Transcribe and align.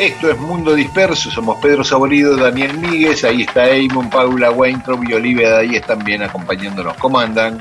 Esto 0.00 0.30
es 0.30 0.38
Mundo 0.38 0.74
Disperso, 0.74 1.30
somos 1.30 1.58
Pedro 1.60 1.84
Saborido, 1.84 2.34
Daniel 2.34 2.78
Míguez, 2.78 3.22
ahí 3.22 3.42
está 3.42 3.68
Eamon, 3.68 4.08
Paula 4.08 4.50
Weintraub 4.50 5.06
y 5.06 5.12
Olivia 5.12 5.58
Díez 5.58 5.86
también 5.86 6.22
acompañándonos. 6.22 6.96
¿Cómo 6.96 7.18
andan? 7.18 7.60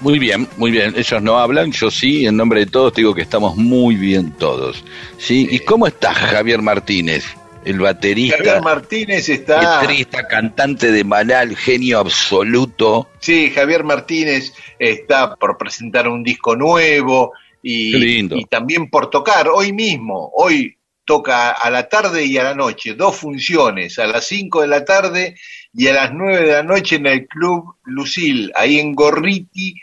Muy 0.00 0.18
bien, 0.18 0.48
muy 0.56 0.72
bien. 0.72 0.94
Ellos 0.96 1.22
no 1.22 1.38
hablan, 1.38 1.70
yo 1.70 1.88
sí, 1.92 2.26
en 2.26 2.36
nombre 2.36 2.58
de 2.58 2.66
todos 2.66 2.92
te 2.92 3.02
digo 3.02 3.14
que 3.14 3.22
estamos 3.22 3.56
muy 3.56 3.94
bien 3.94 4.32
todos. 4.32 4.82
¿sí? 5.16 5.46
¿Y 5.48 5.60
cómo 5.60 5.86
estás, 5.86 6.16
Javier 6.16 6.60
Martínez? 6.60 7.24
El 7.64 7.78
baterista, 7.78 8.38
Javier 8.38 8.62
Martínez 8.62 9.28
está... 9.28 9.60
guitarrista, 9.60 10.26
cantante 10.26 10.90
de 10.90 11.04
Manal, 11.04 11.56
genio 11.56 12.00
absoluto. 12.00 13.10
Sí, 13.20 13.52
Javier 13.54 13.84
Martínez 13.84 14.52
está 14.80 15.36
por 15.36 15.56
presentar 15.56 16.08
un 16.08 16.24
disco 16.24 16.56
nuevo 16.56 17.32
y 17.62 18.44
también 18.46 18.90
por 18.90 19.08
tocar 19.08 19.46
hoy 19.46 19.72
mismo. 19.72 20.32
Hoy 20.34 20.76
toca 21.06 21.52
a 21.52 21.70
la 21.70 21.88
tarde 21.88 22.26
y 22.26 22.36
a 22.36 22.42
la 22.42 22.54
noche, 22.54 22.94
dos 22.94 23.16
funciones, 23.16 23.98
a 23.98 24.06
las 24.06 24.26
5 24.26 24.62
de 24.62 24.68
la 24.68 24.84
tarde 24.84 25.36
y 25.72 25.86
a 25.86 25.94
las 25.94 26.12
9 26.12 26.42
de 26.42 26.52
la 26.52 26.62
noche 26.62 26.96
en 26.96 27.06
el 27.06 27.26
Club 27.26 27.76
Lucil, 27.84 28.52
ahí 28.54 28.78
en 28.78 28.94
Gorriti 28.94 29.74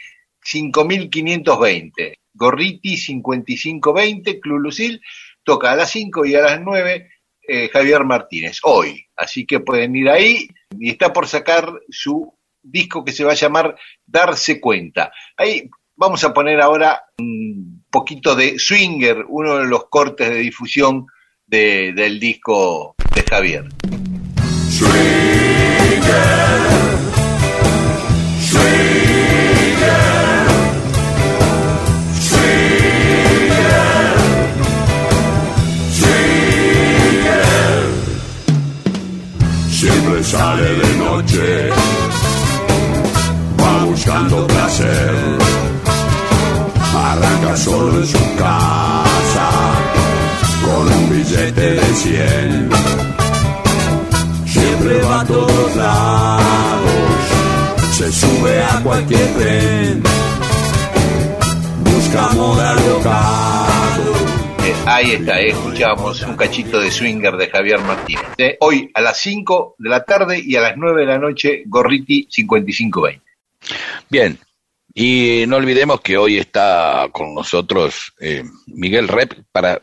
5520. 0.44 2.20
Gorriti 2.34 2.98
5520, 2.98 4.40
Club 4.40 4.60
Lucil, 4.60 5.02
toca 5.44 5.72
a 5.72 5.76
las 5.76 5.90
5 5.92 6.26
y 6.26 6.36
a 6.36 6.42
las 6.42 6.62
9 6.62 7.10
eh, 7.48 7.70
Javier 7.70 8.04
Martínez, 8.04 8.60
hoy. 8.64 9.06
Así 9.16 9.46
que 9.46 9.62
pueden 9.62 9.96
ir 9.96 10.10
ahí 10.10 10.48
y 10.78 10.90
está 10.90 11.14
por 11.14 11.28
sacar 11.28 11.72
su 11.90 12.34
disco 12.62 13.04
que 13.06 13.14
se 13.14 13.24
va 13.24 13.32
a 13.32 13.36
llamar 13.36 13.78
Darse 14.06 14.60
Cuenta. 14.60 15.12
Ahí 15.38 15.70
vamos 15.96 16.24
a 16.24 16.34
poner 16.34 16.60
ahora 16.60 17.04
un 17.18 17.86
poquito 17.90 18.36
de 18.36 18.60
Swinger, 18.60 19.26
uno 19.30 19.58
de 19.58 19.66
los 19.66 19.88
cortes 19.90 20.30
de 20.30 20.38
difusión 20.38 21.08
de- 21.54 21.94
del 21.94 22.20
disco 22.20 22.96
de 23.14 23.22
Javier. 23.30 23.66
Siempre 39.70 40.24
sale 40.24 40.64
de 40.76 40.96
noche, 40.98 41.70
va 43.60 43.84
buscando 43.86 44.48
placer. 44.48 45.14
Arranca 46.96 47.58
solo 47.58 48.00
en 48.00 48.08
su 48.08 48.36
casa, 48.36 49.13
un 51.04 51.10
billete 51.10 51.72
de 51.72 51.94
cien. 51.96 52.70
Siempre 54.46 55.02
va 55.02 55.22
a 55.22 55.26
todos 55.26 55.76
lados, 55.76 57.22
se 57.92 58.12
sube 58.12 58.64
a 58.64 58.82
cualquier 58.84 59.34
tren. 59.36 60.04
Busca 61.84 62.30
moda 62.34 62.76
local. 62.76 64.02
Eh, 64.66 64.74
ahí 64.86 65.12
está, 65.12 65.42
eh, 65.42 65.50
escuchamos 65.50 66.22
un 66.22 66.36
cachito 66.36 66.80
de 66.80 66.90
Swinger 66.92 67.36
de 67.36 67.50
Javier 67.50 67.80
Martínez. 67.82 68.26
eh. 68.38 68.58
Hoy 68.62 68.90
a 68.94 69.02
las 69.02 69.20
5 69.20 69.76
de 69.78 69.90
la 69.90 70.04
tarde 70.04 70.42
y 70.44 70.56
a 70.56 70.62
las 70.62 70.78
9 70.78 71.02
de 71.02 71.08
la 71.08 71.18
noche, 71.18 71.64
Gorriti 71.66 72.28
5520. 72.30 73.22
Bien, 74.10 74.38
y 74.94 75.44
no 75.48 75.58
olvidemos 75.58 76.02
que 76.02 76.18
hoy 76.18 76.38
está 76.38 77.08
con 77.12 77.34
nosotros 77.34 78.14
eh, 78.20 78.44
Miguel 78.68 79.08
Rep 79.08 79.34
para 79.52 79.82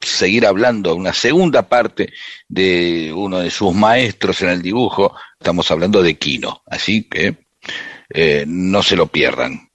seguir 0.00 0.46
hablando 0.46 0.94
una 0.94 1.12
segunda 1.12 1.68
parte 1.68 2.12
de 2.48 3.12
uno 3.14 3.40
de 3.40 3.50
sus 3.50 3.74
maestros 3.74 4.42
en 4.42 4.50
el 4.50 4.62
dibujo. 4.62 5.14
Estamos 5.38 5.70
hablando 5.70 6.02
de 6.02 6.16
Kino, 6.16 6.62
así 6.66 7.08
que 7.08 7.36
eh, 8.10 8.44
no 8.46 8.82
se 8.82 8.96
lo 8.96 9.06
pierdan. 9.06 9.70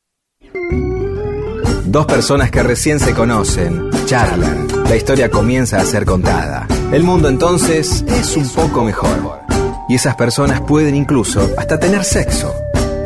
Dos 1.85 2.05
personas 2.05 2.49
que 2.49 2.63
recién 2.63 2.99
se 2.99 3.13
conocen, 3.13 3.89
charlan, 4.05 4.67
la 4.85 4.95
historia 4.95 5.29
comienza 5.29 5.79
a 5.79 5.85
ser 5.85 6.05
contada. 6.05 6.67
El 6.91 7.03
mundo 7.03 7.27
entonces 7.27 8.03
es 8.07 8.35
un 8.37 8.49
poco 8.49 8.83
mejor. 8.83 9.41
Y 9.89 9.95
esas 9.95 10.15
personas 10.15 10.61
pueden 10.61 10.95
incluso 10.95 11.53
hasta 11.57 11.79
tener 11.79 12.03
sexo. 12.03 12.53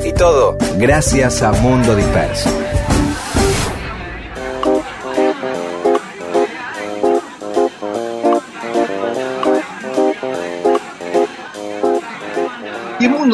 Y 0.06 0.14
todo 0.14 0.58
gracias 0.78 1.42
a 1.42 1.52
Mundo 1.52 1.96
Disperso. 1.96 2.67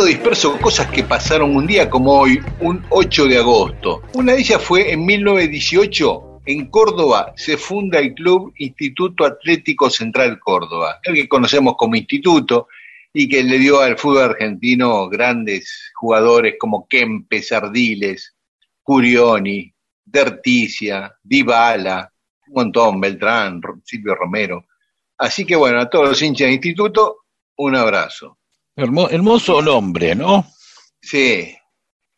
Disperso, 0.01 0.59
cosas 0.59 0.87
que 0.87 1.03
pasaron 1.03 1.55
un 1.55 1.67
día 1.67 1.87
como 1.87 2.19
hoy, 2.19 2.41
un 2.61 2.83
8 2.89 3.25
de 3.27 3.37
agosto. 3.37 4.01
Una 4.15 4.33
de 4.33 4.39
ellas 4.39 4.61
fue 4.61 4.91
en 4.91 5.05
1918, 5.05 6.41
en 6.47 6.65
Córdoba, 6.71 7.33
se 7.37 7.57
funda 7.57 7.99
el 7.99 8.15
Club 8.15 8.51
Instituto 8.57 9.23
Atlético 9.23 9.91
Central 9.91 10.39
Córdoba, 10.39 10.99
el 11.03 11.13
que 11.13 11.29
conocemos 11.29 11.75
como 11.77 11.95
instituto 11.95 12.67
y 13.13 13.29
que 13.29 13.43
le 13.43 13.59
dio 13.59 13.81
al 13.81 13.97
fútbol 13.97 14.23
argentino 14.23 15.07
grandes 15.09 15.91
jugadores 15.93 16.55
como 16.59 16.87
Kempes, 16.87 17.51
Ardiles, 17.51 18.35
Curioni, 18.81 19.71
Derticia, 20.03 21.13
Dybala, 21.21 22.11
un 22.47 22.53
montón, 22.53 22.99
Beltrán, 22.99 23.61
Silvio 23.83 24.15
Romero. 24.15 24.65
Así 25.19 25.45
que 25.45 25.55
bueno, 25.55 25.79
a 25.79 25.89
todos 25.89 26.09
los 26.09 26.21
hinchas 26.21 26.47
de 26.47 26.53
instituto, 26.53 27.25
un 27.57 27.75
abrazo. 27.75 28.39
Hermo- 28.75 29.09
hermoso 29.09 29.61
nombre, 29.61 30.15
¿no? 30.15 30.45
Sí. 31.01 31.55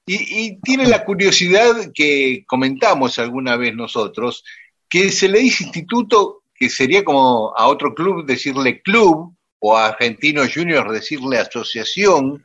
Y, 0.05 0.15
y 0.45 0.59
tiene 0.61 0.85
la 0.87 1.03
curiosidad 1.03 1.91
que 1.93 2.43
comentamos 2.47 3.17
alguna 3.19 3.55
vez 3.55 3.73
nosotros, 3.75 4.43
que 4.87 5.11
se 5.11 5.27
le 5.27 5.39
dice 5.39 5.63
instituto, 5.65 6.43
que 6.53 6.69
sería 6.69 7.03
como 7.03 7.53
a 7.57 7.67
otro 7.67 7.93
club 7.93 8.25
decirle 8.25 8.81
club, 8.81 9.35
o 9.59 9.75
a 9.75 9.87
Argentinos 9.87 10.53
Juniors 10.53 10.91
decirle 10.91 11.39
asociación, 11.39 12.43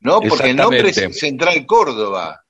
¿no? 0.00 0.20
Porque 0.22 0.50
el 0.50 0.56
nombre 0.56 0.88
es. 0.88 1.18
Central 1.18 1.66
Córdoba. 1.66 2.42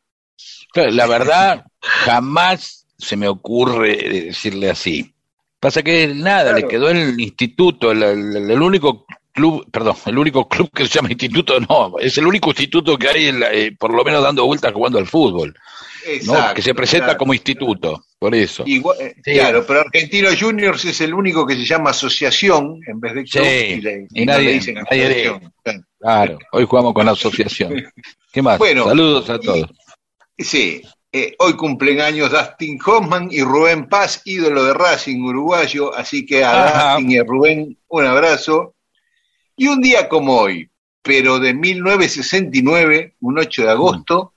La 0.75 1.07
verdad, 1.07 1.67
jamás 1.81 2.87
se 2.97 3.17
me 3.17 3.27
ocurre 3.29 3.97
decirle 3.97 4.71
así. 4.71 5.12
Pasa 5.59 5.83
que 5.83 6.07
nada, 6.15 6.50
Claro. 6.53 6.59
le 6.59 6.69
quedó 6.69 6.89
el 6.91 7.19
instituto, 7.19 7.91
el, 7.91 8.03
el- 8.05 8.50
el 8.50 8.62
único 8.62 9.05
club, 9.35 9.67
perdón, 9.71 9.97
el 10.07 10.17
único 10.19 10.49
club 10.49 10.71
que 10.75 10.87
se 10.87 10.95
llama 10.95 11.11
instituto, 11.11 11.59
no, 11.61 11.99
es 11.99 12.17
el 12.19 12.27
único 12.27 12.51
instituto 12.51 12.97
que 12.97 13.09
hay, 13.09 13.27
en 13.27 13.41
la- 13.41 13.53
eh, 13.53 13.73
por 13.79 13.93
lo 13.93 14.05
menos 14.05 14.23
dando 14.23 14.47
vueltas 14.47 14.73
jugando 14.73 14.99
al 14.99 15.07
fútbol, 15.07 15.53
¿no? 15.55 16.11
Exacto, 16.13 16.55
que 16.55 16.63
se 16.63 16.75
presenta 16.75 17.07
claro. 17.07 17.19
como 17.19 17.35
instituto, 17.35 18.05
por 18.19 18.35
eso. 18.35 18.63
Igual- 18.67 18.97
eh, 19.01 19.15
Sí. 19.25 19.33
Claro, 19.33 19.65
pero 19.67 19.81
Argentinos 19.81 20.41
Juniors 20.41 20.85
es 20.85 21.01
el 21.01 21.13
único 21.15 21.47
que 21.47 21.55
se 21.57 21.65
llama 21.65 21.91
asociación 21.91 22.79
en 22.87 23.01
vez 23.01 23.15
de 23.15 23.25
club 23.25 23.45
Sí, 23.45 23.51
y, 23.51 23.81
le, 23.81 24.07
y 24.11 24.23
y 24.23 24.27
no 24.27 24.33
nadie- 24.33 24.45
le 24.45 24.53
dicen 24.53 24.75
nadie 24.75 25.05
asociación. 25.05 25.53
Claro. 25.63 25.81
Claro, 25.99 26.39
hoy 26.53 26.65
jugamos 26.67 26.95
con 26.95 27.07
la 27.07 27.13
asociación. 27.13 27.75
¿Qué 28.33 28.43
más? 28.43 28.59
Bueno, 28.59 28.85
Saludos 28.85 29.29
a 29.31 29.35
y- 29.37 29.41
todos. 29.41 29.67
Sí, 30.39 30.83
Eh, 31.17 31.33
hoy 31.39 31.53
cumplen 31.55 32.01
años 32.01 32.33
Dustin 32.33 32.77
Hoffman 32.85 33.29
y 33.31 33.41
Rubén 33.43 33.89
Paz, 33.89 34.21
ídolo 34.25 34.65
de 34.65 34.75
Racing 34.75 35.23
uruguayo, 35.23 35.95
así 35.95 36.27
que 36.27 36.43
a 36.43 36.65
Ajá. 36.67 36.93
Dustin 36.95 37.11
y 37.13 37.19
a 37.19 37.23
Rubén 37.23 37.79
un 37.87 38.05
abrazo. 38.05 38.75
Y 39.56 39.69
un 39.69 39.81
día 39.81 40.09
como 40.09 40.39
hoy, 40.39 40.69
pero 41.03 41.39
de 41.39 41.55
1969, 41.55 43.15
un 43.21 43.39
8 43.39 43.62
de 43.62 43.71
agosto, 43.71 44.33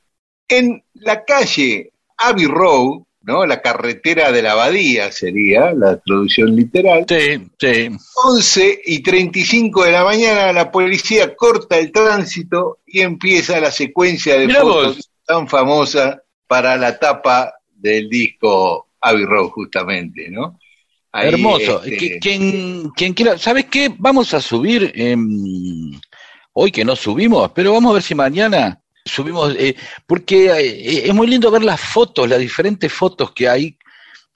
en 0.48 0.84
la 0.94 1.24
calle 1.24 1.92
Abbey 2.18 2.46
Road, 2.46 3.02
¿no? 3.22 3.46
La 3.46 3.62
carretera 3.62 4.32
de 4.32 4.42
la 4.42 4.54
abadía 4.54 5.12
sería 5.12 5.74
la 5.74 5.98
traducción 5.98 6.56
literal. 6.56 7.06
Sí, 7.08 7.50
sí. 7.60 7.90
11 8.26 8.82
y 8.86 9.00
35 9.04 9.84
de 9.84 9.92
la 9.92 10.04
mañana 10.04 10.54
la 10.54 10.72
policía 10.72 11.36
corta 11.36 11.78
el 11.78 11.92
tránsito 11.92 12.80
y 12.86 13.02
empieza 13.02 13.60
la 13.60 13.72
secuencia 13.72 14.38
de 14.40 14.48
Mirá 14.48 14.62
fotos 14.62 14.96
vos. 14.96 15.12
tan 15.26 15.48
famosa 15.48 16.22
para 16.48 16.78
la 16.78 16.98
tapa 16.98 17.54
del 17.76 18.10
disco 18.10 18.88
Abbey 19.02 19.26
Road 19.26 19.50
justamente, 19.50 20.30
¿no? 20.30 20.58
Ahí, 21.18 21.30
Hermoso. 21.30 21.84
este, 21.84 22.20
quien, 22.20 22.90
quien 22.92 23.14
quiera, 23.14 23.38
¿sabes 23.38 23.66
qué? 23.66 23.92
Vamos 23.98 24.34
a 24.36 24.42
subir, 24.42 24.92
em, 24.96 25.92
hoy 26.54 26.72
que 26.72 26.86
no 26.86 26.96
subimos, 26.96 27.52
pero 27.56 27.74
vamos 27.74 27.90
a 27.92 27.94
ver 27.96 28.04
si 28.04 28.14
mañana 28.14 28.80
subimos, 29.04 29.56
eh, 29.58 29.76
porque 30.06 30.46
eh, 30.52 31.08
es 31.08 31.14
muy 31.16 31.26
lindo 31.28 31.50
ver 31.50 31.64
las 31.64 31.80
fotos, 31.82 32.30
las 32.30 32.40
diferentes 32.40 32.92
fotos 32.94 33.32
que 33.32 33.48
hay 33.50 33.78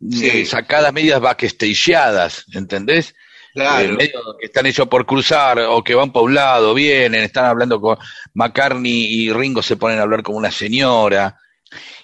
Sí. 0.09 0.27
eh, 0.27 0.45
sacadas 0.47 0.91
medias 0.91 1.19
backstageadas, 1.21 2.45
¿entendés? 2.53 3.13
claro, 3.53 3.85
Eh, 3.89 3.91
medio 3.91 4.19
que 4.39 4.47
están 4.47 4.65
hechos 4.65 4.87
por 4.87 5.05
cruzar 5.05 5.59
o 5.59 5.83
que 5.83 5.93
van 5.93 6.11
por 6.11 6.23
un 6.23 6.33
lado, 6.33 6.73
vienen, 6.73 7.21
están 7.23 7.45
hablando 7.45 7.79
con 7.79 7.97
McCartney 8.33 8.91
y 9.13 9.31
Ringo 9.31 9.61
se 9.61 9.75
ponen 9.75 9.99
a 9.99 10.03
hablar 10.03 10.23
con 10.23 10.35
una 10.35 10.49
señora. 10.49 11.37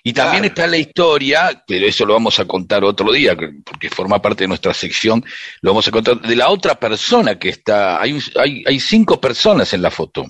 Y 0.03 0.13
también 0.13 0.43
Claro. 0.43 0.53
está 0.53 0.67
la 0.67 0.77
historia, 0.77 1.63
pero 1.67 1.85
eso 1.85 2.05
lo 2.05 2.13
vamos 2.13 2.39
a 2.39 2.45
contar 2.45 2.83
otro 2.85 3.11
día, 3.11 3.35
que- 3.35 3.51
porque 3.65 3.89
forma 3.89 4.21
parte 4.21 4.43
de 4.45 4.47
nuestra 4.47 4.73
sección, 4.73 5.23
lo 5.61 5.71
vamos 5.71 5.87
a 5.87 5.91
contar 5.91 6.21
de 6.21 6.35
la 6.35 6.49
otra 6.49 6.79
persona 6.79 7.37
que 7.37 7.49
está, 7.49 8.01
hay, 8.01 8.17
hay, 8.35 8.63
hay 8.65 8.79
cinco 8.79 9.19
personas 9.19 9.73
en 9.73 9.81
la 9.81 9.91
foto. 9.91 10.25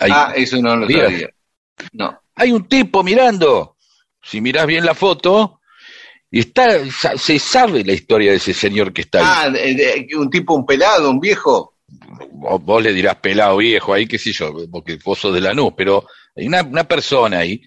Hay, 0.00 0.10
ah, 0.14 0.32
eso 0.34 0.56
no 0.62 0.76
lo 0.76 0.88
sabía. 0.88 1.28
No. 1.92 2.18
hay 2.34 2.52
un 2.52 2.66
tipo 2.68 3.02
mirando, 3.02 3.76
si 4.22 4.40
mirás 4.40 4.66
bien 4.66 4.84
la 4.84 4.94
foto, 4.94 5.60
y 6.30 6.40
está, 6.40 6.78
se 7.18 7.38
sabe 7.38 7.84
la 7.84 7.92
historia 7.92 8.30
de 8.30 8.36
ese 8.38 8.54
señor 8.54 8.92
que 8.92 9.02
está 9.02 9.18
ahí. 9.18 9.26
Ah, 9.28 9.50
de- 9.50 9.74
de- 9.74 10.16
un 10.16 10.30
tipo, 10.30 10.54
un 10.54 10.64
pelado, 10.64 11.10
un 11.10 11.20
viejo. 11.20 11.74
vos, 12.32 12.62
vos 12.64 12.82
le 12.82 12.92
dirás 12.92 13.16
pelado 13.16 13.56
viejo 13.56 13.92
ahí, 13.92 14.06
qué 14.06 14.16
sé 14.16 14.32
yo, 14.32 14.54
porque 14.70 14.96
vos 15.04 15.18
sos 15.18 15.34
de 15.34 15.40
Lanús, 15.40 15.72
pero 15.76 16.06
hay 16.36 16.46
una, 16.46 16.62
una 16.62 16.84
persona 16.84 17.38
ahí, 17.40 17.60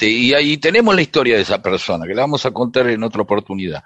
te- 0.00 0.08
y 0.10 0.34
ahí 0.34 0.56
tenemos 0.56 0.94
la 0.94 1.02
historia 1.02 1.36
de 1.36 1.42
esa 1.42 1.62
persona, 1.62 2.06
que 2.06 2.14
la 2.14 2.22
vamos 2.22 2.44
a 2.46 2.50
contar 2.50 2.88
en 2.88 3.02
otra 3.04 3.22
oportunidad. 3.22 3.84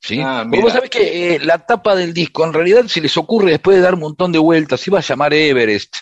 ¿sí? 0.00 0.20
Ah, 0.22 0.44
mira. 0.46 0.62
vos 0.62 0.72
sabés 0.72 0.90
que 0.90 1.34
eh, 1.34 1.38
la 1.40 1.58
tapa 1.58 1.96
del 1.96 2.12
disco, 2.14 2.44
en 2.44 2.52
realidad, 2.52 2.84
si 2.86 3.00
les 3.00 3.16
ocurre 3.16 3.50
después 3.50 3.76
de 3.76 3.82
dar 3.82 3.94
un 3.94 4.00
montón 4.00 4.30
de 4.30 4.38
vueltas, 4.38 4.86
iba 4.86 4.98
a 4.98 5.02
llamar 5.02 5.32
Everest, 5.34 5.96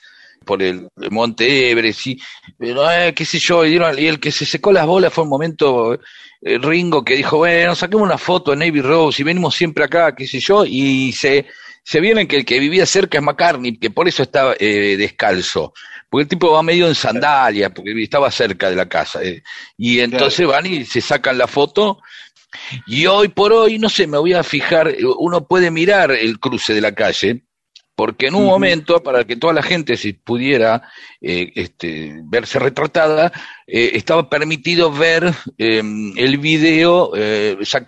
por 0.45 0.61
el, 0.61 0.89
el 1.01 1.11
monte 1.13 1.71
Everest, 1.71 2.07
y, 2.09 2.21
pero, 2.59 2.91
eh, 2.91 3.15
qué 3.15 3.25
sé 3.25 3.39
yo, 3.39 3.65
y, 3.65 3.71
dieron- 3.71 3.97
y 3.99 4.07
el 4.09 4.19
que 4.19 4.33
se 4.33 4.45
secó 4.45 4.73
las 4.73 4.87
bolas 4.87 5.13
fue 5.13 5.23
un 5.25 5.31
momento 5.31 5.95
eh, 5.95 6.59
Ringo 6.59 7.05
que 7.05 7.15
dijo, 7.15 7.39
bueno, 7.39 7.75
saquemos 7.77 8.05
una 8.05 8.19
foto 8.19 8.53
en 8.53 8.59
Navy 8.59 8.81
Rose 8.83 9.23
y 9.23 9.25
venimos 9.25 9.55
siempre 9.55 9.85
acá, 9.85 10.15
qué 10.17 10.27
sé 10.27 10.41
yo, 10.41 10.65
y 10.67 11.13
se, 11.13 11.47
se 11.85 12.01
vieron 12.01 12.27
que 12.27 12.37
el 12.39 12.45
que 12.45 12.59
vivía 12.59 12.85
cerca 12.87 13.19
es 13.19 13.25
McCartney, 13.25 13.79
que 13.79 13.91
por 13.91 14.09
eso 14.09 14.25
estaba 14.25 14.55
eh, 14.59 14.97
descalzo, 14.99 15.73
porque 16.13 16.25
el 16.25 16.29
tipo 16.29 16.53
va 16.53 16.63
medio 16.63 16.87
en 16.89 16.95
sandalia, 16.95 17.71
porque 17.71 17.95
estaba 18.03 18.31
cerca 18.31 18.69
de 18.69 18.77
la 18.77 18.87
casa, 18.87 19.23
eh, 19.23 19.43
y 19.79 20.01
entonces 20.01 20.47
van 20.47 20.67
y 20.67 20.85
se 20.85 21.01
sacan 21.01 21.39
la 21.39 21.47
foto, 21.47 22.03
y 22.87 23.07
hoy 23.07 23.29
por 23.29 23.51
hoy, 23.51 23.79
no 23.79 23.89
sé, 23.89 24.07
me 24.07 24.19
voy 24.19 24.35
a 24.35 24.43
fijar, 24.43 24.95
uno 25.19 25.47
puede 25.47 25.71
mirar 25.71 26.11
el 26.11 26.39
cruce 26.39 26.75
de 26.75 26.83
la 26.83 26.93
calle, 26.95 27.45
porque 27.95 28.27
en 28.27 28.35
un 28.35 28.45
momento, 28.45 29.03
para 29.03 29.25
que 29.25 29.37
toda 29.37 29.55
la 29.55 29.63
gente 29.63 29.97
se 29.97 30.13
pudiera 30.13 30.83
eh, 31.19 31.51
este, 31.55 32.21
verse 32.25 32.59
retratada, 32.59 33.33
eh, 33.67 33.93
estaba 33.95 34.29
permitido 34.29 34.93
ver 34.93 35.33
eh, 35.57 35.79
el 36.17 36.37
video, 36.37 37.13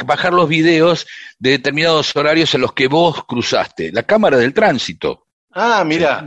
bajar 0.07 0.33
los 0.33 0.49
videos 0.49 1.07
de 1.39 1.51
determinados 1.51 2.17
horarios 2.17 2.55
en 2.55 2.63
los 2.63 2.73
que 2.73 2.89
vos 2.89 3.23
cruzaste, 3.27 3.93
la 3.93 4.05
cámara 4.05 4.39
del 4.39 4.55
tránsito. 4.55 5.27
Ah, 5.53 5.85
mira. 5.85 6.27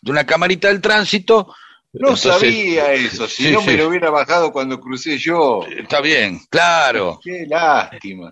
De 0.00 0.10
una 0.10 0.24
camarita 0.26 0.68
del 0.68 0.80
tránsito. 0.80 1.54
no 1.92 2.10
entonces, 2.10 2.32
sabía 2.32 2.92
eso, 2.92 3.26
si 3.28 3.42
sí, 3.46 3.52
no 3.52 3.60
sí. 3.60 3.66
me 3.68 3.76
lo 3.76 3.88
hubiera 3.88 4.10
bajado 4.10 4.52
cuando 4.52 4.80
crucé 4.80 5.18
yo. 5.18 5.64
Está 5.66 6.00
bien, 6.00 6.40
claro. 6.50 7.18
Qué 7.22 7.46
lástima. 7.48 8.30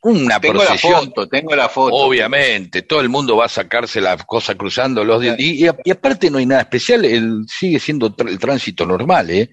Una 0.00 0.38
Tengo 0.40 0.54
la 0.60 0.66
procesión. 0.66 1.06
foto, 1.06 1.28
tengo 1.28 1.56
la 1.56 1.68
foto. 1.68 1.96
Obviamente, 1.96 2.82
todo 2.82 3.00
el 3.00 3.08
mundo 3.08 3.36
va 3.36 3.46
a 3.46 3.48
sacarse 3.48 4.00
la 4.00 4.16
cosa 4.16 4.54
cruzando 4.54 5.02
los 5.04 5.20
dedos. 5.20 5.38
Y, 5.40 5.64
y 5.64 5.66
a- 5.66 5.76
y 5.84 5.90
aparte 5.90 6.30
no 6.30 6.38
hay 6.38 6.46
nada 6.46 6.62
especial, 6.62 7.04
el, 7.04 7.44
sigue 7.48 7.80
siendo 7.80 8.14
tr- 8.14 8.28
el 8.28 8.38
tránsito 8.38 8.86
normal, 8.86 9.28
¿eh? 9.30 9.50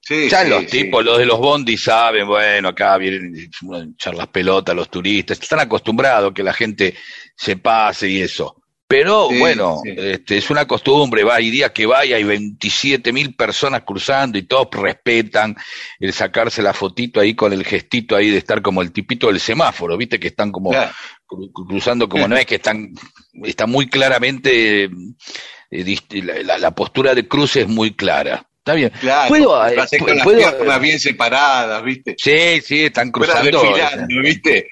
Sí, 0.00 0.30
Ya 0.30 0.42
sí, 0.44 0.48
los 0.48 0.60
sí. 0.62 0.66
tipos, 0.84 1.04
los 1.04 1.18
de 1.18 1.26
los 1.26 1.38
bondis 1.38 1.82
saben, 1.82 2.26
bueno, 2.26 2.68
acá 2.70 2.96
vienen 2.96 3.34
a 3.36 3.78
echar 3.92 4.14
las 4.14 4.28
pelotas 4.28 4.74
los 4.74 4.88
turistas, 4.90 5.38
están 5.38 5.60
acostumbrados 5.60 6.32
que 6.32 6.42
la 6.42 6.54
gente 6.54 6.94
se 7.36 7.58
pase 7.58 8.08
y 8.08 8.22
eso. 8.22 8.57
Pero 8.90 9.28
Sí, 9.30 9.38
bueno, 9.38 9.80
sí. 9.84 9.92
este, 9.96 10.38
es 10.38 10.48
una 10.48 10.66
costumbre, 10.66 11.22
va, 11.22 11.34
hay 11.36 11.50
días 11.50 11.72
que 11.72 11.84
va 11.84 12.06
y 12.06 12.14
hay 12.14 12.24
27 12.24 13.12
mil 13.12 13.34
personas 13.34 13.82
cruzando 13.82 14.38
y 14.38 14.42
todos 14.44 14.68
respetan 14.72 15.54
el 16.00 16.12
sacarse 16.14 16.62
la 16.62 16.72
fotito 16.72 17.20
ahí 17.20 17.34
con 17.34 17.52
el 17.52 17.64
gestito 17.66 18.16
ahí 18.16 18.30
de 18.30 18.38
estar 18.38 18.62
como 18.62 18.80
el 18.80 18.90
tipito 18.90 19.26
del 19.26 19.40
semáforo, 19.40 19.96
viste 19.98 20.18
que 20.18 20.28
están 20.28 20.50
como 20.50 20.70
Claro. 20.70 20.90
cruzando 21.68 22.08
como 22.08 22.26
no 22.28 22.36
es 22.36 22.46
que 22.46 22.54
están, 22.54 22.94
está 23.44 23.66
muy 23.66 23.88
claramente, 23.90 24.84
eh, 24.84 24.90
dist- 25.70 26.22
la, 26.24 26.42
la- 26.42 26.58
la 26.58 26.70
postura 26.74 27.14
de 27.14 27.28
cruce 27.28 27.60
es 27.60 27.68
muy 27.68 27.94
clara. 27.94 28.48
Está 28.68 28.74
bien. 28.76 28.92
Claro, 29.00 29.28
¿Puedo, 29.30 29.66
eh, 29.66 29.76
con 29.98 30.14
las 30.14 30.24
puedo- 30.24 30.38
piernas 30.38 30.80
bien 30.82 31.00
separadas, 31.00 31.82
¿viste? 31.82 32.14
Sí, 32.18 32.60
sí, 32.62 32.84
están 32.84 33.10
cruzando. 33.10 33.62
desfilando, 33.62 34.20
¿viste? 34.22 34.68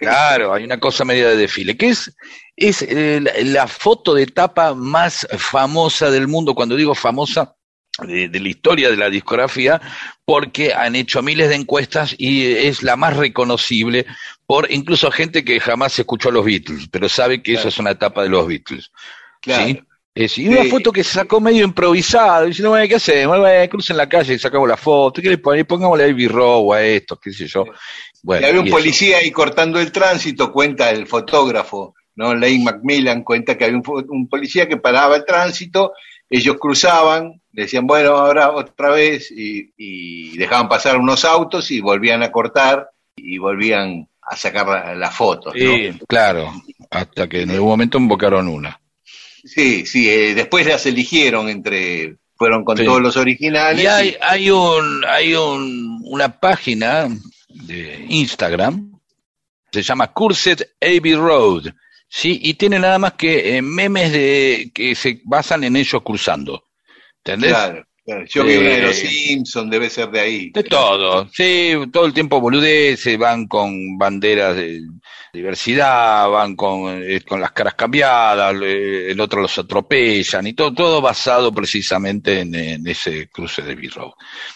Claro, 0.00 0.52
hay 0.52 0.64
una 0.64 0.78
cosa 0.78 1.06
media 1.06 1.28
de 1.30 1.36
desfile, 1.36 1.74
que 1.78 1.88
es, 1.88 2.14
es 2.56 2.82
eh, 2.82 3.20
la, 3.22 3.32
la 3.42 3.66
foto 3.66 4.12
de 4.12 4.26
tapa 4.26 4.74
más 4.74 5.26
famosa 5.38 6.10
del 6.10 6.28
mundo, 6.28 6.54
cuando 6.54 6.76
digo 6.76 6.94
famosa, 6.94 7.54
de, 8.06 8.28
de 8.28 8.40
la 8.40 8.48
historia 8.50 8.90
de 8.90 8.96
la 8.98 9.08
discografía, 9.08 9.80
porque 10.26 10.74
han 10.74 10.94
hecho 10.94 11.22
miles 11.22 11.48
de 11.48 11.54
encuestas 11.54 12.14
y 12.18 12.52
es 12.52 12.82
la 12.82 12.96
más 12.96 13.16
reconocible 13.16 14.04
por 14.46 14.70
incluso 14.70 15.10
gente 15.10 15.42
que 15.42 15.58
jamás 15.58 15.98
escuchó 15.98 16.28
a 16.28 16.32
los 16.32 16.44
Beatles, 16.44 16.86
pero 16.90 17.08
sabe 17.08 17.42
que 17.42 17.52
esa 17.52 17.62
Claro. 17.62 17.68
es 17.70 17.78
una 17.78 17.90
etapa 17.92 18.22
de 18.24 18.28
los 18.28 18.46
Beatles. 18.46 18.90
Claro. 19.40 19.66
¿sí? 19.66 19.82
Es- 20.14 20.36
y 20.38 20.46
una 20.48 20.62
Sí. 20.64 20.68
foto 20.70 20.92
que 20.92 21.02
se 21.02 21.14
sacó 21.14 21.40
medio 21.40 21.64
improvisada, 21.64 22.44
diciendo, 22.44 22.70
bueno, 22.70 22.86
¿qué 22.86 22.96
hacemos? 22.96 23.38
Bueno, 23.38 23.70
crucen 23.70 23.96
la 23.96 24.08
calle 24.08 24.34
y 24.34 24.38
sacamos 24.38 24.68
la 24.68 24.76
foto, 24.76 25.22
¿qué 25.22 25.30
le 25.30 25.38
ponemos? 25.38 25.66
Pongámosle 25.68 26.04
a 26.04 26.28
Row 26.28 26.72
a 26.74 26.82
esto, 26.82 27.16
qué 27.18 27.32
sé 27.32 27.46
yo. 27.46 27.64
Bueno, 28.22 28.46
y 28.46 28.48
había 28.50 28.60
un 28.60 28.66
y 28.66 28.68
eso. 28.68 28.76
policía 28.76 29.18
ahí 29.18 29.30
cortando 29.30 29.80
el 29.80 29.90
tránsito, 29.90 30.52
cuenta 30.52 30.90
el 30.90 31.06
fotógrafo, 31.06 31.94
¿no? 32.16 32.34
Lane 32.34 32.62
Macmillan 32.62 33.22
cuenta 33.22 33.56
que 33.56 33.64
había 33.64 33.78
un, 33.78 34.04
un 34.10 34.28
policía 34.28 34.68
que 34.68 34.76
paraba 34.76 35.16
el 35.16 35.24
tránsito, 35.24 35.92
ellos 36.28 36.56
cruzaban, 36.60 37.40
decían, 37.50 37.86
bueno, 37.86 38.10
ahora 38.10 38.50
otra 38.52 38.90
vez, 38.90 39.30
y, 39.30 39.72
y 39.78 40.36
dejaban 40.36 40.68
pasar 40.68 40.98
unos 40.98 41.24
autos 41.24 41.70
y 41.70 41.80
volvían 41.80 42.22
a 42.22 42.30
cortar 42.30 42.90
y 43.16 43.38
volvían 43.38 44.06
a 44.20 44.36
sacar 44.36 44.96
la- 44.96 45.10
fotos, 45.10 45.54
¿no? 45.54 45.60
Sí, 45.60 45.90
claro, 46.06 46.52
hasta 46.90 47.28
que 47.28 47.42
en 47.42 47.50
algún 47.50 47.68
momento 47.70 47.96
invocaron 47.98 48.46
una. 48.48 48.78
Sí, 49.44 49.84
sí, 49.86 50.08
eh, 50.08 50.34
después 50.34 50.66
las 50.66 50.84
eligieron 50.86 51.48
entre, 51.48 52.16
fueron 52.36 52.64
con 52.64 52.76
Sí. 52.76 52.84
todos 52.84 53.00
los 53.02 53.16
originales. 53.16 53.82
Y 53.82 53.86
hay, 53.86 54.08
y- 54.10 54.16
hay 54.20 54.50
un, 54.50 55.04
hay 55.06 55.34
un, 55.34 56.00
una 56.04 56.38
página 56.40 57.08
de 57.48 58.06
Instagram, 58.08 58.98
se 59.72 59.82
llama 59.82 60.12
Cursed 60.12 60.60
Abbey 60.80 61.14
Road, 61.14 61.66
sí, 62.08 62.38
y 62.42 62.54
tiene 62.54 62.78
nada 62.78 62.98
más 62.98 63.14
que 63.14 63.56
eh, 63.56 63.62
memes 63.62 64.12
de 64.12 64.70
que 64.74 64.94
se 64.94 65.20
basan 65.24 65.64
en 65.64 65.76
ellos 65.76 66.02
cruzando. 66.02 66.68
¿Entendés? 67.24 67.50
claro, 67.52 67.86
claro. 68.04 68.24
Yo 68.28 68.44
vi 68.44 68.56
una 68.56 68.70
de 68.70 68.82
los 68.82 69.02
Eh, 69.02 69.06
Simpsons, 69.08 69.70
debe 69.70 69.88
ser 69.90 70.10
de 70.10 70.20
ahí. 70.20 70.50
De 70.50 70.64
todo, 70.64 71.28
sí, 71.32 71.72
todo 71.92 72.06
el 72.06 72.12
tiempo 72.12 72.40
boludeces, 72.40 73.16
van 73.18 73.46
con 73.46 73.96
banderas 73.98 74.56
de 74.56 74.80
diversidad, 75.32 76.28
van 76.28 76.54
con, 76.56 77.02
eh, 77.02 77.20
con 77.22 77.40
las 77.40 77.52
caras 77.52 77.74
cambiadas, 77.74 78.54
eh, 78.62 79.10
el 79.10 79.20
otro 79.20 79.40
los 79.40 79.56
atropellan 79.58 80.46
y 80.46 80.52
todo, 80.52 80.72
todo 80.74 81.00
basado 81.00 81.52
precisamente 81.52 82.40
en, 82.40 82.54
en 82.54 82.86
ese 82.86 83.28
cruce 83.28 83.62
de 83.62 83.74
B-Road. 83.74 84.12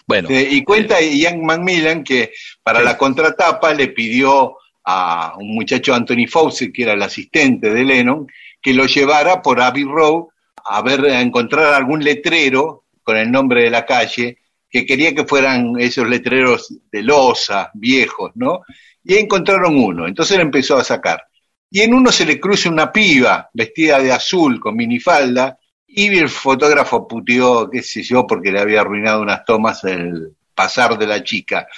Bueno, 0.06 0.28
Eh, 0.30 0.48
y 0.50 0.62
cuenta 0.64 1.00
Ian 1.00 1.44
Macmillan 1.44 2.04
que 2.04 2.32
para 2.62 2.80
Sí. 2.80 2.84
la 2.84 2.98
contratapa 2.98 3.72
le 3.72 3.88
pidió 3.88 4.56
a 4.84 5.34
un 5.38 5.54
muchacho 5.54 5.94
Anthony 5.94 6.26
Fawcett, 6.28 6.72
que 6.72 6.82
era 6.82 6.92
el 6.92 7.02
asistente 7.02 7.72
de 7.72 7.82
Lennon, 7.84 8.26
que 8.60 8.72
lo 8.74 8.86
llevara 8.86 9.40
por 9.42 9.60
Abbey 9.60 9.84
Road 9.84 10.24
a 10.68 10.82
ver, 10.82 11.00
a 11.06 11.20
encontrar 11.20 11.72
algún 11.74 12.02
letrero 12.04 12.84
con 13.06 13.16
el 13.16 13.30
nombre 13.30 13.62
de 13.62 13.70
la 13.70 13.86
calle 13.86 14.38
que 14.68 14.84
quería 14.84 15.14
que 15.14 15.24
fueran 15.24 15.74
esos 15.78 16.08
letreros 16.08 16.74
de 16.90 17.02
losa, 17.04 17.70
viejos, 17.72 18.32
¿no? 18.34 18.62
Y 19.04 19.14
encontraron 19.14 19.78
uno, 19.78 20.08
entonces 20.08 20.36
le 20.36 20.42
empezó 20.42 20.76
a 20.76 20.82
sacar. 20.82 21.22
Y 21.70 21.82
en 21.82 21.94
uno 21.94 22.10
se 22.10 22.26
le 22.26 22.40
cruza 22.40 22.68
una 22.68 22.90
piba 22.90 23.48
vestida 23.54 24.00
de 24.00 24.10
azul 24.10 24.58
con 24.58 24.74
minifalda 24.74 25.56
y 25.86 26.18
el 26.18 26.28
fotógrafo 26.28 27.06
puteó, 27.06 27.70
qué 27.70 27.80
sé 27.80 28.02
yo, 28.02 28.26
porque 28.26 28.50
le 28.50 28.58
había 28.60 28.80
arruinado 28.80 29.22
unas 29.22 29.44
tomas 29.44 29.84
el 29.84 30.34
pasar 30.52 30.98
de 30.98 31.06
la 31.06 31.22
chica. 31.22 31.68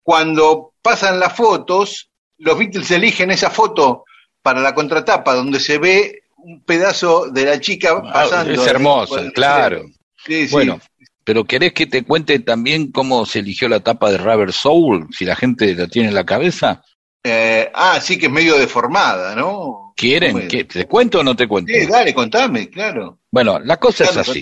Cuando 0.00 0.74
pasan 0.80 1.18
las 1.18 1.32
fotos, 1.34 2.08
los 2.38 2.56
Beatles 2.56 2.90
eligen 2.92 3.32
esa 3.32 3.50
foto 3.50 4.04
para 4.42 4.60
la 4.60 4.74
contratapa, 4.76 5.34
donde 5.34 5.58
se 5.58 5.78
ve 5.78 6.22
un 6.36 6.62
pedazo 6.62 7.30
de 7.32 7.44
la 7.46 7.58
chica 7.58 8.00
Ah, 8.04 8.12
pasando. 8.12 8.62
es 8.62 8.66
hermoso, 8.68 9.16
claro. 9.34 9.86
Sí, 10.26 10.46
sí. 10.48 10.52
Bueno, 10.52 10.80
pero 11.24 11.44
¿querés 11.44 11.72
que 11.72 11.86
te 11.86 12.04
cuente 12.04 12.38
también 12.40 12.92
cómo 12.92 13.26
se 13.26 13.40
eligió 13.40 13.68
la 13.68 13.80
tapa 13.80 14.10
de 14.10 14.18
Rubber 14.18 14.52
Soul? 14.52 15.08
Si 15.16 15.24
la 15.24 15.36
gente 15.36 15.74
la 15.74 15.86
tiene 15.88 16.08
en 16.08 16.14
la 16.14 16.24
cabeza. 16.24 16.82
Eh, 17.24 17.70
ah, 17.74 17.98
sí 18.00 18.18
que 18.18 18.26
es 18.26 18.32
medio 18.32 18.56
deformada, 18.56 19.34
¿no? 19.34 19.92
¿Quieren? 19.96 20.46
Que 20.46 20.64
¿Te 20.64 20.84
cuento 20.86 21.20
o 21.20 21.24
no 21.24 21.34
te 21.34 21.48
cuento? 21.48 21.72
Sí, 21.72 21.86
dale, 21.86 22.14
contame, 22.14 22.68
claro. 22.70 23.18
Bueno, 23.30 23.58
la 23.58 23.78
cosa 23.78 24.04
es 24.04 24.16
así. 24.16 24.40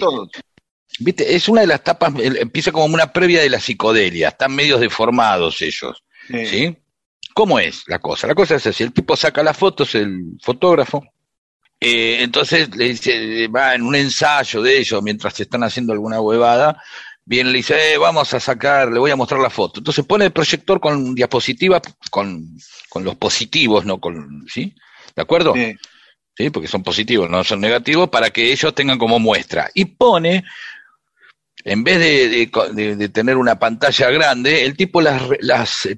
Viste, 0.98 1.34
es 1.34 1.48
una 1.48 1.62
de 1.62 1.66
las 1.66 1.82
tapas, 1.82 2.12
empieza 2.18 2.70
como 2.70 2.84
una 2.84 3.12
previa 3.12 3.40
de 3.40 3.50
la 3.50 3.58
psicodelia, 3.58 4.28
están 4.28 4.54
medios 4.54 4.80
deformados 4.80 5.60
ellos, 5.62 6.04
Sí. 6.28 6.46
¿sí? 6.46 6.76
¿Cómo 7.34 7.58
es 7.58 7.82
la 7.88 7.98
cosa? 7.98 8.28
La 8.28 8.34
cosa 8.34 8.54
es 8.56 8.66
así, 8.66 8.84
el 8.84 8.92
tipo 8.92 9.16
saca 9.16 9.42
las 9.42 9.56
fotos, 9.56 9.94
el 9.96 10.36
fotógrafo, 10.40 11.02
eh, 11.86 12.22
entonces 12.22 12.74
le 12.74 12.86
dice, 12.86 13.46
va 13.48 13.74
en 13.74 13.82
un 13.82 13.94
ensayo 13.94 14.62
de 14.62 14.78
ellos, 14.78 15.02
mientras 15.02 15.38
están 15.38 15.62
haciendo 15.64 15.92
alguna 15.92 16.18
huevada, 16.18 16.82
viene 17.26 17.50
y 17.50 17.52
le 17.52 17.56
dice, 17.58 17.92
eh, 17.92 17.98
vamos 17.98 18.32
a 18.32 18.40
sacar, 18.40 18.90
le 18.90 18.98
voy 18.98 19.10
a 19.10 19.16
mostrar 19.16 19.40
la 19.40 19.50
foto. 19.50 19.80
Entonces 19.80 20.04
pone 20.06 20.24
el 20.24 20.32
proyector 20.32 20.80
con 20.80 21.14
diapositiva, 21.14 21.82
con, 22.10 22.56
con 22.88 23.04
los 23.04 23.16
positivos, 23.16 23.84
¿no? 23.84 24.00
Con, 24.00 24.46
¿Sí? 24.48 24.74
¿De 25.14 25.22
acuerdo? 25.22 25.52
Sí. 25.54 25.76
¿sí? 26.36 26.50
porque 26.50 26.68
son 26.68 26.82
positivos, 26.82 27.28
no 27.28 27.44
son 27.44 27.60
negativos, 27.60 28.08
para 28.08 28.30
que 28.30 28.50
ellos 28.50 28.74
tengan 28.74 28.98
como 28.98 29.18
muestra. 29.18 29.70
Y 29.74 29.84
pone, 29.84 30.44
en 31.64 31.82
vez 31.82 31.98
de, 31.98 32.28
de 32.28 32.50
co- 32.50 32.68
de- 32.68 32.94
de 32.96 33.08
tener 33.08 33.36
una 33.36 33.58
pantalla 33.58 34.10
grande, 34.10 34.64
el 34.64 34.76
tipo 34.76 35.00
las, 35.00 35.22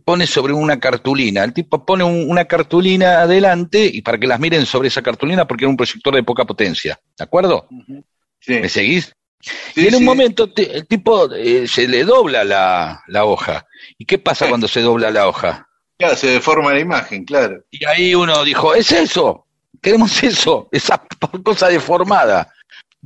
pone 0.05 0.27
sobre 0.27 0.53
una 0.53 0.79
cartulina. 0.79 1.43
El 1.45 1.53
tipo 1.53 1.85
pone 1.85 2.05
un- 2.05 2.31
una 2.31 2.45
cartulina 2.45 3.23
adelante 3.23 3.85
y 3.93 4.01
para 4.03 4.19
que 4.19 4.27
las 4.29 4.39
miren 4.41 4.65
sobre 4.65 4.89
esa 4.89 5.03
cartulina 5.03 5.47
porque 5.47 5.65
era 5.65 5.71
un 5.71 5.77
proyector 5.77 6.15
de 6.15 6.23
poca 6.23 6.45
potencia. 6.45 6.99
¿De 7.19 7.25
acuerdo? 7.25 7.69
Sí. 8.41 8.55
¿Me 8.61 8.69
seguís? 8.69 9.13
Sí, 9.41 9.83
y 9.83 9.87
en 9.89 9.95
un 9.95 10.01
sí. 10.01 10.05
momento 10.05 10.53
te- 10.53 10.77
el 10.77 10.87
tipo 10.87 11.33
eh, 11.35 11.67
se 11.69 11.87
le 11.89 12.05
dobla 12.05 12.43
la, 12.45 13.03
la 13.09 13.25
hoja. 13.25 13.67
¿Y 13.99 14.05
qué 14.07 14.19
pasa 14.19 14.45
Sí. 14.47 14.49
cuando 14.51 14.69
se 14.69 14.81
dobla 14.81 15.11
la 15.11 15.29
hoja? 15.29 15.69
Claro, 15.99 16.15
se 16.17 16.29
deforma 16.29 16.73
la 16.73 16.81
imagen, 16.81 17.25
claro. 17.25 17.63
Y 17.71 17.85
ahí 17.87 18.15
uno 18.15 18.45
dijo, 18.45 18.75
es 18.75 18.93
eso, 18.93 19.47
queremos 19.83 20.23
eso, 20.23 20.69
esa 20.71 21.03
cosa 21.45 21.69
deformada. 21.69 22.53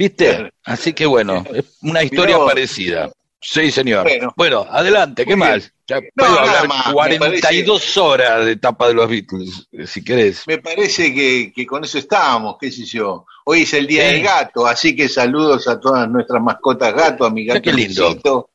¿Viste? 0.01 0.51
Así 0.65 0.95
que 0.95 1.05
bueno, 1.05 1.45
es 1.55 1.77
una 1.83 2.03
historia 2.03 2.39
parecida. 2.39 3.11
Sí, 3.39 3.71
señor. 3.71 4.05
Bueno. 4.05 4.33
Bueno, 4.35 4.67
adelante, 4.71 5.27
¿qué 5.27 5.37
más? 5.37 5.71
Ya 5.87 5.97
No, 6.01 6.07
puedo 6.17 6.39
hablar 6.41 6.69
más, 6.69 6.87
me 6.87 6.93
42 6.95 7.97
horas 7.99 8.47
de 8.47 8.57
tapa 8.57 8.89
de 8.89 8.95
los 8.95 9.11
Beatles, 9.11 9.69
si 9.87 10.03
querés. 10.03 10.45
Me 10.47 10.57
parece 10.57 11.13
que, 11.15 11.53
que 11.55 11.67
con 11.67 11.85
eso 11.85 11.99
estábamos, 11.99 12.57
qué 12.59 12.73
sé 12.73 12.87
yo. 12.87 13.27
Hoy 13.45 13.63
es 13.63 13.75
el 13.75 13.87
Día 13.87 14.09
Sí. 14.09 14.15
del 14.15 14.23
Gato, 14.23 14.67
así 14.67 14.97
que 14.97 15.07
saludos 15.07 15.69
a 15.69 15.79
todas 15.79 16.09
nuestras 16.09 16.43
mascotas 16.43 16.95
gato, 16.95 17.27
a 17.27 17.31
mi 17.31 17.45
gato 17.45 17.61
qué 17.61 17.73
lindo. 17.75 18.49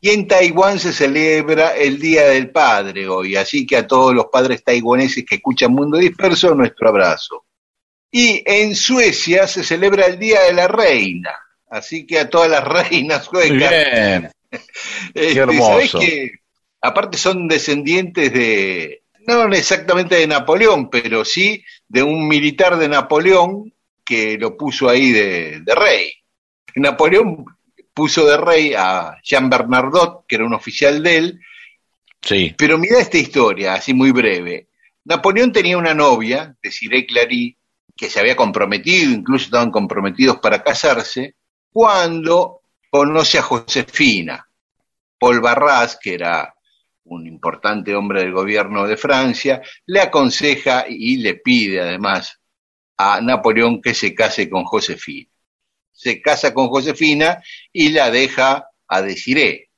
Y 0.00 0.08
en 0.08 0.26
Taiwán 0.26 0.78
se 0.78 0.94
celebra 0.94 1.76
el 1.76 1.98
Día 1.98 2.24
del 2.28 2.50
Padre 2.50 3.06
hoy, 3.08 3.36
así 3.36 3.66
que 3.66 3.76
a 3.76 3.86
todos 3.86 4.14
los 4.14 4.26
padres 4.32 4.64
taiwaneses 4.64 5.22
que 5.28 5.34
escuchan 5.34 5.72
Mundo 5.72 5.98
Disperso, 5.98 6.54
nuestro 6.54 6.88
abrazo. 6.88 7.44
Y 8.12 8.42
en 8.44 8.76
Suecia 8.76 9.48
se 9.48 9.64
celebra 9.64 10.06
el 10.06 10.18
Día 10.18 10.42
de 10.42 10.52
la 10.52 10.68
Reina, 10.68 11.34
así 11.68 12.06
que 12.06 12.20
a 12.20 12.30
todas 12.30 12.48
las 12.48 12.62
reinas 12.62 13.24
suecas 13.24 13.70
bien. 13.70 14.30
este, 15.14 15.38
hermoso. 15.38 15.68
¿sabés 15.68 15.92
que 15.92 16.30
aparte 16.80 17.16
son 17.16 17.48
descendientes 17.48 18.32
de, 18.32 19.02
no 19.26 19.44
exactamente 19.52 20.16
de 20.16 20.26
Napoleón, 20.26 20.90
pero 20.90 21.24
sí 21.24 21.64
de 21.88 22.02
un 22.02 22.28
militar 22.28 22.76
de 22.76 22.88
Napoleón 22.88 23.72
que 24.04 24.36
lo 24.38 24.56
puso 24.56 24.88
ahí 24.88 25.10
de, 25.10 25.60
de 25.64 25.74
rey. 25.74 26.12
Napoleón 26.74 27.46
puso 27.94 28.26
de 28.26 28.36
rey 28.36 28.74
a 28.76 29.16
Jean 29.24 29.48
Bernardot, 29.48 30.26
que 30.28 30.36
era 30.36 30.44
un 30.44 30.54
oficial 30.54 31.02
de 31.02 31.16
él, 31.16 31.40
Sí, 32.22 32.54
pero 32.56 32.78
mira 32.78 33.00
esta 33.00 33.18
historia, 33.18 33.74
así 33.74 33.92
muy 33.92 34.12
breve. 34.12 34.68
Napoleón 35.04 35.52
tenía 35.52 35.76
una 35.76 35.92
novia, 35.92 36.56
Desiree 36.62 37.04
Clary, 37.04 37.56
que 38.02 38.10
se 38.10 38.18
había 38.18 38.34
comprometido, 38.34 39.12
incluso 39.12 39.44
estaban 39.44 39.70
comprometidos 39.70 40.38
para 40.38 40.60
casarse, 40.60 41.36
cuando 41.72 42.62
conoce 42.90 43.38
a 43.38 43.42
Josefina. 43.42 44.44
Paul 45.20 45.40
Barras, 45.40 46.00
que 46.02 46.14
era 46.14 46.52
un 47.04 47.28
importante 47.28 47.94
hombre 47.94 48.22
del 48.22 48.32
gobierno 48.32 48.88
de 48.88 48.96
Francia, 48.96 49.62
le 49.86 50.00
aconseja 50.00 50.84
y 50.88 51.18
le 51.18 51.34
pide 51.34 51.80
además 51.80 52.40
a 52.96 53.20
Napoleón 53.20 53.80
que 53.80 53.94
se 53.94 54.16
case 54.16 54.50
con 54.50 54.64
Josefina. 54.64 55.30
Se 55.92 56.20
casa 56.20 56.52
con 56.52 56.70
Josefina 56.70 57.40
y 57.72 57.90
la 57.90 58.10
deja 58.10 58.68
a 58.88 59.00
Desiree. 59.00 59.70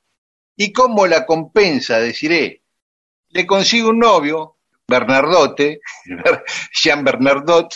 ¿Y 0.56 0.72
cómo 0.72 1.06
la 1.06 1.26
compensa 1.26 1.98
Desiree? 1.98 2.62
Le 3.28 3.46
consigue 3.46 3.84
un 3.84 3.98
novio, 3.98 4.56
Bernardote, 4.88 5.80
Jean 6.72 7.04
Bernardot, 7.04 7.70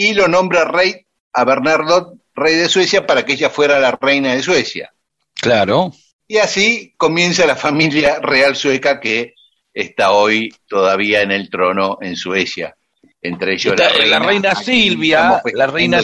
y 0.00 0.14
lo 0.14 0.28
nombra 0.28 0.64
rey 0.64 0.94
a 1.32 1.44
Bernardot, 1.44 2.14
rey 2.36 2.54
de 2.54 2.68
Suecia, 2.68 3.04
para 3.04 3.24
que 3.24 3.32
ella 3.32 3.50
fuera 3.50 3.80
la 3.80 3.90
reina 3.90 4.32
de 4.34 4.42
Suecia. 4.44 4.92
claro. 5.34 5.92
Y 6.28 6.36
así 6.36 6.94
comienza 6.98 7.46
la 7.46 7.56
familia 7.56 8.20
real 8.20 8.54
sueca 8.54 9.00
que 9.00 9.34
está 9.72 10.12
hoy 10.12 10.54
todavía 10.68 11.22
en 11.22 11.32
el 11.32 11.48
trono 11.50 11.96
en 12.02 12.16
Suecia. 12.16 12.76
Entre 13.22 13.54
ellos 13.54 13.72
Está, 13.74 13.90
la 14.06 14.18
reina 14.20 14.50
a 14.50 14.54
quien 14.54 14.64
Silvia, 14.64 15.42
la 15.54 15.66
reina- 15.66 16.02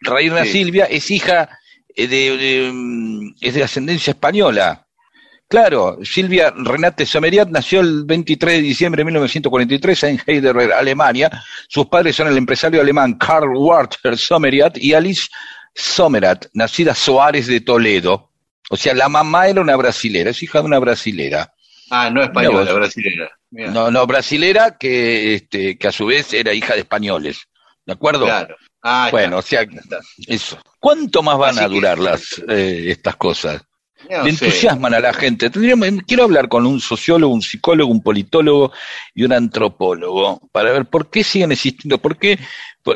Reina 0.00 0.44
Sí. 0.44 0.50
Silvia 0.52 0.84
es 0.86 1.10
hija 1.10 1.48
eh, 1.94 2.06
de, 2.08 2.36
de, 2.36 2.70
mm, 2.72 3.34
es 3.40 3.54
de 3.54 3.62
ascendencia 3.62 4.10
española. 4.10 4.85
Claro, 5.48 5.98
Silvia 6.02 6.52
Renate 6.56 7.06
Someriat 7.06 7.48
nació 7.50 7.80
el 7.80 8.04
23 8.04 8.56
de 8.56 8.62
diciembre 8.62 9.00
de 9.00 9.04
1943 9.04 10.02
en 10.04 10.20
Heidelberg, 10.26 10.72
Alemania. 10.72 11.30
Sus 11.68 11.86
padres 11.86 12.16
son 12.16 12.26
el 12.26 12.36
empresario 12.36 12.80
alemán 12.80 13.14
Karl 13.14 13.56
Walter 13.56 14.18
Someriat 14.18 14.76
y 14.78 14.92
Alice 14.94 15.28
Sommerat, 15.72 16.46
nacida 16.54 16.94
Soares 16.94 17.46
de 17.46 17.60
Toledo. 17.60 18.32
O 18.70 18.76
sea, 18.76 18.92
la 18.94 19.08
mamá 19.08 19.46
era 19.46 19.60
una 19.60 19.76
brasilera, 19.76 20.30
es 20.30 20.42
hija 20.42 20.58
de 20.60 20.64
una 20.66 20.80
brasilera. 20.80 21.52
Ah, 21.90 22.10
no 22.10 22.22
española, 22.24 22.64
vos. 22.64 22.74
brasilera. 22.74 23.30
Mirá. 23.50 23.70
No, 23.70 23.90
no, 23.92 24.04
brasilera 24.08 24.76
que, 24.76 25.34
este, 25.34 25.78
que 25.78 25.86
a 25.86 25.92
su 25.92 26.06
vez 26.06 26.32
era 26.32 26.52
hija 26.52 26.74
de 26.74 26.80
españoles. 26.80 27.46
¿De 27.84 27.92
acuerdo? 27.92 28.24
Claro. 28.24 28.56
Ah, 28.82 29.08
Bueno, 29.12 29.38
o 29.38 29.42
sea, 29.42 29.64
eso. 30.26 30.58
¿Cuánto 30.80 31.22
más 31.22 31.38
van 31.38 31.50
Así 31.50 31.60
a 31.64 31.68
que- 31.68 31.74
durar 31.74 31.98
las 32.00 32.42
eh, 32.48 32.86
estas 32.90 33.14
cosas? 33.14 33.62
No 34.10 34.24
Le 34.24 34.32
sé. 34.32 34.44
entusiasman 34.46 34.94
a 34.94 35.00
la 35.00 35.12
gente. 35.12 35.50
Tendríamos, 35.50 35.88
quiero 36.06 36.24
hablar 36.24 36.48
con 36.48 36.66
un 36.66 36.80
sociólogo, 36.80 37.32
un 37.34 37.42
psicólogo, 37.42 37.90
un 37.90 38.02
politólogo 38.02 38.72
y 39.14 39.24
un 39.24 39.32
antropólogo 39.32 40.40
para 40.52 40.72
ver 40.72 40.86
por 40.86 41.10
qué 41.10 41.24
siguen 41.24 41.52
existiendo, 41.52 41.98
por 41.98 42.16
qué 42.18 42.38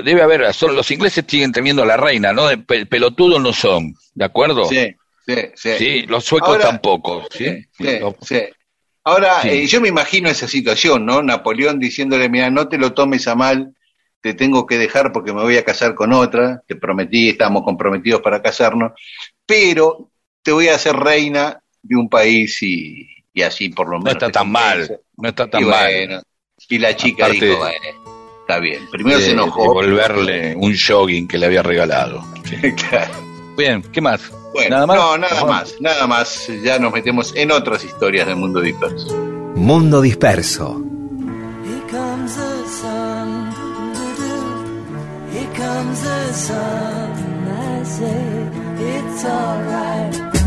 debe 0.04 0.22
haber, 0.22 0.52
son, 0.54 0.76
los 0.76 0.90
ingleses 0.90 1.24
siguen 1.26 1.52
teniendo 1.52 1.82
a 1.82 1.86
la 1.86 1.96
reina, 1.96 2.32
¿no? 2.32 2.44
Pelotudos 2.88 3.40
no 3.40 3.52
son, 3.52 3.94
¿de 4.14 4.24
acuerdo? 4.24 4.64
Sí, 4.66 4.94
sí, 5.26 5.34
sí. 5.54 5.70
Sí, 5.78 6.02
los 6.02 6.24
suecos 6.24 6.50
Ahora- 6.50 6.64
tampoco, 6.66 7.26
¿sí? 7.30 7.64
Sí, 7.76 7.98
sí. 8.22 8.40
Ahora, 9.02 9.42
eh, 9.44 9.66
yo 9.66 9.80
me 9.80 9.88
imagino 9.88 10.28
esa 10.28 10.46
situación, 10.46 11.06
¿no? 11.06 11.22
Napoleón 11.22 11.78
diciéndole, 11.80 12.28
mira, 12.28 12.50
no 12.50 12.68
te 12.68 12.76
lo 12.78 12.92
tomes 12.92 13.26
a 13.26 13.34
mal, 13.34 13.74
te 14.20 14.34
tengo 14.34 14.66
que 14.66 14.76
dejar 14.76 15.10
porque 15.12 15.32
me 15.32 15.40
voy 15.40 15.56
a 15.56 15.64
casar 15.64 15.94
con 15.94 16.12
otra, 16.12 16.62
te 16.68 16.76
prometí, 16.76 17.30
estamos 17.30 17.62
comprometidos 17.64 18.20
para 18.20 18.42
casarnos, 18.42 18.92
pero 19.46 20.09
te 20.42 20.52
voy 20.52 20.68
a 20.68 20.74
hacer 20.76 20.96
reina 20.96 21.60
de 21.82 21.96
un 21.96 22.08
país 22.08 22.62
y, 22.62 23.06
y 23.32 23.42
así 23.42 23.68
por 23.70 23.86
lo 23.88 23.98
no 23.98 24.04
menos. 24.04 24.14
está 24.14 24.26
te 24.26 24.32
tan 24.32 24.50
mal, 24.50 25.00
no 25.16 25.28
está 25.28 25.48
tan 25.50 25.62
y 25.62 25.64
mal. 25.66 26.22
y 26.68 26.78
la 26.78 26.94
chica 26.96 27.24
Aparte 27.26 27.44
dijo, 27.46 27.58
bueno, 27.58 27.76
está 28.42 28.58
bien. 28.58 28.88
Primero 28.90 29.18
de- 29.18 29.24
se 29.24 29.30
enojó. 29.32 29.62
devolverle 29.62 30.54
un 30.56 30.74
jogging 30.76 31.26
que 31.28 31.38
le 31.38 31.46
había 31.46 31.62
regalado. 31.62 32.24
Sí. 32.44 32.56
Claro. 32.88 33.14
Bien, 33.56 33.82
¿qué 33.92 34.00
más? 34.00 34.30
Bueno, 34.54 34.70
¿Nada 34.76 34.86
más? 34.86 34.96
no, 34.96 35.18
nada 35.18 35.44
más, 35.44 35.74
nada 35.80 36.06
más. 36.06 36.48
Ya 36.64 36.78
nos 36.78 36.92
metemos 36.92 37.34
en 37.36 37.50
otras 37.52 37.84
historias 37.84 38.26
del 38.26 38.36
mundo 38.36 38.60
disperso. 38.60 39.14
Mundo 39.54 40.00
disperso. 40.00 40.82
Here 41.64 41.80
comes 41.90 42.34
the 42.34 42.68
sun. 42.80 43.50
doo-doo-doo. 43.92 45.32
Here 45.32 45.48
comes 45.56 46.00
the 46.02 46.32
sun. 46.34 47.10
I 47.52 47.84
say 47.84 48.59
it's 48.82 49.24
alright. 49.24 50.39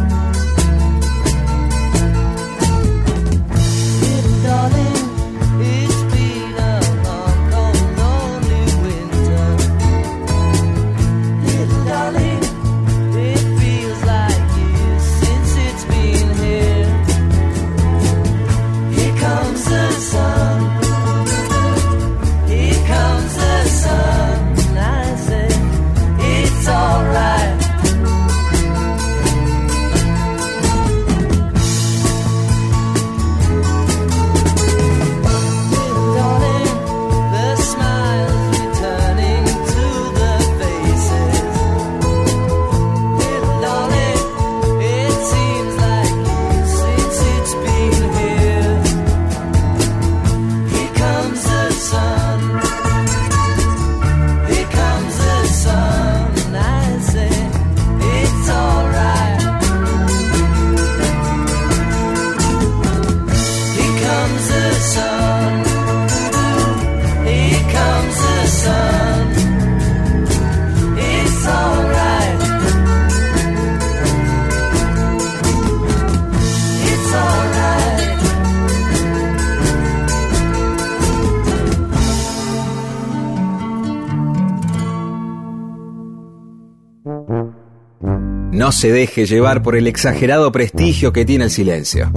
Se 88.84 88.92
deje 88.92 89.26
llevar 89.26 89.64
por 89.64 89.78
el 89.78 89.88
exagerado 89.88 90.52
prestigio 90.52 91.14
que 91.14 91.24
tiene 91.24 91.46
el 91.46 91.52
silencio. 91.52 92.12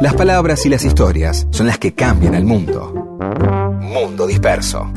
Las 0.00 0.12
palabras 0.14 0.66
y 0.66 0.68
las 0.68 0.84
historias 0.84 1.46
son 1.52 1.68
las 1.68 1.78
que 1.78 1.94
cambian 1.94 2.34
el 2.34 2.44
mundo. 2.44 2.92
Mundo 3.80 4.26
disperso. 4.26 4.92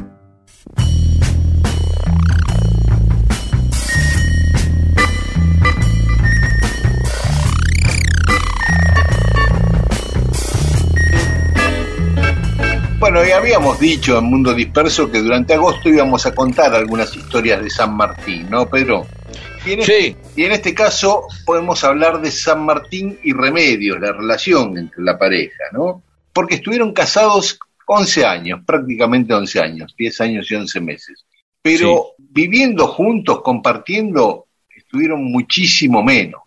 Bueno, 12.98 13.24
y 13.24 13.30
habíamos 13.30 13.80
dicho 13.80 14.18
en 14.18 14.26
Mundo 14.26 14.56
Disperso 14.56 15.12
que 15.12 15.20
durante 15.20 15.54
agosto 15.54 15.90
íbamos 15.90 16.26
a 16.26 16.34
contar 16.34 16.74
algunas 16.74 17.16
historias 17.16 17.62
de 17.62 17.70
San 17.70 17.96
Martín, 17.96 18.50
¿no, 18.50 18.68
Pedro? 18.68 19.06
Sí, 19.64 20.16
y 20.36 20.44
en 20.44 20.52
este 20.54 20.74
caso 20.74 21.26
podemos 21.46 21.84
hablar 21.84 22.22
de 22.22 22.32
San 22.32 22.64
Martín 22.66 23.20
y 23.24 23.34
Remedios, 23.34 24.00
la 24.00 24.12
relación 24.12 24.78
entre 24.78 25.04
la 25.04 25.18
pareja, 25.18 25.64
¿no? 25.72 26.04
Porque 26.32 26.56
estuvieron 26.56 26.94
casados 26.94 27.60
11 27.86 28.26
años, 28.26 28.60
prácticamente 28.66 29.34
11 29.34 29.60
años, 29.60 29.94
10 29.98 30.22
años 30.22 30.50
y 30.52 30.56
11 30.56 30.80
meses. 30.82 31.26
Pero 31.62 32.14
viviendo 32.18 32.88
juntos, 32.88 33.42
compartiendo, 33.44 34.48
estuvieron 34.76 35.24
muchísimo 35.24 36.04
menos. 36.04 36.42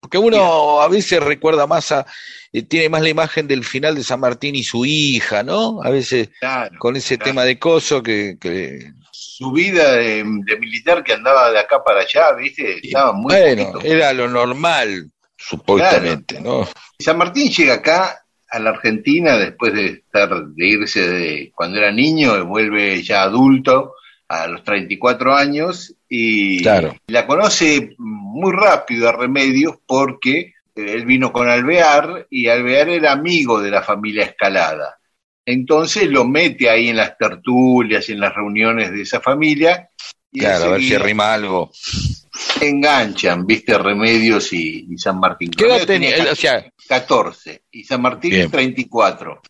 porque 0.00 0.18
uno 0.18 0.80
a 0.82 0.88
veces 0.88 1.22
recuerda 1.22 1.66
más 1.66 1.92
a, 1.92 2.04
eh, 2.52 2.62
tiene 2.62 2.88
más 2.88 3.02
la 3.02 3.08
imagen 3.08 3.46
del 3.46 3.64
final 3.64 3.94
de 3.94 4.02
San 4.02 4.20
Martín 4.20 4.54
y 4.56 4.62
su 4.64 4.84
hija, 4.84 5.42
¿no? 5.42 5.80
A 5.82 5.90
veces 5.90 6.30
Claro, 6.40 6.78
con 6.78 6.96
ese 6.96 7.16
claro. 7.16 7.30
tema 7.30 7.44
de 7.44 7.58
coso 7.58 8.02
que, 8.02 8.36
que 8.40 8.92
Su 9.36 9.50
vida 9.52 9.92
de, 9.92 10.24
de 10.44 10.56
militar 10.58 11.02
que 11.02 11.14
andaba 11.14 11.50
de 11.50 11.58
acá 11.58 11.82
para 11.82 12.00
allá, 12.00 12.32
¿viste? 12.34 12.80
Estaba 12.86 13.12
muy 13.12 13.32
bueno, 13.34 13.72
poquito. 13.72 13.94
era 13.94 14.12
lo 14.12 14.28
normal, 14.28 15.10
supuestamente, 15.36 16.40
¿no? 16.40 16.68
San 16.98 17.18
Martín 17.18 17.50
llega 17.50 17.74
acá 17.74 18.24
a 18.48 18.58
la 18.58 18.70
Argentina 18.70 19.36
después 19.38 19.72
de 19.72 19.86
estar 19.86 20.28
de 20.46 20.66
irse 20.66 21.00
de 21.08 21.52
cuando 21.54 21.78
era 21.78 21.90
niño 21.90 22.36
y 22.36 22.42
vuelve 22.42 23.02
ya 23.02 23.22
adulto 23.22 23.94
a 24.28 24.46
los 24.46 24.62
34 24.64 25.34
años 25.34 25.94
y 26.08 26.60
Claro. 26.62 26.94
la 27.06 27.26
conoce 27.26 27.94
muy 27.98 28.52
rápido 28.52 29.08
a 29.08 29.12
Remedios 29.12 29.76
porque 29.86 30.38
eh, 30.40 30.52
él 30.74 31.06
vino 31.06 31.32
con 31.32 31.48
Alvear 31.48 32.26
y 32.30 32.48
Alvear 32.48 32.88
era 32.90 33.12
amigo 33.12 33.60
de 33.60 33.70
la 33.70 33.82
familia 33.82 34.24
Escalada. 34.24 34.98
Entonces 35.44 36.08
lo 36.08 36.24
mete 36.24 36.70
ahí 36.70 36.88
en 36.88 36.96
las 36.96 37.16
tertulias 37.18 38.08
y 38.08 38.12
en 38.12 38.20
las 38.20 38.34
reuniones 38.34 38.92
de 38.92 39.02
esa 39.02 39.20
familia 39.20 39.88
y 40.30 40.38
Claro, 40.40 40.64
a 40.64 40.68
ver 40.70 40.80
si 40.82 40.96
rima 40.96 41.34
algo. 41.34 41.70
enganchan, 42.60 43.46
viste, 43.46 43.76
Remedios 43.76 44.52
y, 44.52 44.86
y 44.90 44.98
San 44.98 45.18
Martín. 45.18 45.50
¿Qué 45.50 45.64
edad 45.66 45.84
tenía? 45.86 46.30
O 46.30 46.34
sea, 46.34 46.64
14 46.88 47.64
y 47.70 47.84
San 47.84 48.00
Martín 48.02 48.30
Bien. 48.30 48.50
34. 48.50 49.42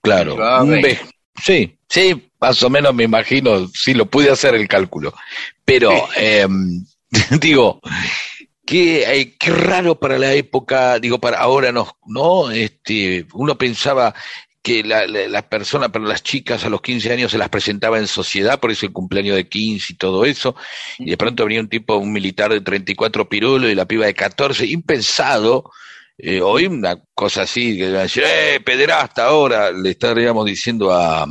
claro, 0.00 0.32
Llevaba 0.34 0.62
un 0.62 0.70
20. 0.70 0.88
ve- 0.88 1.00
sí, 1.42 1.78
sí, 1.88 2.30
más 2.40 2.62
o 2.62 2.70
menos 2.70 2.94
me 2.94 3.04
imagino, 3.04 3.66
sí 3.68 3.94
lo 3.94 4.06
pude 4.06 4.30
hacer 4.30 4.54
el 4.54 4.68
cálculo. 4.68 5.14
Pero, 5.64 6.08
eh, 6.16 6.46
digo, 7.40 7.80
qué, 8.64 9.02
eh, 9.20 9.34
qué 9.38 9.50
raro 9.50 9.98
para 9.98 10.18
la 10.18 10.32
época, 10.32 10.98
digo, 10.98 11.18
para 11.18 11.38
ahora 11.38 11.72
no, 11.72 11.98
¿no? 12.06 12.50
Este, 12.50 13.26
uno 13.34 13.58
pensaba 13.58 14.14
que 14.64 14.82
la, 14.82 15.06
la, 15.06 15.28
la 15.28 15.48
persona, 15.48 15.90
pero 15.90 16.06
las 16.06 16.22
chicas 16.22 16.64
a 16.64 16.70
los 16.70 16.80
15 16.80 17.12
años 17.12 17.30
se 17.30 17.36
las 17.38 17.50
presentaba 17.50 17.98
en 17.98 18.06
sociedad, 18.06 18.58
por 18.58 18.70
eso 18.70 18.86
el 18.86 18.92
cumpleaños 18.92 19.36
de 19.36 19.46
15 19.46 19.92
y 19.92 19.96
todo 19.96 20.24
eso, 20.24 20.56
y 20.98 21.10
de 21.10 21.16
pronto 21.18 21.44
venía 21.44 21.60
un 21.60 21.68
tipo, 21.68 21.96
un 21.96 22.10
militar 22.10 22.50
de 22.50 22.62
34 22.62 23.28
pirulos 23.28 23.70
y 23.70 23.74
la 23.74 23.84
piba 23.84 24.06
de 24.06 24.14
14, 24.14 24.64
impensado, 24.66 25.70
eh, 26.16 26.40
hoy 26.40 26.64
una 26.66 26.96
cosa 27.12 27.42
así, 27.42 27.76
que 27.76 27.88
decir, 27.90 28.22
¡eh, 28.26 28.58
pederasta 28.64 29.26
ahora! 29.26 29.70
Le 29.70 29.90
estaríamos 29.90 30.46
diciendo 30.46 30.90
a, 30.94 31.26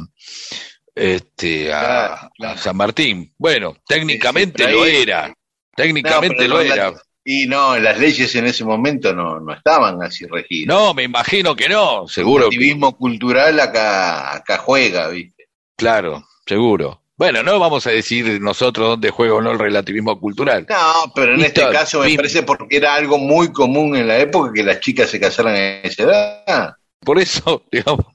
este, 0.93 1.73
a, 1.73 1.79
Claro, 1.79 2.31
claro. 2.37 2.53
a 2.53 2.57
San 2.57 2.77
Martín. 2.77 3.33
Bueno, 3.37 3.75
técnicamente 3.87 4.63
Sí, 4.63 4.69
sí, 4.69 4.75
lo 4.75 4.85
era, 4.85 5.33
técnicamente 5.75 6.47
No, 6.47 6.55
lo 6.57 6.63
la- 6.63 6.73
era. 6.75 6.93
Y 7.25 7.45
no, 7.47 7.77
las 7.79 7.97
leyes 7.99 8.35
en 8.35 8.45
ese 8.45 8.65
momento 8.65 9.13
no, 9.13 9.39
no 9.39 9.53
estaban 9.53 10.01
así 10.03 10.25
regidas. 10.25 10.67
No, 10.75 10.93
me 10.93 11.03
imagino 11.03 11.55
que 11.55 11.69
no, 11.69 12.03
el 12.03 12.09
seguro. 12.09 12.49
que- 12.49 12.55
activismo 12.55 12.97
cultural 12.97 13.59
acá, 13.59 14.35
acá 14.35 14.57
juega, 14.57 15.07
¿viste? 15.07 15.47
Claro, 15.77 16.25
seguro. 16.45 16.99
Bueno, 17.15 17.41
no 17.43 17.59
vamos 17.59 17.87
a 17.87 17.91
decir 17.91 18.41
nosotros 18.41 18.89
dónde 18.89 19.09
juega 19.11 19.35
o 19.35 19.41
no 19.41 19.51
el 19.51 19.59
relativismo 19.59 20.19
cultural. 20.19 20.65
No, 20.69 21.11
pero 21.15 21.33
en 21.33 21.39
Listo, 21.41 21.61
este 21.61 21.71
caso 21.73 22.01
me 22.01 22.15
parece 22.15 22.43
porque 22.43 22.77
era 22.77 22.95
algo 22.95 23.17
muy 23.17 23.53
común 23.53 23.95
en 23.95 24.07
la 24.07 24.17
época 24.17 24.51
que 24.53 24.63
las 24.63 24.79
chicas 24.81 25.09
se 25.09 25.19
casaran 25.19 25.53
a 25.53 25.59
esa 25.81 26.03
edad. 26.03 26.73
Por 26.99 27.19
eso, 27.19 27.63
digamos, 27.71 28.05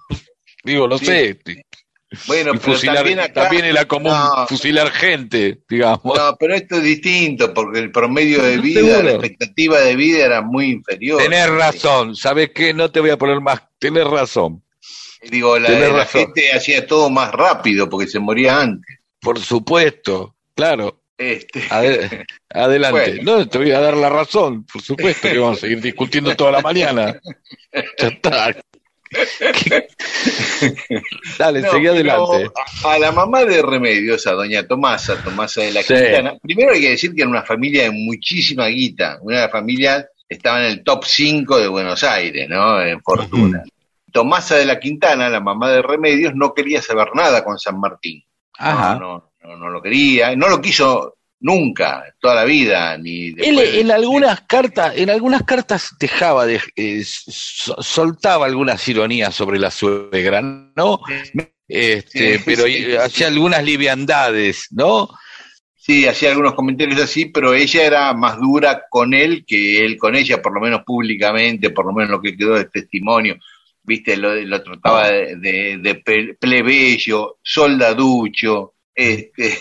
digo, 0.65 0.87
no 0.89 0.99
Sí. 0.99 1.07
sé. 1.07 1.39
Bueno, 2.27 2.55
y 2.55 2.59
pero 2.59 2.73
fusilar, 2.73 2.97
también 2.97 3.21
acá... 3.21 3.43
también 3.43 3.65
era 3.67 3.85
común 3.87 4.13
No. 4.13 4.47
fusilar 4.49 4.91
gente, 4.91 5.61
digamos. 5.69 6.17
No, 6.17 6.37
pero 6.39 6.55
esto 6.55 6.77
es 6.77 6.83
distinto 6.83 7.53
porque 7.53 7.81
el 7.81 7.91
promedio 7.93 8.43
de 8.43 8.57
vida, 8.59 8.81
Seguro. 8.81 9.03
la 9.03 9.11
expectativa 9.11 9.81
de 9.81 9.95
vida 9.97 10.25
era 10.25 10.41
muy 10.41 10.71
inferior. 10.71 11.21
Tenés 11.23 11.51
razón, 11.51 12.17
¿sabes 12.17 12.51
qué? 12.55 12.73
No 12.73 12.91
te 12.91 13.01
voy 13.01 13.11
a 13.11 13.19
poner 13.19 13.41
más, 13.41 13.61
tenés 13.79 14.07
razón, 14.07 14.63
Digo, 15.31 15.59
la, 15.59 15.67
Tenés 15.69 15.91
la 15.91 15.97
razón. 15.99 16.21
gente 16.23 16.53
hacía 16.53 16.87
todo 16.87 17.11
más 17.11 17.33
rápido 17.33 17.89
porque 17.91 18.07
se 18.07 18.19
moría 18.21 18.61
antes. 18.61 18.99
por 19.21 19.39
supuesto, 19.41 20.37
claro. 20.55 21.03
Este, 21.19 21.61
Ade- 21.69 22.25
adelante. 22.49 23.17
Bueno. 23.17 23.39
No, 23.39 23.49
te 23.49 23.59
voy 23.59 23.73
a 23.73 23.81
dar 23.81 23.97
la 23.97 24.09
razón, 24.09 24.65
por 24.65 24.81
supuesto 24.81 25.29
que 25.29 25.37
vamos 25.39 25.59
a 25.59 25.61
seguir 25.63 25.81
discutiendo 25.81 26.35
toda 26.37 26.53
la 26.53 26.61
mañana. 26.61 27.21
Ya 27.99 28.09
está. 28.09 28.57
Dale, 31.39 31.63
No, 31.63 31.71
seguí 31.71 31.87
adelante. 31.87 32.51
A, 32.85 32.99
la 32.99 33.13
mamá 33.13 33.45
de 33.45 33.63
Remedios, 33.63 34.27
a 34.27 34.33
doña 34.33 34.67
Tomasa, 34.67 35.23
Tomasa 35.23 35.63
de 35.63 35.73
la 35.73 35.83
Sí. 35.83 35.95
Quintana, 35.95 36.35
primero 36.43 36.73
hay 36.73 36.81
que 36.81 36.91
decir 36.91 37.15
que 37.15 37.23
era 37.23 37.31
una 37.31 37.43
familia 37.43 37.85
de 37.85 37.91
muchísima 37.91 38.67
guita, 38.67 39.19
una 39.23 39.49
familia 39.49 40.07
estaba 40.29 40.61
en 40.61 40.67
el 40.67 40.85
top 40.85 41.05
5 41.05 41.59
de 41.59 41.69
Buenos 41.69 42.05
Aires, 42.05 42.49
¿no? 42.49 42.81
En 42.83 43.01
fortuna. 43.03 43.63
Tomasa 44.13 44.57
de 44.57 44.67
la 44.67 44.79
Quintana, 44.79 45.29
la 45.29 45.41
mamá 45.41 45.71
de 45.71 45.83
Remedios, 45.83 46.35
no 46.35 46.55
quería 46.55 46.83
saber 46.83 47.09
nada 47.15 47.45
con 47.45 47.59
San 47.59 47.79
Martín. 47.79 48.23
Ajá. 48.59 48.99
No, 48.99 49.33
no, 49.43 49.51
no, 49.51 49.57
no 49.57 49.71
lo 49.71 49.83
quería, 49.83 50.35
no 50.37 50.49
lo 50.49 50.61
quiso 50.61 51.18
nunca, 51.41 52.05
toda 52.21 52.35
la 52.37 52.45
vida, 52.45 52.97
ni 52.99 53.29
Él 53.37 53.57
de- 53.57 53.81
en 53.81 53.91
algunas 53.91 54.41
cartas, 54.43 54.95
en 54.97 55.11
algunas 55.11 55.43
cartas 55.45 55.91
dejaba 56.01 56.47
de, 56.47 56.61
eh, 56.77 57.03
so- 57.05 57.81
soltaba 57.83 58.47
algunas 58.47 58.87
ironías 58.89 59.35
sobre 59.35 59.59
la 59.59 59.71
suegra, 59.71 60.43
¿no? 60.43 61.01
Este, 61.69 62.39
Sí, 62.39 62.43
pero 62.45 62.65
sí, 62.65 62.85
sí. 62.85 62.97
hacía 62.97 63.27
algunas 63.29 63.63
liviandades, 63.63 64.69
¿no? 64.71 65.09
Sí, 65.77 66.07
hacía 66.07 66.31
algunos 66.31 66.55
comentarios 66.55 67.01
así, 67.01 67.27
pero 67.27 67.55
ella 67.55 67.85
era 67.85 68.13
más 68.15 68.39
dura 68.39 68.83
con 68.91 69.15
él 69.15 69.45
que 69.47 69.85
él 69.85 69.97
con 69.97 70.17
ella, 70.17 70.43
por 70.43 70.53
lo 70.55 70.61
menos 70.61 70.83
públicamente, 70.85 71.71
por 71.71 71.87
lo 71.87 71.93
menos 71.93 72.11
lo 72.11 72.21
que 72.21 72.37
quedó 72.37 72.55
de 72.57 72.67
testimonio. 72.67 73.37
Viste, 73.83 74.17
lo, 74.19 74.35
lo 74.35 74.63
trataba 74.63 75.09
de, 75.11 75.79
de- 75.81 76.37
plebeyo, 76.39 77.39
soldaducho. 77.43 78.75
Este, 79.01 79.57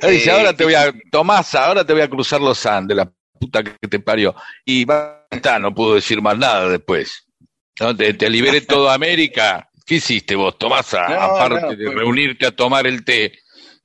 dice, 0.08 0.30
eh, 0.30 0.32
ahora 0.32 0.52
te 0.54 0.62
voy 0.64 0.74
a, 0.74 0.94
Tomás, 1.10 1.54
ahora 1.56 1.84
te 1.84 1.92
voy 1.92 2.02
a 2.02 2.08
cruzar 2.08 2.40
los 2.40 2.64
Andes, 2.66 2.96
la 2.96 3.10
puta 3.40 3.64
que 3.64 3.88
te 3.88 3.98
parió. 3.98 4.32
Y 4.64 4.84
basta, 4.84 5.58
no 5.58 5.74
pudo 5.74 5.96
decir 5.96 6.22
más 6.22 6.38
nada 6.38 6.68
después. 6.68 7.26
¿No? 7.80 7.96
Te, 7.96 8.14
te 8.14 8.30
liberé 8.30 8.60
toda 8.74 8.94
América. 8.94 9.68
¿Qué 9.84 9.96
hiciste 9.96 10.36
vos, 10.36 10.56
Tomasa? 10.56 11.08
No, 11.08 11.14
Aparte 11.20 11.60
no, 11.62 11.74
de 11.76 11.90
reunirte 11.90 12.46
a 12.46 12.52
tomar 12.52 12.86
el 12.86 13.04
té. 13.04 13.32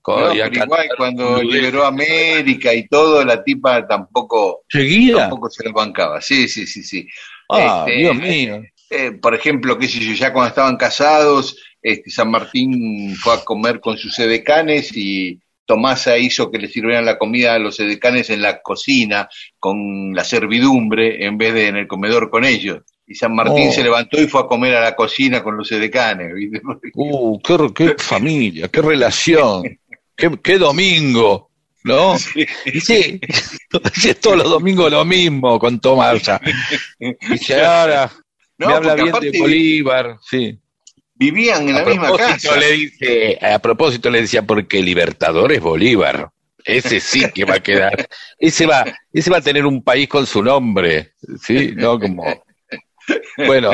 con- 0.04 0.38
pero 0.38 0.54
igual 0.64 0.88
cuando 0.96 1.42
liberó 1.42 1.84
América 1.86 2.72
y 2.74 2.88
todo, 2.88 3.26
la 3.26 3.44
tipa 3.44 3.86
tampoco, 3.88 4.62
¿Seguía? 4.70 5.18
tampoco 5.18 5.50
se 5.50 5.64
lo 5.66 5.74
bancaba. 5.74 6.22
Sí, 6.22 6.48
sí, 6.48 6.68
sí, 6.68 6.84
sí. 6.84 7.08
Ah, 7.50 7.86
Este, 7.88 8.00
Dios 8.02 8.16
mío. 8.16 8.62
Eh, 8.92 9.12
por 9.22 9.34
ejemplo, 9.36 9.78
qué 9.80 9.88
sé 9.88 10.00
yo, 10.00 10.14
ya 10.14 10.32
cuando 10.32 10.50
estaban 10.50 10.78
casados, 10.78 11.58
este, 11.82 12.10
San 12.10 12.32
Martín 12.32 13.16
fue 13.16 13.34
a 13.34 13.44
comer 13.44 13.80
con 13.80 13.98
sus 13.98 14.18
edecanes 14.20 14.96
y 14.96 15.40
Tomasa 15.66 16.18
hizo 16.18 16.50
que 16.50 16.58
le 16.58 16.68
sirvieran 16.68 17.06
la 17.06 17.18
comida 17.20 17.54
a 17.54 17.60
los 17.60 17.80
edecanes 17.80 18.30
en 18.32 18.42
la 18.42 18.62
cocina 18.62 19.30
con 19.60 20.14
la 20.16 20.24
servidumbre 20.24 21.26
en 21.26 21.38
vez 21.38 21.54
de 21.54 21.68
en 21.68 21.78
el 21.78 21.88
comedor 21.88 22.30
con 22.32 22.44
ellos. 22.44 22.82
Y 23.06 23.16
San 23.16 23.36
Martín 23.36 23.70
Oh. 23.70 23.72
se 23.72 23.84
levantó 23.84 24.22
y 24.22 24.28
fue 24.28 24.42
a 24.42 24.46
comer 24.48 24.76
a 24.76 24.82
la 24.82 24.96
cocina 24.96 25.44
con 25.44 25.58
los 25.58 25.72
edecanes. 25.72 26.34
¿viste? 26.34 26.62
Uh, 26.96 27.40
qué, 27.42 27.58
qué 27.76 27.96
familia, 27.98 28.68
qué 28.68 28.82
relación, 28.82 29.64
qué, 30.16 30.32
qué 30.44 30.58
domingo, 30.58 31.50
¿no? 31.84 32.18
Sí, 32.82 33.20
sí, 33.94 34.14
todos 34.20 34.38
los 34.38 34.50
domingos 34.50 34.92
lo 34.92 35.06
mismo 35.06 35.60
con 35.60 35.80
Tomasa. 35.80 36.42
Dice, 37.30 37.64
ahora 37.64 38.12
No, 38.58 38.68
me 38.68 38.74
habla 38.74 38.96
bien 38.96 39.10
aparte 39.10 39.32
de 39.32 39.40
Bolívar, 39.40 40.18
sí. 40.22 40.58
Vivían 41.20 41.70
en 41.70 41.76
A 41.76 41.82
la 41.82 41.86
misma 41.86 42.18
casa. 42.18 42.56
le 42.58 42.72
dice, 42.72 43.38
a 43.42 43.60
propósito 43.60 44.10
le 44.10 44.22
decía, 44.22 44.42
porque 44.44 44.82
Libertador 44.82 45.52
es 45.52 45.60
Bolívar. 45.62 46.30
ese 46.66 47.00
sí 47.00 47.24
que 47.34 47.46
va 47.46 47.56
a 47.56 47.60
quedar. 47.64 48.08
Ese 48.40 48.66
va, 48.66 48.86
ese 49.12 49.30
va 49.30 49.38
a 49.38 49.42
tener 49.42 49.66
un 49.66 49.84
país 49.84 50.08
con 50.08 50.26
su 50.26 50.42
nombre, 50.42 51.12
¿sí? 51.46 51.74
No 51.76 52.00
como. 52.00 52.24
Bueno, 53.38 53.72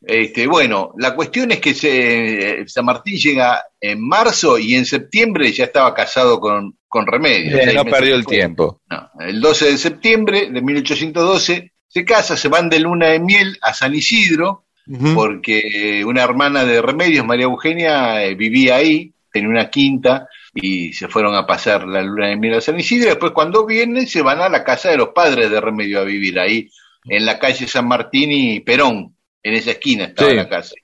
Este, 0.00 0.46
bueno, 0.46 0.92
la 0.96 1.14
cuestión 1.14 1.50
es 1.50 1.58
que 1.60 1.74
se- 1.74 2.64
San 2.68 2.84
Martín 2.84 3.16
llega 3.18 3.62
en 3.80 4.00
marzo 4.06 4.56
y 4.58 4.74
en 4.74 4.86
septiembre 4.86 5.50
ya 5.52 5.64
estaba 5.64 5.92
casado 5.92 6.38
con, 6.40 6.78
con 6.86 7.06
Remedios. 7.06 7.60
eh, 7.60 7.72
no 7.74 7.84
perdió 7.84 8.14
el 8.14 8.24
tiempo. 8.24 8.80
No, 8.88 9.10
el 9.20 9.40
12 9.40 9.72
de 9.72 9.76
septiembre 9.78 10.48
de 10.50 10.62
1812 10.62 11.72
se 11.88 12.04
casa, 12.04 12.36
se 12.36 12.48
van 12.48 12.70
de 12.70 12.78
luna 12.80 13.08
de 13.08 13.18
miel 13.18 13.58
a 13.60 13.74
San 13.74 13.94
Isidro, 13.94 14.66
porque 15.14 16.02
una 16.06 16.22
hermana 16.22 16.64
de 16.64 16.80
Remedios, 16.80 17.26
María 17.26 17.44
Eugenia, 17.44 18.24
eh, 18.24 18.34
vivía 18.34 18.76
ahí, 18.76 19.12
tenía 19.32 19.48
una 19.50 19.70
quinta 19.70 20.28
y 20.54 20.92
se 20.92 21.08
fueron 21.08 21.34
a 21.34 21.46
pasar 21.46 21.86
la 21.86 22.02
luna 22.02 22.28
de 22.28 22.36
miel 22.36 22.54
a 22.54 22.60
San 22.60 22.78
Isidro. 22.80 23.10
Después, 23.10 23.32
cuando 23.32 23.66
vienen, 23.66 24.06
se 24.06 24.22
van 24.22 24.40
a 24.40 24.48
la 24.48 24.64
casa 24.64 24.90
de 24.90 24.96
los 24.96 25.10
padres 25.10 25.50
de 25.50 25.60
Remedios 25.60 26.00
a 26.00 26.04
vivir 26.04 26.38
ahí, 26.40 26.70
en 27.04 27.26
la 27.26 27.38
calle 27.38 27.66
San 27.66 27.86
Martín 27.86 28.32
y 28.32 28.60
Perón, 28.60 29.14
en 29.42 29.54
esa 29.54 29.72
esquina 29.72 30.04
estaba 30.04 30.30
Sí. 30.30 30.36
la 30.36 30.48
casa. 30.48 30.74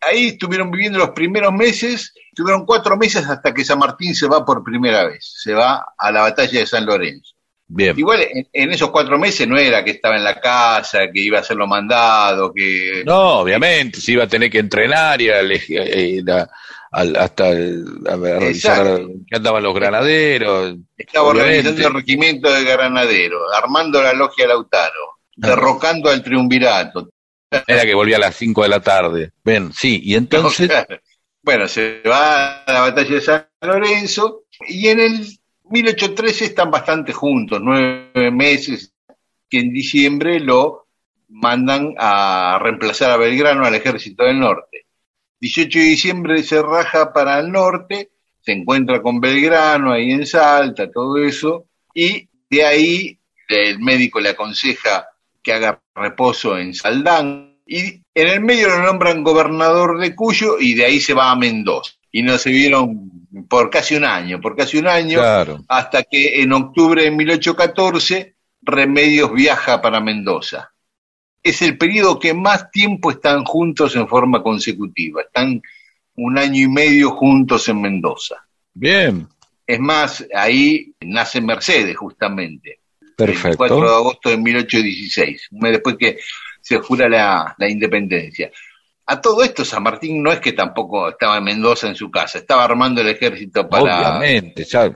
Ahí 0.00 0.28
estuvieron 0.28 0.70
viviendo 0.70 0.98
los 0.98 1.10
primeros 1.10 1.52
meses, 1.52 2.14
tuvieron 2.34 2.64
cuatro 2.64 2.96
meses 2.96 3.26
hasta 3.28 3.52
que 3.52 3.64
San 3.64 3.78
Martín 3.78 4.14
se 4.14 4.26
va 4.26 4.44
por 4.44 4.64
primera 4.64 5.04
vez, 5.04 5.34
se 5.42 5.52
va 5.52 5.84
a 5.96 6.10
la 6.10 6.22
batalla 6.22 6.60
de 6.60 6.66
San 6.66 6.86
Lorenzo. 6.86 7.34
Bien. 7.72 7.96
Igual 7.96 8.22
en, 8.22 8.48
en 8.52 8.70
esos 8.72 8.90
cuatro 8.90 9.16
meses 9.16 9.46
no 9.46 9.56
era 9.56 9.84
que 9.84 9.92
estaba 9.92 10.16
en 10.16 10.24
la 10.24 10.40
casa, 10.40 11.02
que 11.12 11.20
iba 11.20 11.38
a 11.38 11.40
hacer 11.42 11.56
lo 11.56 11.68
mandado, 11.68 12.52
que 12.52 13.04
No, 13.06 13.38
obviamente, 13.40 14.00
se 14.00 14.12
iba 14.12 14.24
a 14.24 14.28
tener 14.28 14.50
que 14.50 14.58
entrenar 14.58 15.20
y 15.22 15.30
a 15.30 15.40
eh, 15.42 16.20
a- 16.28 16.48
al- 16.92 17.14
hasta 17.16 17.46
a 17.46 18.16
revisar 18.16 18.98
que 19.28 19.36
andaban 19.36 19.62
los 19.62 19.72
granaderos. 19.74 20.74
estaba 20.96 21.28
obviamente. 21.28 21.58
organizando 21.68 21.88
el 21.88 21.94
regimiento 22.04 22.52
de 22.52 22.64
Granadero, 22.64 23.38
armando 23.54 24.02
la 24.02 24.12
logia 24.14 24.48
Lautaro, 24.48 25.18
derrocando 25.36 26.10
al 26.10 26.24
triunvirato. 26.24 27.08
Era 27.68 27.82
que 27.84 27.94
volvía 27.94 28.16
a 28.16 28.20
las 28.20 28.34
5 28.34 28.62
de 28.64 28.68
la 28.68 28.80
tarde. 28.80 29.30
Ven, 29.44 29.72
sí, 29.72 30.00
y 30.02 30.16
entonces. 30.16 30.68
bueno, 31.42 31.68
se 31.68 32.02
va 32.04 32.62
a 32.64 32.72
la 32.72 32.80
batalla 32.80 33.14
de 33.14 33.20
San 33.20 33.46
Lorenzo 33.60 34.42
y 34.66 34.88
en 34.88 35.00
el 35.00 35.39
1813 35.70 36.46
están 36.46 36.70
bastante 36.70 37.12
juntos, 37.12 37.60
nueve 37.62 38.30
meses, 38.32 38.92
que 39.48 39.60
en 39.60 39.72
diciembre 39.72 40.40
lo 40.40 40.88
mandan 41.28 41.94
a 41.96 42.58
reemplazar 42.60 43.12
a 43.12 43.16
Belgrano 43.16 43.64
al 43.64 43.76
ejército 43.76 44.24
del 44.24 44.40
norte. 44.40 44.86
18 45.40 45.78
de 45.78 45.84
diciembre 45.84 46.42
se 46.42 46.60
raja 46.60 47.12
para 47.12 47.38
el 47.38 47.52
norte, 47.52 48.10
se 48.40 48.52
encuentra 48.52 49.00
con 49.00 49.20
Belgrano 49.20 49.92
ahí 49.92 50.10
en 50.10 50.26
Salta, 50.26 50.90
todo 50.90 51.18
eso, 51.18 51.66
y 51.94 52.28
de 52.50 52.64
ahí 52.64 53.18
el 53.48 53.78
médico 53.78 54.18
le 54.18 54.30
aconseja 54.30 55.06
que 55.42 55.52
haga 55.52 55.80
reposo 55.94 56.58
en 56.58 56.74
Saldán, 56.74 57.60
y 57.64 58.02
en 58.14 58.28
el 58.28 58.40
medio 58.40 58.68
lo 58.68 58.82
nombran 58.82 59.22
gobernador 59.22 60.00
de 60.00 60.16
Cuyo 60.16 60.58
y 60.58 60.74
de 60.74 60.84
ahí 60.84 61.00
se 61.00 61.14
va 61.14 61.30
a 61.30 61.36
Mendoza. 61.36 61.92
Y 62.12 62.22
no 62.22 62.38
se 62.38 62.50
vieron 62.50 63.10
por 63.48 63.70
casi 63.70 63.94
un 63.94 64.04
año, 64.04 64.40
por 64.40 64.56
casi 64.56 64.78
un 64.78 64.88
año, 64.88 65.18
Claro. 65.18 65.60
hasta 65.68 66.02
que 66.02 66.42
en 66.42 66.52
octubre 66.52 67.04
de 67.04 67.10
1814 67.10 68.34
Remedios 68.62 69.32
viaja 69.32 69.80
para 69.80 70.00
Mendoza. 70.00 70.72
Es 71.42 71.62
el 71.62 71.78
periodo 71.78 72.18
que 72.18 72.34
más 72.34 72.70
tiempo 72.70 73.10
están 73.10 73.44
juntos 73.44 73.96
en 73.96 74.06
forma 74.06 74.42
consecutiva. 74.42 75.22
Están 75.22 75.62
un 76.16 76.36
año 76.36 76.62
y 76.64 76.68
medio 76.68 77.10
juntos 77.12 77.66
en 77.68 77.80
Mendoza. 77.80 78.36
Bien, 78.74 79.26
Es 79.66 79.78
más, 79.80 80.26
ahí 80.34 80.92
nace 81.00 81.40
Mercedes 81.40 81.96
justamente. 81.96 82.80
El 83.00 83.16
4 83.16 83.26
de 83.26 83.32
perfecto. 83.42 83.94
agosto 83.94 84.28
de 84.30 84.36
1816, 84.36 85.48
un 85.52 85.60
mes 85.60 85.72
después 85.72 85.96
que 85.96 86.18
se 86.60 86.78
jura 86.78 87.08
la, 87.08 87.54
la 87.56 87.68
independencia. 87.70 88.50
A 89.12 89.20
todo 89.20 89.42
esto, 89.42 89.64
San 89.64 89.82
Martín 89.82 90.22
no 90.22 90.30
es 90.30 90.38
que 90.38 90.52
tampoco 90.52 91.08
estaba 91.08 91.38
en 91.38 91.42
Mendoza 91.42 91.88
en 91.88 91.96
su 91.96 92.12
casa, 92.12 92.38
estaba 92.38 92.62
armando 92.62 93.00
el 93.00 93.08
ejército 93.08 93.68
para, 93.68 93.82
Obviamente, 93.82 94.62
ya. 94.62 94.88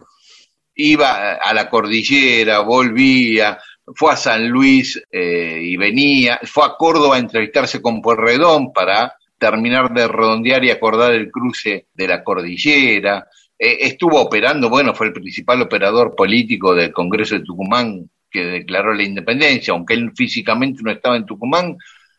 iba 0.77 1.33
a 1.35 1.53
la 1.53 1.69
cordillera, 1.69 2.61
volvía, 2.61 3.59
fue 3.93 4.13
a 4.13 4.17
San 4.17 4.49
Luis 4.49 5.03
eh, 5.11 5.59
y 5.61 5.77
venía, 5.77 6.39
fue 6.45 6.65
a 6.65 6.77
Córdoba 6.79 7.17
a 7.17 7.19
entrevistarse 7.19 7.83
con 7.83 8.01
Pueyrredón 8.01 8.73
para 8.73 9.15
terminar 9.37 9.93
de 9.93 10.07
redondear 10.07 10.63
y 10.63 10.71
acordar 10.71 11.13
el 11.13 11.33
cruce 11.33 11.89
de 11.93 12.07
la 12.07 12.23
cordillera. 12.23 13.27
Eh, 13.59 13.79
estuvo 13.81 14.21
operando, 14.21 14.71
bueno, 14.71 14.95
fue 14.95 15.09
el 15.09 15.13
principal 15.13 15.61
operador 15.61 16.15
político 16.15 16.73
del 16.73 16.93
Congreso 16.93 17.35
de 17.35 17.43
Tucumán 17.43 18.09
que 18.31 18.45
declaró 18.45 18.95
la 18.95 19.03
independencia, 19.03 19.73
aunque 19.73 19.95
él 19.95 20.13
físicamente 20.15 20.83
no 20.85 20.93
estaba 20.93 21.17
en 21.17 21.27
Tucumán. 21.27 21.77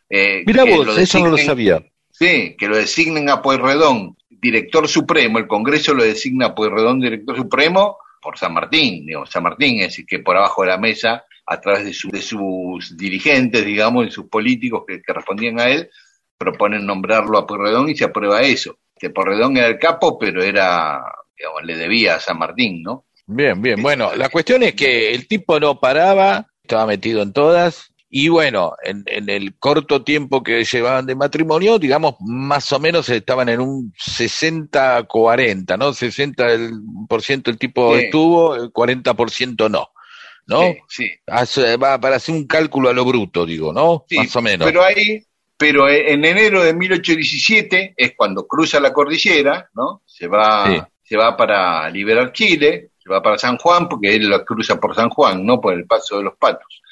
Eh, 0.08 0.42
Mira 0.46 0.64
vos, 0.64 0.96
eso 0.98 1.18
no 1.20 1.30
lo 1.30 1.38
sabía. 1.38 1.84
Sí, 2.10 2.56
que 2.58 2.68
lo 2.68 2.76
designen 2.76 3.28
a 3.28 3.42
Pueyrredón 3.42 4.16
director 4.30 4.86
supremo, 4.88 5.38
el 5.38 5.46
Congreso 5.46 5.94
lo 5.94 6.04
designa 6.04 6.46
a 6.46 6.54
Pueyrredón 6.54 7.00
director 7.00 7.36
supremo 7.36 7.98
por 8.22 8.38
San 8.38 8.54
Martín, 8.54 9.06
digo, 9.06 9.24
San 9.26 9.42
Martín 9.42 9.76
es 9.80 9.88
decir, 9.88 10.06
que 10.06 10.18
por 10.20 10.36
abajo 10.36 10.62
de 10.62 10.68
la 10.68 10.78
mesa, 10.78 11.24
a 11.46 11.60
través 11.60 11.84
de, 11.84 11.92
su- 11.92 12.08
de 12.10 12.20
sus 12.22 12.96
dirigentes, 12.96 13.64
digamos, 13.64 14.06
y 14.06 14.10
sus 14.10 14.28
políticos 14.28 14.82
que, 14.86 15.00
que 15.02 15.12
respondían 15.12 15.60
a 15.60 15.68
él, 15.68 15.88
proponen 16.38 16.84
nombrarlo 16.86 17.38
a 17.38 17.46
Pueyrredón 17.46 17.88
y 17.88 17.96
se 17.96 18.04
aprueba 18.04 18.42
eso. 18.42 18.78
Que 18.98 19.10
Pueyrredón 19.10 19.56
era 19.56 19.68
el 19.68 19.78
capo, 19.78 20.18
pero 20.18 20.42
era, 20.42 21.02
digamos, 21.38 21.62
le 21.64 21.76
debía 21.76 22.16
a 22.16 22.20
San 22.20 22.38
Martín, 22.38 22.82
¿no? 22.82 23.04
Bien, 23.26 23.60
bien. 23.60 23.80
Bueno, 23.82 24.14
la 24.16 24.28
cuestión 24.28 24.62
es 24.62 24.74
que 24.74 25.12
el 25.14 25.26
tipo 25.28 25.58
no 25.60 25.78
paraba, 25.80 26.46
estaba 26.62 26.86
metido 26.86 27.22
en 27.22 27.32
todas. 27.32 27.92
Y 28.08 28.28
bueno, 28.28 28.74
en, 28.84 29.02
en 29.06 29.28
el 29.28 29.56
corto 29.58 30.04
tiempo 30.04 30.42
que 30.42 30.64
llevaban 30.64 31.06
de 31.06 31.16
matrimonio, 31.16 31.78
digamos, 31.78 32.14
más 32.20 32.72
o 32.72 32.78
menos 32.78 33.08
estaban 33.08 33.48
en 33.48 33.60
un 33.60 33.92
60-40, 33.94 35.76
¿no? 35.78 35.92
60% 35.92 36.44
el, 36.50 36.70
por 37.08 37.22
ciento 37.22 37.50
el 37.50 37.58
tipo 37.58 37.96
Sí. 37.96 38.04
estuvo, 38.04 38.54
el 38.54 38.72
40% 38.72 39.68
no, 39.70 39.90
¿no? 40.46 40.60
Sí, 40.60 40.78
sí. 40.88 41.10
Hace- 41.26 41.76
va 41.76 42.00
para 42.00 42.16
hacer 42.16 42.34
un 42.34 42.46
cálculo 42.46 42.88
a 42.88 42.92
lo 42.92 43.04
bruto, 43.04 43.44
digo, 43.44 43.72
¿no? 43.72 44.04
Sí, 44.08 44.18
más 44.18 44.34
o 44.36 44.42
menos. 44.42 44.66
Pero 44.66 44.84
ahí, 44.84 45.22
pero 45.56 45.88
en 45.88 46.24
enero 46.24 46.62
de 46.62 46.74
1817 46.74 47.94
es 47.96 48.12
cuando 48.16 48.46
cruza 48.46 48.78
la 48.80 48.92
cordillera, 48.92 49.68
¿no? 49.74 50.02
Se 50.06 50.28
va, 50.28 50.88
se 51.02 51.16
va 51.16 51.36
para 51.36 51.88
liberar 51.90 52.32
Chile, 52.32 52.90
se 52.98 53.08
va 53.10 53.22
para 53.22 53.38
San 53.38 53.56
Juan, 53.58 53.88
porque 53.88 54.14
él 54.14 54.28
lo 54.28 54.44
cruza 54.44 54.78
por 54.78 54.94
San 54.94 55.08
Juan, 55.10 55.44
¿no? 55.44 55.60
Por 55.60 55.74
el 55.74 55.86
paso 55.86 56.18
de 56.18 56.24
los 56.24 56.36
patos. 56.36 56.82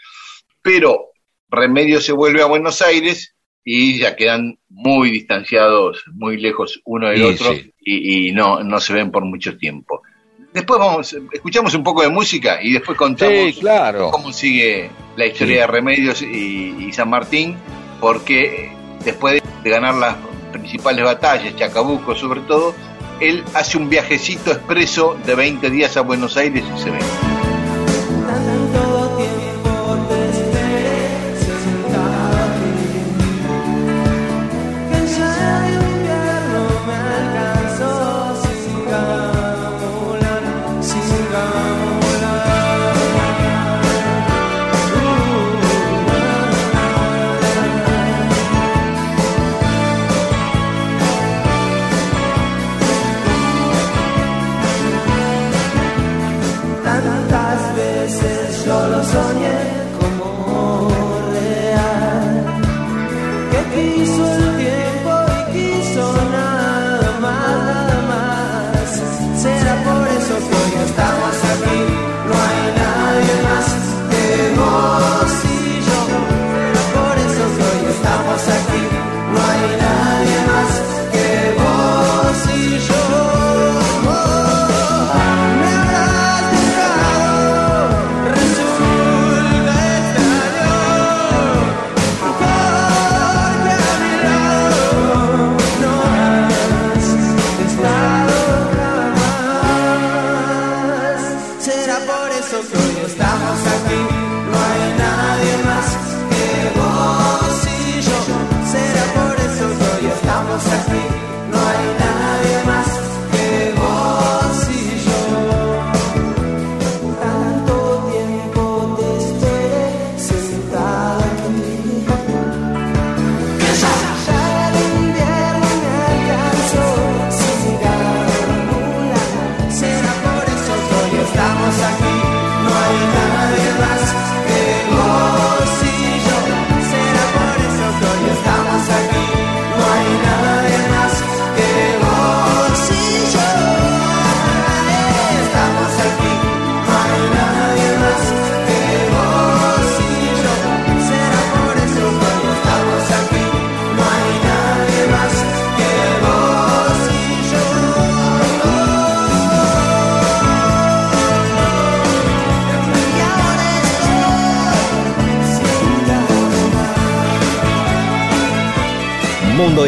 Pero 0.64 1.10
Remedio 1.50 2.00
se 2.00 2.12
vuelve 2.12 2.40
a 2.42 2.46
Buenos 2.46 2.80
Aires 2.80 3.34
y 3.62 3.98
ya 3.98 4.16
quedan 4.16 4.58
muy 4.70 5.10
distanciados, 5.10 6.02
muy 6.14 6.38
lejos 6.40 6.80
uno 6.86 7.08
del 7.08 7.18
Sí, 7.18 7.24
otro 7.24 7.52
sí. 7.54 7.70
y, 7.80 8.28
y 8.28 8.32
no, 8.32 8.62
no 8.64 8.80
se 8.80 8.94
ven 8.94 9.10
por 9.10 9.24
mucho 9.26 9.58
tiempo. 9.58 10.00
Después 10.54 10.80
vamos, 10.80 11.14
escuchamos 11.32 11.74
un 11.74 11.82
poco 11.84 12.00
de 12.02 12.08
música 12.08 12.60
y 12.62 12.72
después 12.72 12.96
contamos 12.96 13.54
Sí, 13.54 13.60
claro. 13.60 14.10
cómo 14.10 14.32
sigue 14.32 14.90
la 15.16 15.26
historia 15.26 15.60
de 15.62 15.66
Remedios 15.66 16.22
y, 16.22 16.74
y 16.88 16.92
San 16.92 17.10
Martín, 17.10 17.56
porque 18.00 18.72
después 19.04 19.42
de 19.62 19.70
ganar 19.70 19.94
las 19.96 20.16
principales 20.52 21.04
batallas, 21.04 21.54
Chacabuco 21.56 22.14
sobre 22.14 22.40
todo, 22.40 22.74
él 23.20 23.44
hace 23.52 23.76
un 23.76 23.90
viajecito 23.90 24.50
expreso 24.52 25.18
de 25.26 25.34
20 25.34 25.68
días 25.70 25.96
a 25.98 26.00
Buenos 26.00 26.36
Aires 26.38 26.64
y 26.74 26.80
se 26.80 26.90
ve. 26.90 26.98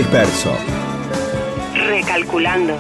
Disperso. 0.06 0.56
Recalculando. 1.74 2.78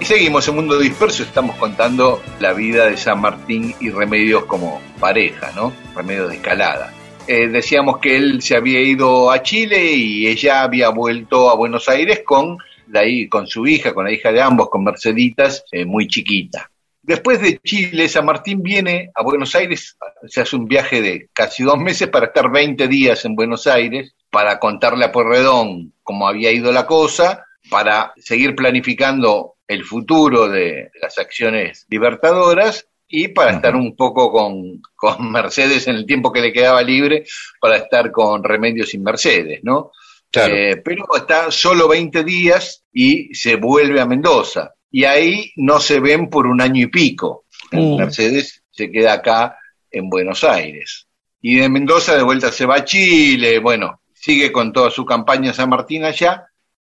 Y 0.00 0.04
seguimos 0.06 0.48
en 0.48 0.54
Mundo 0.54 0.78
Disperso, 0.78 1.24
estamos 1.24 1.56
contando 1.56 2.22
la 2.40 2.54
vida 2.54 2.86
de 2.86 2.96
San 2.96 3.20
Martín 3.20 3.74
y 3.78 3.90
Remedios 3.90 4.46
como 4.46 4.80
pareja, 4.98 5.52
¿no? 5.54 5.74
Remedios 5.94 6.30
de 6.30 6.36
escalada. 6.36 6.90
Eh, 7.26 7.48
decíamos 7.48 7.98
que 7.98 8.16
él 8.16 8.40
se 8.40 8.56
había 8.56 8.80
ido 8.80 9.30
a 9.30 9.42
Chile 9.42 9.92
y 9.92 10.26
ella 10.26 10.62
había 10.62 10.88
vuelto 10.88 11.50
a 11.50 11.54
Buenos 11.54 11.86
Aires 11.90 12.22
con, 12.24 12.56
la, 12.88 13.02
con 13.28 13.46
su 13.46 13.66
hija, 13.66 13.92
con 13.92 14.06
la 14.06 14.12
hija 14.12 14.32
de 14.32 14.40
ambos, 14.40 14.70
con 14.70 14.84
Merceditas, 14.84 15.66
eh, 15.70 15.84
muy 15.84 16.08
chiquita. 16.08 16.70
Después 17.02 17.42
de 17.42 17.60
Chile, 17.62 18.08
San 18.08 18.24
Martín 18.24 18.62
viene 18.62 19.10
a 19.14 19.22
Buenos 19.22 19.54
Aires, 19.54 19.98
se 20.28 20.40
hace 20.40 20.56
un 20.56 20.64
viaje 20.64 21.02
de 21.02 21.28
casi 21.34 21.62
dos 21.62 21.76
meses 21.76 22.08
para 22.08 22.28
estar 22.28 22.50
20 22.50 22.88
días 22.88 23.22
en 23.26 23.36
Buenos 23.36 23.66
Aires, 23.66 24.15
para 24.30 24.58
contarle 24.58 25.04
a 25.04 25.12
Pueyrredón 25.12 25.92
cómo 26.02 26.28
había 26.28 26.52
ido 26.52 26.72
la 26.72 26.86
cosa, 26.86 27.44
para 27.70 28.12
seguir 28.16 28.54
planificando 28.54 29.54
el 29.66 29.84
futuro 29.84 30.48
de 30.48 30.90
las 31.00 31.18
acciones 31.18 31.86
libertadoras 31.88 32.86
y 33.08 33.28
para 33.28 33.52
estar 33.52 33.74
un 33.74 33.94
poco 33.94 34.30
con, 34.30 34.82
con 34.96 35.30
Mercedes 35.30 35.86
en 35.88 35.96
el 35.96 36.06
tiempo 36.06 36.32
que 36.32 36.40
le 36.40 36.52
quedaba 36.52 36.82
libre, 36.82 37.24
para 37.60 37.76
estar 37.76 38.10
con 38.10 38.42
Remedios 38.42 38.94
y 38.94 38.98
Mercedes, 38.98 39.60
¿no? 39.62 39.92
Claro. 40.30 40.54
Eh, 40.54 40.82
pero 40.84 41.04
está 41.16 41.50
solo 41.50 41.88
20 41.88 42.24
días 42.24 42.84
y 42.92 43.34
se 43.34 43.56
vuelve 43.56 44.00
a 44.00 44.06
Mendoza. 44.06 44.74
Y 44.90 45.04
ahí 45.04 45.52
no 45.56 45.78
se 45.80 46.00
ven 46.00 46.28
por 46.28 46.46
un 46.46 46.60
año 46.60 46.84
y 46.84 46.86
pico. 46.88 47.44
Mm. 47.72 47.96
Mercedes 47.96 48.62
se 48.70 48.90
queda 48.90 49.14
acá 49.14 49.56
en 49.90 50.08
Buenos 50.08 50.44
Aires. 50.44 51.06
Y 51.40 51.58
de 51.58 51.68
Mendoza 51.68 52.16
de 52.16 52.22
vuelta 52.22 52.50
se 52.50 52.66
va 52.66 52.76
a 52.76 52.84
Chile, 52.84 53.58
bueno, 53.60 54.00
sigue 54.26 54.50
con 54.50 54.72
toda 54.72 54.90
su 54.90 55.04
campaña 55.04 55.52
San 55.52 55.68
Martín 55.70 56.02
allá, 56.02 56.48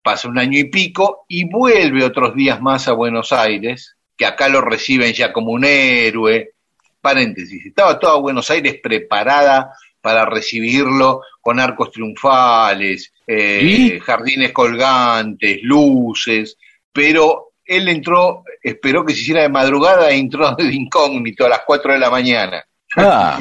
pasa 0.01 0.27
un 0.27 0.39
año 0.39 0.57
y 0.57 0.63
pico 0.63 1.25
y 1.27 1.43
vuelve 1.47 2.03
otros 2.03 2.33
días 2.33 2.59
más 2.59 2.87
a 2.87 2.93
Buenos 2.93 3.31
Aires, 3.31 3.95
que 4.17 4.25
acá 4.25 4.49
lo 4.49 4.61
reciben 4.61 5.13
ya 5.13 5.31
como 5.31 5.51
un 5.51 5.63
héroe. 5.63 6.53
Paréntesis, 6.99 7.67
estaba 7.67 7.99
toda 7.99 8.17
Buenos 8.17 8.49
Aires 8.49 8.79
preparada 8.81 9.73
para 10.01 10.25
recibirlo 10.25 11.21
con 11.39 11.59
arcos 11.59 11.91
triunfales, 11.91 13.13
eh, 13.27 13.99
jardines 14.03 14.51
colgantes, 14.51 15.59
luces, 15.61 16.57
pero 16.91 17.51
él 17.63 17.89
entró, 17.89 18.43
esperó 18.63 19.05
que 19.05 19.13
se 19.13 19.21
hiciera 19.21 19.43
de 19.43 19.49
madrugada 19.49 20.09
e 20.09 20.17
entró 20.17 20.55
de 20.57 20.73
incógnito 20.73 21.45
a 21.45 21.49
las 21.49 21.61
4 21.63 21.93
de 21.93 21.99
la 21.99 22.09
mañana. 22.09 22.65
Ah, 22.97 23.39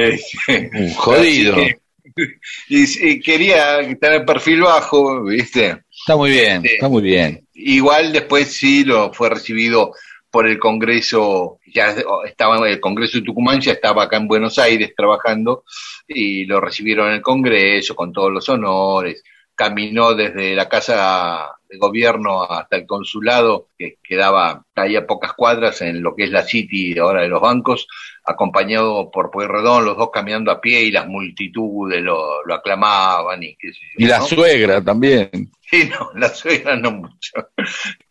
un 0.73 0.93
jodido. 0.95 1.55
que- 1.55 1.84
y, 2.69 3.09
y 3.09 3.19
quería 3.19 3.79
tener 3.99 4.25
perfil 4.25 4.61
bajo, 4.61 5.23
¿viste? 5.23 5.83
Está 5.89 6.15
muy 6.15 6.31
bien, 6.31 6.65
está 6.65 6.87
muy 6.87 7.01
bien. 7.01 7.45
Igual 7.53 8.13
después 8.13 8.53
sí 8.53 8.83
lo 8.83 9.13
fue 9.13 9.29
recibido 9.29 9.93
por 10.35 10.47
el 10.47 10.59
Congreso, 10.59 11.59
ya 11.65 11.95
estaba 12.25 12.69
el 12.69 12.81
Congreso 12.81 13.19
de 13.19 13.23
Tucumán, 13.23 13.61
ya 13.61 13.71
estaba 13.71 14.03
acá 14.03 14.17
en 14.17 14.27
Buenos 14.27 14.59
Aires 14.59 14.93
trabajando 14.93 15.63
y 16.05 16.43
lo 16.43 16.59
recibieron 16.59 17.07
en 17.07 17.13
el 17.13 17.21
Congreso 17.21 17.95
con 17.95 18.11
todos 18.11 18.33
los 18.33 18.49
honores. 18.49 19.23
Caminó 19.55 20.13
desde 20.13 20.53
la 20.53 20.67
Casa 20.67 21.51
de 21.69 21.77
Gobierno 21.77 22.43
hasta 22.43 22.75
el 22.75 22.85
consulado, 22.85 23.69
que 23.77 23.97
quedaba 24.03 24.65
ahí 24.75 24.97
a 24.97 25.07
pocas 25.07 25.31
cuadras 25.31 25.81
en 25.81 26.03
lo 26.03 26.13
que 26.13 26.25
es 26.25 26.31
la 26.31 26.43
City 26.43 26.99
ahora 26.99 27.21
de 27.21 27.29
los 27.29 27.39
bancos, 27.39 27.87
acompañado 28.25 29.11
por 29.11 29.29
Pueyrredón, 29.31 29.85
los 29.85 29.97
dos 29.97 30.09
caminando 30.11 30.51
a 30.51 30.59
pie 30.59 30.83
y 30.83 30.91
las 30.91 31.07
multitudes 31.07 32.01
lo, 32.01 32.43
lo 32.43 32.55
aclamaban 32.55 33.43
y 33.43 33.55
qué 33.55 33.71
sé 33.71 33.79
yo, 33.97 34.05
Y 34.05 34.07
la 34.07 34.19
¿no? 34.19 34.25
suegra 34.25 34.83
también. 34.83 35.29
Sí, 35.69 35.89
no, 35.89 36.11
la 36.15 36.29
suegra 36.29 36.75
no 36.75 36.91
mucho. 36.91 37.31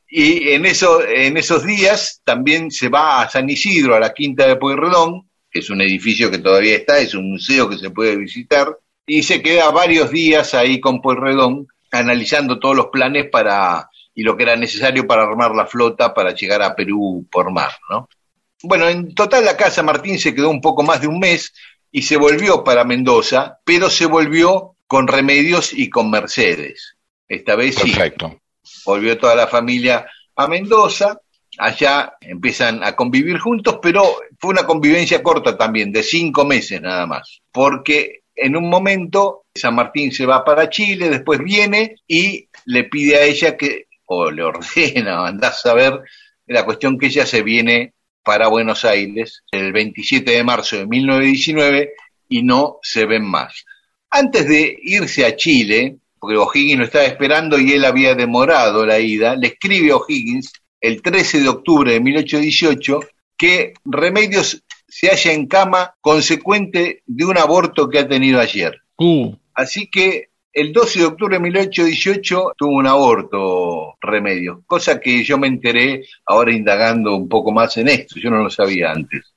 Y 0.08 0.50
en, 0.50 0.66
eso, 0.66 1.04
en 1.04 1.36
esos 1.36 1.64
días 1.64 2.20
también 2.24 2.70
se 2.70 2.88
va 2.88 3.22
a 3.22 3.28
San 3.28 3.50
Isidro, 3.50 3.94
a 3.96 4.00
la 4.00 4.12
Quinta 4.12 4.46
de 4.46 4.56
Pueyrredón, 4.56 5.28
que 5.50 5.60
es 5.60 5.70
un 5.70 5.80
edificio 5.80 6.30
que 6.30 6.38
todavía 6.38 6.76
está, 6.76 6.98
es 6.98 7.14
un 7.14 7.32
museo 7.32 7.68
que 7.68 7.78
se 7.78 7.90
puede 7.90 8.16
visitar, 8.16 8.76
y 9.06 9.22
se 9.22 9.42
queda 9.42 9.70
varios 9.70 10.10
días 10.10 10.54
ahí 10.54 10.80
con 10.80 11.02
Pueyrredón, 11.02 11.66
analizando 11.90 12.58
todos 12.58 12.76
los 12.76 12.86
planes 12.86 13.28
para 13.30 13.88
y 14.14 14.22
lo 14.22 14.36
que 14.36 14.44
era 14.44 14.56
necesario 14.56 15.06
para 15.06 15.24
armar 15.24 15.54
la 15.54 15.66
flota 15.66 16.14
para 16.14 16.32
llegar 16.32 16.62
a 16.62 16.74
Perú 16.74 17.26
por 17.30 17.50
mar, 17.50 17.72
¿no? 17.90 18.08
Bueno, 18.62 18.88
en 18.88 19.14
total 19.14 19.44
la 19.44 19.56
casa 19.56 19.82
Martín 19.82 20.18
se 20.18 20.34
quedó 20.34 20.50
un 20.50 20.60
poco 20.60 20.82
más 20.82 21.00
de 21.00 21.06
un 21.06 21.18
mes 21.18 21.52
y 21.90 22.02
se 22.02 22.16
volvió 22.16 22.64
para 22.64 22.84
Mendoza, 22.84 23.58
pero 23.64 23.90
se 23.90 24.06
volvió 24.06 24.76
con 24.86 25.06
Remedios 25.06 25.72
y 25.72 25.90
con 25.90 26.10
Mercedes. 26.10 26.96
Esta 27.28 27.56
vez 27.56 27.76
sí, 27.76 27.90
Perfecto. 27.90 28.40
volvió 28.84 29.18
toda 29.18 29.34
la 29.34 29.46
familia 29.46 30.06
a 30.36 30.46
Mendoza, 30.46 31.18
allá 31.58 32.14
empiezan 32.20 32.82
a 32.82 32.96
convivir 32.96 33.38
juntos, 33.38 33.78
pero 33.80 34.16
fue 34.38 34.50
una 34.50 34.64
convivencia 34.64 35.22
corta 35.22 35.56
también, 35.56 35.92
de 35.92 36.02
cinco 36.02 36.44
meses 36.44 36.80
nada 36.80 37.06
más, 37.06 37.42
porque 37.52 38.22
en 38.34 38.56
un 38.56 38.68
momento 38.68 39.44
San 39.54 39.74
Martín 39.74 40.10
se 40.12 40.26
va 40.26 40.44
para 40.44 40.68
Chile, 40.68 41.08
después 41.08 41.38
viene 41.38 41.96
y 42.06 42.48
le 42.66 42.84
pide 42.84 43.16
a 43.16 43.24
ella 43.24 43.56
que, 43.56 43.86
o 44.06 44.30
le 44.30 44.42
ordena, 44.44 45.26
andás 45.26 45.64
a 45.66 45.74
ver, 45.74 46.00
la 46.46 46.64
cuestión 46.64 46.98
que 46.98 47.06
ella 47.06 47.24
se 47.24 47.42
viene 47.42 47.94
para 48.24 48.48
Buenos 48.48 48.84
Aires 48.84 49.42
el 49.50 49.72
27 49.72 50.30
de 50.30 50.44
marzo 50.44 50.76
de 50.76 50.86
1919 50.86 51.92
y 52.28 52.42
no 52.42 52.78
se 52.82 53.06
ven 53.06 53.24
más. 53.24 53.64
Antes 54.10 54.48
de 54.48 54.78
irse 54.82 55.26
a 55.26 55.36
Chile, 55.36 55.96
porque 56.18 56.36
O'Higgins 56.36 56.78
lo 56.78 56.84
estaba 56.84 57.04
esperando 57.04 57.58
y 57.58 57.72
él 57.72 57.84
había 57.84 58.14
demorado 58.14 58.86
la 58.86 58.98
ida, 58.98 59.36
le 59.36 59.48
escribe 59.48 59.92
a 59.92 59.96
O'Higgins 59.96 60.52
el 60.80 61.02
13 61.02 61.40
de 61.40 61.48
octubre 61.48 61.92
de 61.92 62.00
1818 62.00 63.00
que 63.36 63.74
Remedios 63.84 64.62
se 64.88 65.08
halla 65.08 65.32
en 65.32 65.46
cama 65.46 65.94
consecuente 66.00 67.02
de 67.06 67.24
un 67.24 67.36
aborto 67.36 67.88
que 67.88 67.98
ha 67.98 68.08
tenido 68.08 68.40
ayer. 68.40 68.80
Uh, 68.96 69.34
Así 69.54 69.88
que 69.88 70.28
el 70.54 70.72
12 70.72 71.00
de 71.00 71.06
octubre 71.06 71.36
de 71.36 71.42
1818 71.42 72.52
tuvo 72.56 72.76
un 72.76 72.86
aborto 72.86 73.96
Remedios, 74.00 74.60
cosa 74.66 75.00
que 75.00 75.24
yo 75.24 75.36
me 75.36 75.48
enteré 75.48 76.06
ahora 76.24 76.54
indagando 76.54 77.16
un 77.16 77.28
poco 77.28 77.50
más 77.50 77.76
en 77.76 77.88
esto, 77.88 78.20
yo 78.20 78.30
no 78.30 78.42
lo 78.42 78.50
sabía 78.50 78.92
antes. 78.92 79.34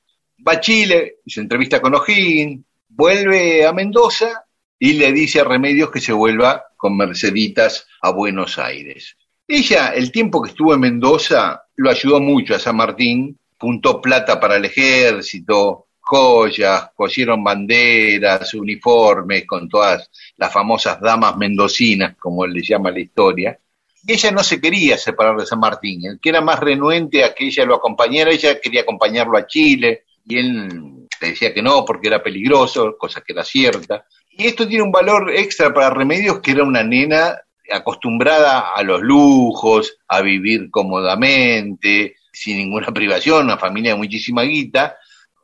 Va 0.48 0.54
a 0.54 0.60
Chile, 0.60 1.16
se 1.26 1.42
entrevista 1.42 1.82
con 1.82 1.96
O'Higgins, 1.96 2.64
vuelve 2.90 3.66
a 3.66 3.74
Mendoza 3.74 4.46
y 4.78 4.94
le 4.94 5.12
dice 5.12 5.40
a 5.40 5.44
Remedios 5.44 5.90
que 5.90 6.00
se 6.00 6.14
vuelva 6.14 6.66
con 6.78 6.96
Merceditas 6.96 7.88
a 8.02 8.12
Buenos 8.12 8.60
Aires. 8.60 9.18
Ella, 9.48 9.90
el 9.96 10.12
tiempo 10.12 10.42
que 10.42 10.50
estuvo 10.50 10.76
en 10.76 10.82
Mendoza, 10.82 11.64
lo 11.78 11.90
ayudó 11.90 12.20
mucho 12.20 12.54
a 12.54 12.60
San 12.60 12.76
Martín, 12.76 13.40
juntó 13.60 14.00
plata 14.02 14.40
para 14.40 14.58
el 14.58 14.66
ejército, 14.66 15.87
joyas, 16.08 16.92
cosieron 16.96 17.44
banderas, 17.44 18.54
uniformes, 18.54 19.46
con 19.46 19.68
todas 19.68 20.10
las 20.38 20.52
famosas 20.52 21.02
damas 21.02 21.36
mendocinas, 21.36 22.16
como 22.18 22.48
le 22.48 22.62
llama 22.62 22.92
la 22.92 23.00
historia. 23.00 23.60
Y 24.06 24.14
ella 24.14 24.32
no 24.32 24.42
se 24.42 24.62
quería 24.62 24.98
separar 24.98 25.36
de 25.36 25.46
San 25.46 25.60
Martín, 25.60 26.06
el 26.06 26.20
que 26.20 26.30
era 26.30 26.40
más 26.40 26.60
renuente 26.60 27.24
a 27.24 27.34
que 27.36 27.48
ella 27.48 27.66
lo 27.66 27.76
acompañara, 27.76 28.32
ella 28.32 28.60
quería 28.62 28.82
acompañarlo 28.82 29.38
a 29.38 29.46
Chile, 29.46 30.04
y 30.26 30.38
él 30.38 31.08
le 31.22 31.28
decía 31.30 31.54
que 31.54 31.62
no, 31.62 31.84
porque 31.84 32.08
era 32.08 32.24
peligroso, 32.24 32.96
cosa 32.98 33.22
que 33.22 33.34
era 33.34 33.44
cierta. 33.44 34.06
Y 34.32 34.48
esto 34.48 34.68
tiene 34.68 34.84
un 34.84 34.92
valor 34.92 35.32
extra 35.32 35.74
para 35.74 35.90
Remedios, 35.90 36.40
que 36.40 36.52
era 36.52 36.64
una 36.64 36.84
nena 36.84 37.36
acostumbrada 37.70 38.72
a 38.76 38.84
los 38.84 39.02
lujos, 39.02 39.98
a 40.08 40.22
vivir 40.22 40.70
cómodamente, 40.70 42.16
sin 42.32 42.58
ninguna 42.58 42.94
privación, 42.94 43.46
una 43.46 43.58
familia 43.58 43.92
de 43.92 43.98
muchísima 43.98 44.44
guita. 44.44 44.98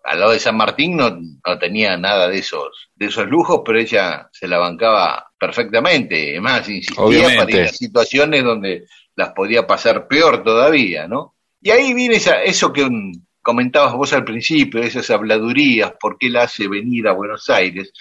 Al 0.03 0.19
lado 0.19 0.31
de 0.33 0.39
San 0.39 0.57
Martín 0.57 0.97
no, 0.97 1.09
no 1.11 1.59
tenía 1.59 1.95
nada 1.97 2.27
de 2.27 2.39
esos, 2.39 2.89
de 2.95 3.05
esos 3.05 3.25
lujos, 3.27 3.61
pero 3.65 3.79
ella 3.79 4.29
se 4.31 4.47
la 4.47 4.57
bancaba 4.57 5.31
perfectamente. 5.39 6.31
Además, 6.31 6.67
insistía 6.67 7.03
Obviamente. 7.03 7.37
para 7.37 7.51
ir 7.51 7.61
a 7.61 7.67
situaciones 7.69 8.43
donde 8.43 8.85
las 9.15 9.29
podía 9.29 9.65
pasar 9.65 10.07
peor 10.07 10.43
todavía, 10.43 11.07
¿no? 11.07 11.35
Y 11.61 11.71
ahí 11.71 11.93
viene 11.93 12.15
esa, 12.15 12.43
eso 12.43 12.73
que 12.73 12.89
comentabas 13.41 13.93
vos 13.93 14.11
al 14.13 14.25
principio, 14.25 14.81
esas 14.81 15.09
habladurías, 15.09 15.93
por 15.99 16.17
qué 16.17 16.29
la 16.29 16.43
hace 16.43 16.67
venir 16.67 17.07
a 17.07 17.13
Buenos 17.13 17.49
Aires. 17.49 17.93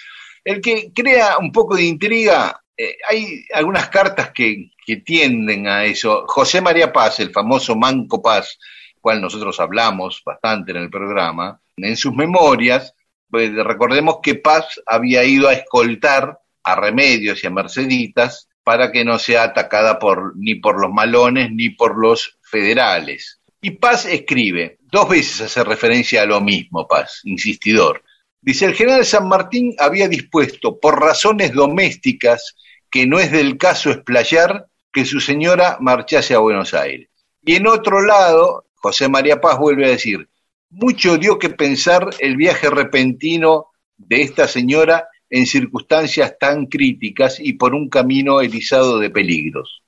El 0.43 0.59
que 0.59 0.91
crea 0.93 1.37
un 1.37 1.51
poco 1.51 1.75
de 1.75 1.83
intriga, 1.83 2.61
eh, 2.75 2.97
hay 3.09 3.45
algunas 3.53 3.87
cartas 3.89 4.31
que, 4.33 4.71
que 4.85 4.97
tienden 4.97 5.67
a 5.67 5.85
eso. 5.85 6.25
José 6.27 6.59
María 6.59 6.91
Paz, 6.91 7.19
el 7.19 7.31
famoso 7.31 7.75
Manco 7.75 8.21
Paz, 8.21 8.57
cual 9.03 9.21
nosotros 9.21 9.59
hablamos 9.59 10.23
bastante 10.25 10.71
en 10.71 10.77
el 10.77 10.89
programa, 10.89 11.59
en 11.75 11.97
sus 11.97 12.15
memorias, 12.15 12.95
pues, 13.29 13.53
recordemos 13.53 14.19
que 14.23 14.35
Paz 14.35 14.81
había 14.85 15.25
ido 15.25 15.49
a 15.49 15.53
escoltar 15.53 16.39
a 16.63 16.75
Remedios 16.75 17.43
y 17.43 17.47
a 17.47 17.49
Merceditas 17.49 18.47
para 18.63 18.93
que 18.93 19.03
no 19.03 19.19
sea 19.19 19.43
atacada 19.43 19.99
por, 19.99 20.37
ni 20.37 20.55
por 20.55 20.79
los 20.79 20.89
malones 20.89 21.51
ni 21.51 21.69
por 21.71 21.97
los 21.97 22.37
federales. 22.41 23.41
Y 23.61 23.71
Paz 23.71 24.05
escribe, 24.05 24.77
dos 24.89 25.09
veces 25.09 25.41
hace 25.41 25.63
referencia 25.65 26.21
a 26.21 26.25
lo 26.25 26.39
mismo, 26.39 26.87
Paz, 26.87 27.19
insistidor. 27.25 28.03
Dice, 28.39 28.65
el 28.65 28.73
general 28.73 29.05
San 29.05 29.27
Martín 29.27 29.75
había 29.79 30.07
dispuesto, 30.07 30.79
por 30.79 31.01
razones 31.01 31.51
domésticas, 31.51 32.55
que 32.89 33.05
no 33.05 33.19
es 33.19 33.31
del 33.31 33.57
caso 33.57 33.91
explayar, 33.91 34.67
que 34.93 35.03
su 35.03 35.19
señora 35.19 35.77
marchase 35.81 36.35
a 36.35 36.39
Buenos 36.39 36.73
Aires. 36.73 37.09
Y 37.45 37.55
en 37.55 37.67
otro 37.67 38.01
lado, 38.01 38.65
José 38.83 39.07
María 39.07 39.39
Paz 39.39 39.57
vuelve 39.57 39.85
a 39.85 39.91
decir, 39.91 40.27
mucho 40.69 41.17
dio 41.17 41.39
que 41.39 41.49
pensar 41.49 42.09
el 42.19 42.35
viaje 42.35 42.69
repentino 42.69 43.67
de 43.95 44.23
esta 44.23 44.45
señora 44.45 45.07
en 45.29 45.45
circunstancias 45.45 46.35
tan 46.37 46.65
críticas 46.65 47.39
y 47.39 47.53
por 47.53 47.73
un 47.73 47.87
camino 47.87 48.41
erizado 48.41 48.99
de 48.99 49.09
peligros. 49.09 49.83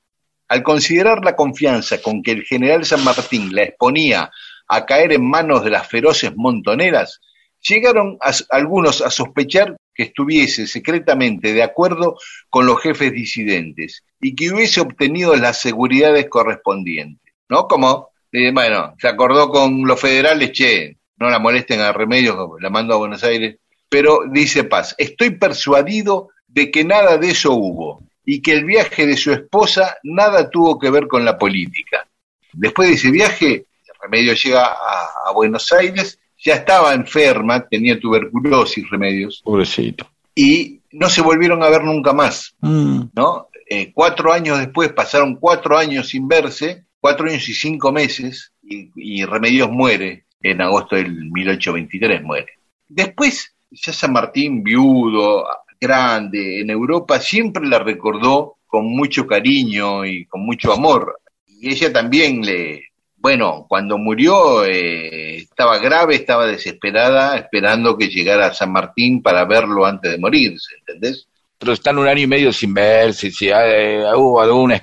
Al 0.47 0.63
considerar 0.63 1.25
la 1.25 1.35
confianza 1.35 2.01
con 2.01 2.23
que 2.23 2.31
el 2.31 2.43
general 2.45 2.85
San 2.85 3.03
Martín 3.03 3.53
la 3.53 3.63
exponía 3.63 4.31
a 4.69 4.85
caer 4.85 5.11
en 5.11 5.29
manos 5.29 5.65
de 5.65 5.71
las 5.71 5.89
feroces 5.89 6.31
montoneras, 6.33 7.19
llegaron 7.59 8.17
algunos 8.49 9.01
a 9.01 9.11
sospechar 9.11 9.75
que 9.93 10.03
estuviese 10.03 10.67
secretamente 10.67 11.51
de 11.51 11.63
acuerdo 11.63 12.17
con 12.49 12.65
los 12.65 12.81
jefes 12.81 13.11
disidentes 13.11 14.05
y 14.21 14.35
que 14.35 14.53
hubiese 14.53 14.79
obtenido 14.79 15.35
las 15.35 15.59
seguridades 15.59 16.29
correspondientes, 16.29 17.33
¿no? 17.49 17.67
Como, 17.67 18.14
eh, 18.35 18.51
bueno, 18.51 18.93
se 18.99 19.07
acordó 19.07 19.49
con 19.49 19.85
los 19.87 19.99
federales, 19.99 20.51
che, 20.51 20.97
no 21.17 21.29
la 21.29 21.39
molesten 21.39 21.79
a 21.81 21.91
Remedios, 21.93 22.35
la 22.59 22.69
mando 22.69 22.93
a 22.93 22.97
Buenos 22.97 23.23
Aires, 23.23 23.57
pero 23.89 24.21
dice 24.29 24.63
Paz, 24.65 24.93
estoy 24.97 25.31
persuadido 25.31 26.29
de 26.47 26.69
que 26.71 26.83
nada 26.83 27.17
de 27.17 27.29
eso 27.31 27.53
hubo 27.53 28.03
y 28.25 28.41
que 28.41 28.53
el 28.53 28.65
viaje 28.65 29.05
de 29.05 29.15
su 29.17 29.31
esposa 29.31 29.97
nada 30.03 30.49
tuvo 30.49 30.77
que 30.79 30.89
ver 30.89 31.07
con 31.07 31.23
la 31.23 31.37
política. 31.37 32.07
Después 32.53 32.89
de 32.89 32.95
ese 32.95 33.11
viaje, 33.11 33.65
Remedios 34.01 34.43
llega 34.43 34.65
a, 34.65 35.29
a 35.29 35.31
Buenos 35.33 35.71
Aires, 35.71 36.19
ya 36.37 36.55
estaba 36.55 36.93
enferma, 36.93 37.65
tenía 37.67 37.99
tuberculosis, 37.99 38.89
Remedios, 38.89 39.41
Pobrecito. 39.43 40.07
y 40.33 40.81
no 40.91 41.09
se 41.09 41.21
volvieron 41.21 41.61
a 41.63 41.69
ver 41.69 41.83
nunca 41.83 42.13
más, 42.13 42.55
Mm. 42.61 43.01
¿no? 43.13 43.47
Eh, 43.67 43.91
cuatro 43.93 44.31
años 44.31 44.59
después, 44.59 44.93
pasaron 44.93 45.35
cuatro 45.37 45.75
años 45.77 46.07
sin 46.09 46.27
verse, 46.27 46.84
cuatro 47.05 47.27
años 47.27 47.47
y 47.47 47.53
cinco 47.53 47.91
meses, 47.91 48.51
y, 48.63 49.23
Remedios 49.25 49.69
muere 49.69 50.25
en 50.41 50.59
agosto 50.59 50.95
del 50.95 51.29
1823, 51.29 52.23
muere. 52.23 52.47
Después, 52.87 53.53
ya 53.69 53.93
San 53.93 54.11
Martín, 54.11 54.63
viudo, 54.63 55.45
grande, 55.79 56.61
en 56.61 56.71
Europa, 56.71 57.19
siempre 57.19 57.67
la 57.67 57.77
recordó 57.77 58.55
con 58.65 58.87
mucho 58.87 59.27
cariño 59.27 60.03
y 60.03 60.25
con 60.25 60.47
mucho 60.47 60.73
amor. 60.73 61.19
Y 61.45 61.69
ella 61.69 61.93
también 61.93 62.41
le, 62.41 62.85
bueno, 63.17 63.67
cuando 63.69 63.99
murió 63.99 64.65
eh, 64.65 65.35
estaba 65.37 65.77
grave, 65.77 66.15
estaba 66.15 66.47
desesperada, 66.47 67.37
esperando 67.37 67.95
que 67.95 68.07
llegara 68.07 68.51
San 68.51 68.71
Martín 68.71 69.21
para 69.21 69.45
verlo 69.45 69.85
antes 69.85 70.11
de 70.11 70.17
morirse, 70.17 70.73
¿entendés? 70.79 71.27
Pero 71.59 71.71
están 71.73 71.99
un 71.99 72.07
año 72.07 72.23
y 72.23 72.27
medio 72.27 72.51
sin 72.51 72.73
verse, 72.73 73.29
si 73.29 73.51
hay- 73.51 73.99
hubo 74.15 74.41
algún 74.41 74.73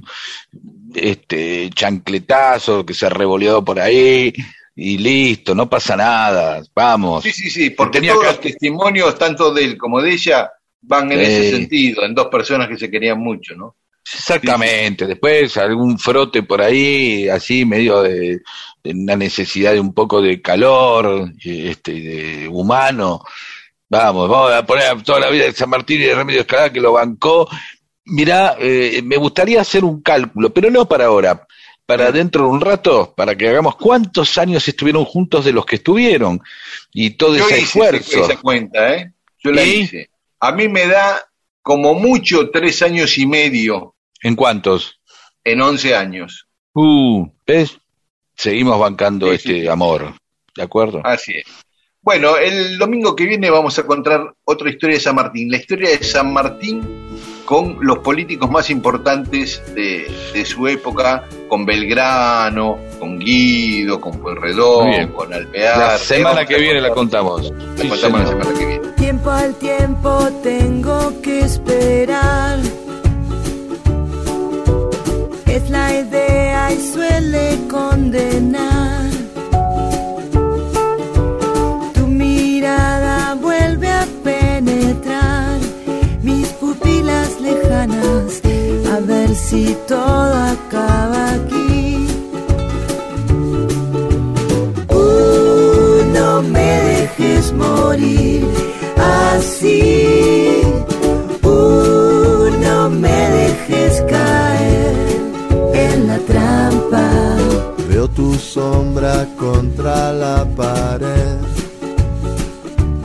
este, 0.95 1.71
chancletazo 1.75 2.85
que 2.87 2.95
se 2.95 3.07
ha 3.07 3.11
revoleado 3.11 3.65
por 3.65 3.79
ahí 3.81 4.33
y 4.75 4.99
listo, 4.99 5.55
no 5.55 5.69
pasa 5.69 5.97
nada, 5.97 6.63
vamos. 6.75 7.23
Sí, 7.25 7.33
sí, 7.33 7.51
sí, 7.51 7.71
porque 7.71 7.99
Tenía 7.99 8.13
todos 8.15 8.25
que- 8.27 8.33
los 8.33 8.41
testimonios, 8.41 9.19
tanto 9.19 9.53
de 9.53 9.65
él 9.65 9.77
como 9.79 10.01
de 10.01 10.13
ella, 10.13 10.51
van 10.81 11.13
en 11.13 11.21
ese 11.21 11.51
sentido, 11.51 12.05
en 12.05 12.15
dos 12.15 12.29
personas 12.29 12.69
que 12.69 12.77
se 12.79 12.91
querían 12.91 13.19
mucho, 13.21 13.55
¿no? 13.55 13.77
Exactamente, 14.05 15.07
después 15.07 15.57
algún 15.57 15.99
frote 15.99 16.43
por 16.43 16.61
ahí, 16.61 17.29
así 17.29 17.65
medio 17.65 18.03
de, 18.03 18.41
de 18.83 18.91
una 18.91 19.15
necesidad 19.15 19.73
de 19.73 19.81
un 19.81 19.95
poco 19.95 20.21
de 20.21 20.41
calor, 20.43 21.31
este, 21.45 21.93
de 21.93 22.49
humano. 22.49 23.23
Vamos, 23.89 24.29
vamos 24.29 24.53
a 24.53 24.65
poner 24.67 24.85
a 24.87 24.97
toda 25.03 25.21
la 25.21 25.29
vida 25.31 25.45
de 25.45 25.53
San 25.53 25.69
Martín 25.69 26.01
y 26.01 26.05
de 26.05 26.15
Remedios 26.15 26.41
Escalada 26.43 26.73
que 26.73 26.81
lo 26.81 26.93
bancó. 26.95 27.47
Mirá, 28.05 28.57
eh, 28.59 29.01
me 29.05 29.17
gustaría 29.17 29.61
hacer 29.61 29.85
un 29.85 30.03
cálculo, 30.03 30.53
pero 30.53 30.71
no 30.71 30.87
para 30.89 31.07
ahora, 31.07 31.47
para 31.87 32.11
dentro 32.11 32.45
de 32.45 32.51
un 32.51 32.61
rato, 32.61 33.15
para 33.17 33.37
que 33.37 33.49
hagamos 33.49 33.77
cuántos 33.77 34.37
años 34.39 34.67
estuvieron 34.67 35.05
juntos 35.05 35.45
de 35.45 35.53
los 35.53 35.65
que 35.67 35.77
estuvieron 35.77 36.41
y 36.93 37.11
todo 37.11 37.37
Yo 37.37 37.45
ese 37.47 37.55
hice 37.59 37.65
esfuerzo. 37.65 38.25
esa 38.25 38.41
cuenta, 38.41 38.95
¿eh? 38.97 39.13
Yo 39.39 39.53
la 39.53 39.65
¿Y? 39.65 39.81
hice. 39.83 40.11
A 40.41 40.53
mí 40.53 40.69
me 40.69 40.87
da 40.87 41.23
como 41.63 41.95
mucho 41.95 42.51
tres 42.51 42.83
años 42.83 43.17
y 43.19 43.27
medio 43.27 43.95
¿En 44.21 44.35
cuántos? 44.37 44.99
en 45.45 45.61
once 45.61 45.95
años. 45.95 46.47
Uh, 46.75 47.27
¿ves? 47.47 47.79
Seguimos 48.37 48.79
bancando 48.79 49.29
Sí, 49.29 49.35
este 49.35 49.61
sí, 49.63 49.69
amor, 49.69 50.15
¿de 50.57 50.63
acuerdo? 50.63 51.01
Así 51.05 51.33
es. 51.37 51.45
Bueno, 52.01 52.37
el 52.37 52.79
domingo 52.79 53.15
que 53.15 53.27
viene 53.27 53.49
vamos 53.51 53.79
a 53.79 53.87
contar 53.87 54.35
otra 54.45 54.71
historia 54.71 54.97
de 54.97 55.03
San 55.03 55.15
Martín, 55.15 55.51
la 55.51 55.59
historia 55.59 55.91
de 55.91 56.03
San 56.03 56.33
Martín 56.33 56.83
con 57.53 57.77
los 57.83 57.99
políticos 57.99 58.51
más 58.51 58.71
importantes 58.71 59.63
de, 59.75 60.11
de 60.33 60.45
su 60.47 60.67
época, 60.69 61.25
con 61.49 61.67
Belgrano, 61.67 62.79
con 62.99 63.19
Guido, 63.19 64.01
con 64.01 64.19
Pueyrredón, 64.21 65.09
con 65.09 65.35
Alvear. 65.35 65.77
La 65.77 65.99
semana 65.99 66.47
que 66.47 66.57
viene 66.57 66.81
la 66.81 66.89
contamos. 66.89 67.53
La 67.77 67.83
Sí, 67.83 67.89
contamos 67.91 68.21
la 68.21 68.27
señor. 68.27 68.43
semana 68.43 68.59
que 68.59 68.67
viene. 68.67 68.89
Tiempo 68.97 69.31
al 69.31 69.55
tiempo 69.57 70.29
tengo 70.43 71.21
que 71.21 71.41
esperar. 71.41 72.59
Es 75.47 75.69
la 75.69 75.93
idea 75.95 76.73
y 76.73 76.81
suele 76.91 77.59
condenar. 77.71 79.02
A 88.93 89.01
ver 89.01 89.35
si 89.35 89.75
todo 89.89 90.35
acaba 90.35 91.33
aquí. 91.33 92.07
Uh, 94.91 96.05
no 96.13 96.43
me 96.43 96.71
dejes 96.91 97.55
morir 97.55 98.47
así. 98.99 100.61
Uh, 101.43 102.51
no 102.61 102.91
me 102.91 103.19
dejes 103.41 104.03
caer 104.11 104.95
en 105.73 106.07
la 106.09 106.19
trampa. 106.31 107.09
Veo 107.89 108.07
tu 108.09 108.35
sombra 108.35 109.27
contra 109.39 110.13
la 110.13 110.45
pared. 110.55 111.41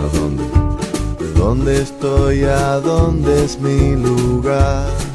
¿A 0.03 0.17
dónde? 0.17 0.43
¿De 1.17 1.31
dónde 1.31 1.81
estoy? 1.81 2.43
¿A 2.43 2.81
dónde 2.81 3.45
es 3.45 3.57
mi 3.57 3.95
lugar? 3.95 5.06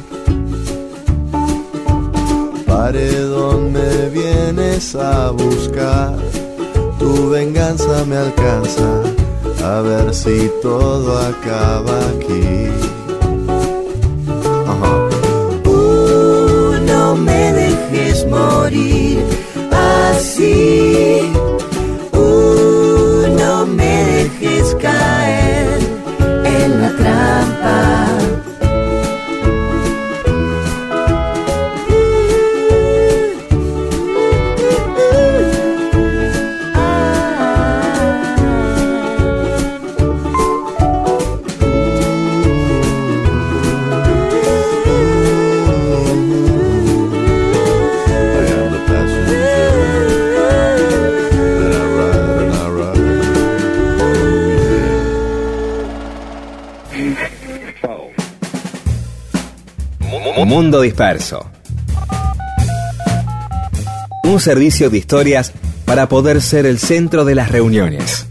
Paredón 2.83 3.71
me 3.71 4.09
vienes 4.09 4.93
a 4.93 5.31
buscar. 5.31 6.17
Tu 6.99 7.29
venganza 7.29 8.03
me 8.03 8.17
alcanza. 8.17 8.89
A 9.63 9.79
ver 9.79 10.13
si 10.13 10.51
todo 10.61 11.17
acaba 11.17 11.97
aquí. 12.09 12.67
No 16.85 17.15
me 17.15 17.53
dejes 17.53 18.27
morir 18.27 19.23
así. 19.71 21.31
Uh, 22.11 23.29
no 23.39 23.65
me 23.65 23.93
dejes 24.11 24.75
caer 24.81 25.79
en 26.43 26.81
la 26.81 26.89
trampa. 26.97 27.92
Mundo 60.55 60.81
Disperso. 60.81 61.49
Un 64.23 64.39
servicio 64.39 64.91
de 64.91 64.99
historias 64.99 65.51
para 65.83 66.07
poder 66.07 66.43
ser 66.43 66.67
el 66.67 66.77
centro 66.77 67.25
de 67.25 67.33
las 67.33 67.51
reuniones. 67.51 68.27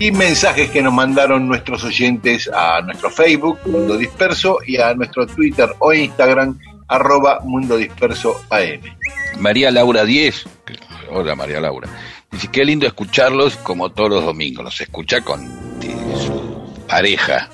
y 0.00 0.10
mensajes 0.12 0.70
que 0.70 0.82
nos 0.82 0.92
mandaron 0.92 1.46
nuestros 1.46 1.84
oyentes 1.84 2.50
a 2.52 2.80
nuestro 2.82 3.10
Facebook, 3.10 3.60
Mundo 3.66 3.96
Disperso, 3.96 4.58
y 4.66 4.76
a 4.78 4.94
nuestro 4.94 5.26
Twitter 5.26 5.68
o 5.78 5.92
Instagram, 5.92 6.58
arroba 6.88 7.40
Mundo 7.44 7.76
Disperso 7.76 8.40
AM. 8.50 8.97
María 9.38 9.70
Laura 9.70 10.04
10, 10.04 10.44
hola 11.10 11.34
María 11.34 11.60
Laura, 11.60 11.88
dice, 12.30 12.48
qué 12.48 12.64
lindo 12.64 12.86
escucharlos 12.86 13.56
como 13.56 13.90
todos 13.90 14.10
los 14.10 14.24
domingos, 14.24 14.64
los 14.64 14.80
escucha 14.80 15.20
con 15.20 15.44
eh, 15.82 15.94
su 16.18 16.74
pareja, 16.88 17.48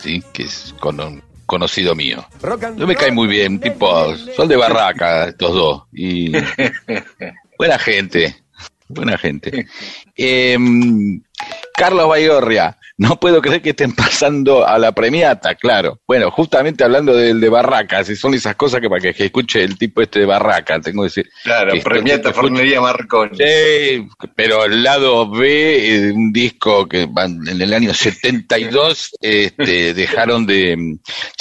¿sí? 0.00 0.22
que 0.32 0.42
es 0.44 0.74
con 0.80 1.00
un 1.00 1.22
conocido 1.46 1.94
mío. 1.94 2.26
No 2.76 2.86
me 2.86 2.96
cae 2.96 3.12
muy 3.12 3.28
bien, 3.28 3.60
tipo, 3.60 4.14
son 4.36 4.48
de 4.48 4.56
barraca 4.56 5.28
estos 5.28 5.54
dos, 5.54 5.82
y 5.92 6.32
buena 7.58 7.78
gente, 7.78 8.36
buena 8.88 9.16
gente. 9.16 9.66
Em, 10.16 11.22
Carlos 11.74 12.08
Baigorria, 12.08 12.76
no 12.98 13.18
puedo 13.18 13.40
creer 13.40 13.62
que 13.62 13.70
estén 13.70 13.92
pasando 13.96 14.66
a 14.66 14.78
la 14.78 14.92
premiata, 14.92 15.54
claro. 15.54 16.00
Bueno, 16.06 16.30
justamente 16.30 16.84
hablando 16.84 17.14
del 17.16 17.40
de 17.40 17.48
Barracas, 17.48 18.10
y 18.10 18.16
son 18.16 18.34
esas 18.34 18.56
cosas 18.56 18.80
que 18.80 18.88
para 18.90 19.00
que, 19.00 19.24
escuche 19.24 19.62
el 19.62 19.78
tipo 19.78 20.02
este 20.02 20.20
de 20.20 20.26
Barraca, 20.26 20.80
tengo 20.80 21.02
que 21.02 21.06
decir. 21.06 21.30
Claro, 21.44 21.72
que 21.72 21.80
premiata 21.80 22.32
Fornería 22.32 22.80
Marconi. 22.80 23.36
Sí, 23.38 24.06
pero 24.34 24.64
el 24.64 24.82
lado 24.82 25.30
B 25.30 25.48
de 25.48 26.12
un 26.12 26.32
disco 26.32 26.86
que 26.88 27.06
van- 27.06 27.46
en 27.48 27.60
el 27.62 27.72
año 27.72 27.94
72 27.94 29.12
este, 29.20 29.94
dejaron 29.94 30.46
de... 30.46 30.98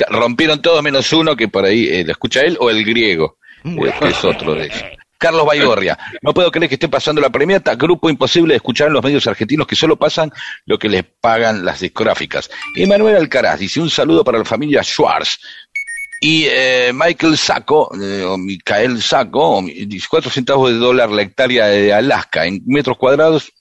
rompieron 0.09 0.61
todos 0.61 0.81
menos 0.83 1.11
uno 1.13 1.35
que 1.35 1.47
por 1.47 1.65
ahí 1.65 1.87
eh, 1.87 2.03
lo 2.05 2.11
escucha 2.11 2.41
él 2.41 2.57
o 2.59 2.69
el 2.69 2.85
griego, 2.85 3.37
eh, 3.65 3.93
que 3.99 4.07
es 4.09 4.23
otro 4.23 4.53
de 4.55 4.65
ellos. 4.65 4.83
Carlos 5.17 5.45
Baigorria, 5.47 5.97
no 6.21 6.33
puedo 6.33 6.51
creer 6.51 6.69
que 6.69 6.75
esté 6.75 6.87
pasando 6.87 7.21
la 7.21 7.29
premiata, 7.29 7.75
grupo 7.75 8.09
imposible 8.09 8.53
de 8.53 8.57
escuchar 8.57 8.87
en 8.87 8.93
los 8.93 9.03
medios 9.03 9.25
argentinos 9.27 9.67
que 9.67 9.75
solo 9.75 9.95
pasan 9.97 10.31
lo 10.65 10.77
que 10.77 10.89
les 10.89 11.03
pagan 11.03 11.65
las 11.65 11.79
discográficas. 11.79 12.49
Y 12.75 12.85
Manuel 12.85 13.15
Alcaraz 13.15 13.59
dice 13.59 13.79
un 13.79 13.89
saludo 13.89 14.23
para 14.23 14.37
la 14.39 14.45
familia 14.45 14.83
Schwartz. 14.83 15.39
Y 16.19 16.45
eh, 16.49 16.91
Michael 16.95 17.37
Saco, 17.37 17.91
eh, 18.01 18.23
o 18.23 18.37
Micael 18.39 19.01
Saco, 19.03 19.57
o 19.57 19.61
mi- 19.61 19.85
dice 19.85 20.07
4 20.09 20.31
centavos 20.31 20.71
de 20.71 20.77
dólar 20.77 21.11
la 21.11 21.21
hectárea 21.21 21.67
de 21.67 21.93
Alaska, 21.93 22.45
en 22.47 22.63
metros 22.65 22.97
cuadrados, 22.97 23.51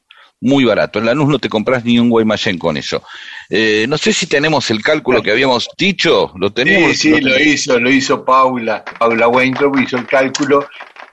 muy 0.40 0.64
barato. 0.64 0.98
En 0.98 1.04
Lanús 1.04 1.28
no 1.28 1.38
te 1.38 1.50
compras 1.50 1.84
ni 1.84 1.98
un 1.98 2.08
Guaymallén 2.08 2.58
con 2.58 2.78
eso. 2.78 3.02
Eh, 3.50 3.84
no 3.88 3.98
sé 3.98 4.12
si 4.14 4.26
tenemos 4.26 4.70
el 4.70 4.82
cálculo 4.82 5.22
que 5.22 5.32
habíamos 5.32 5.68
dicho, 5.76 6.32
lo 6.36 6.48
Sí, 6.48 6.54
tenemos. 6.54 6.96
sí, 6.96 7.20
lo 7.20 7.38
hizo, 7.38 7.78
lo 7.78 7.90
hizo 7.90 8.24
Paula. 8.24 8.82
Paula 8.98 9.28
Weintraub 9.28 9.78
hizo 9.78 9.98
el 9.98 10.06
cálculo 10.06 10.66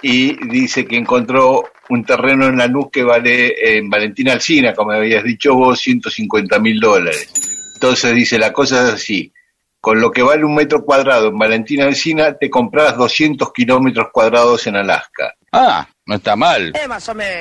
y 0.04 0.36
dice 0.48 0.86
que 0.86 0.98
encontró 0.98 1.64
un 1.90 2.04
terreno 2.04 2.48
en 2.48 2.58
Lanús 2.58 2.90
que 2.92 3.04
vale 3.04 3.78
en 3.78 3.90
Valentina 3.90 4.34
Alcina, 4.34 4.74
como 4.74 4.92
habías 4.92 5.24
dicho 5.24 5.56
vos, 5.56 5.80
150 5.80 6.60
mil 6.60 6.80
dólares. 6.80 7.30
Entonces 7.76 8.14
dice, 8.14 8.38
la 8.38 8.52
cosa 8.52 8.84
es 8.84 8.94
así, 8.96 9.34
con 9.80 10.02
lo 10.02 10.12
que 10.12 10.22
vale 10.22 10.44
un 10.44 10.56
metro 10.56 10.84
cuadrado 10.84 11.30
en 11.30 11.40
Valentina 11.40 11.86
Alcina, 11.86 12.38
te 12.38 12.50
compras 12.50 12.98
200 12.98 13.54
kilómetros 13.54 14.10
cuadrados 14.12 14.68
en 14.68 14.76
Alaska. 14.76 15.36
Ah, 15.54 15.88
no 16.06 16.16
está 16.16 16.36
mal. 16.36 16.74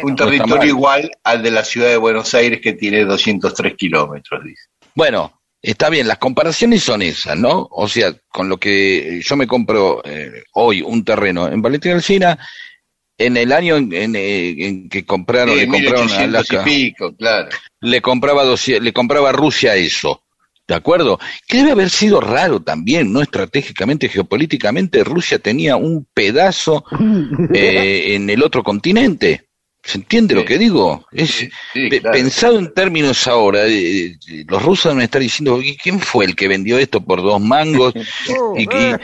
Un 0.04 0.14
territorio 0.14 0.68
igual 0.68 1.10
al 1.24 1.42
de 1.42 1.50
la 1.50 1.64
ciudad 1.64 1.88
de 1.88 1.96
Buenos 1.96 2.32
Aires 2.34 2.60
que 2.60 2.74
tiene 2.74 3.04
203 3.04 3.74
kilómetros, 3.76 4.44
dice. 4.44 4.68
Bueno, 4.94 5.41
está 5.62 5.88
bien, 5.88 6.08
las 6.08 6.18
comparaciones 6.18 6.82
son 6.82 7.02
esas, 7.02 7.38
¿no? 7.38 7.68
O 7.70 7.88
sea, 7.88 8.12
con 8.28 8.48
lo 8.48 8.58
que 8.58 9.20
yo 9.24 9.36
me 9.36 9.46
compro 9.46 10.02
eh, 10.04 10.42
hoy 10.54 10.82
un 10.82 11.04
terreno 11.04 11.48
en 11.48 11.62
Valentina 11.62 11.94
Alcina, 11.94 12.38
en 13.16 13.36
el 13.36 13.52
año 13.52 13.76
en, 13.76 13.92
en, 13.92 14.16
eh, 14.16 14.66
en 14.66 14.88
que 14.88 15.04
compraron, 15.04 15.54
Sí, 15.54 15.60
le 15.60 15.66
compraron 15.68 16.00
a 16.12 16.18
1800 16.18 16.28
Alaska, 16.28 16.62
y 16.62 16.90
pico, 16.90 17.16
claro. 17.16 17.48
le 17.80 18.02
compraba 18.02 18.44
200 18.44 18.84
le 18.84 18.92
compraba 18.92 19.30
a 19.30 19.32
Rusia 19.32 19.76
eso. 19.76 20.22
¿De 20.66 20.76
acuerdo? 20.76 21.18
Que 21.48 21.58
debe 21.58 21.72
haber 21.72 21.90
sido 21.90 22.20
raro 22.20 22.60
también, 22.60 23.12
¿no? 23.12 23.20
Estratégicamente, 23.20 24.08
geopolíticamente, 24.08 25.02
Rusia 25.04 25.38
tenía 25.38 25.76
un 25.76 26.06
pedazo 26.14 26.84
eh, 27.52 28.14
en 28.14 28.30
el 28.30 28.42
otro 28.42 28.62
continente. 28.62 29.48
¿Se 29.84 29.98
entiende 29.98 30.36
lo 30.36 30.44
que 30.44 30.58
digo? 30.58 31.04
Es, 31.10 31.30
Sí, 31.30 31.48
sí, 31.72 31.88
pe- 31.88 32.00
claro. 32.00 32.16
Pensado 32.16 32.58
en 32.58 32.72
términos 32.72 33.26
ahora, 33.26 33.66
eh, 33.66 34.06
eh, 34.28 34.44
los 34.46 34.62
rusos 34.62 34.92
deben 34.92 35.02
estar 35.02 35.20
diciendo, 35.20 35.60
"¿Y 35.60 35.76
¿quién 35.76 35.98
fue 35.98 36.24
el 36.24 36.36
que 36.36 36.46
vendió 36.46 36.78
esto 36.78 37.00
por 37.00 37.20
dos 37.20 37.40
mangos? 37.40 37.92
Y- 38.56 38.62
y- 38.62 38.94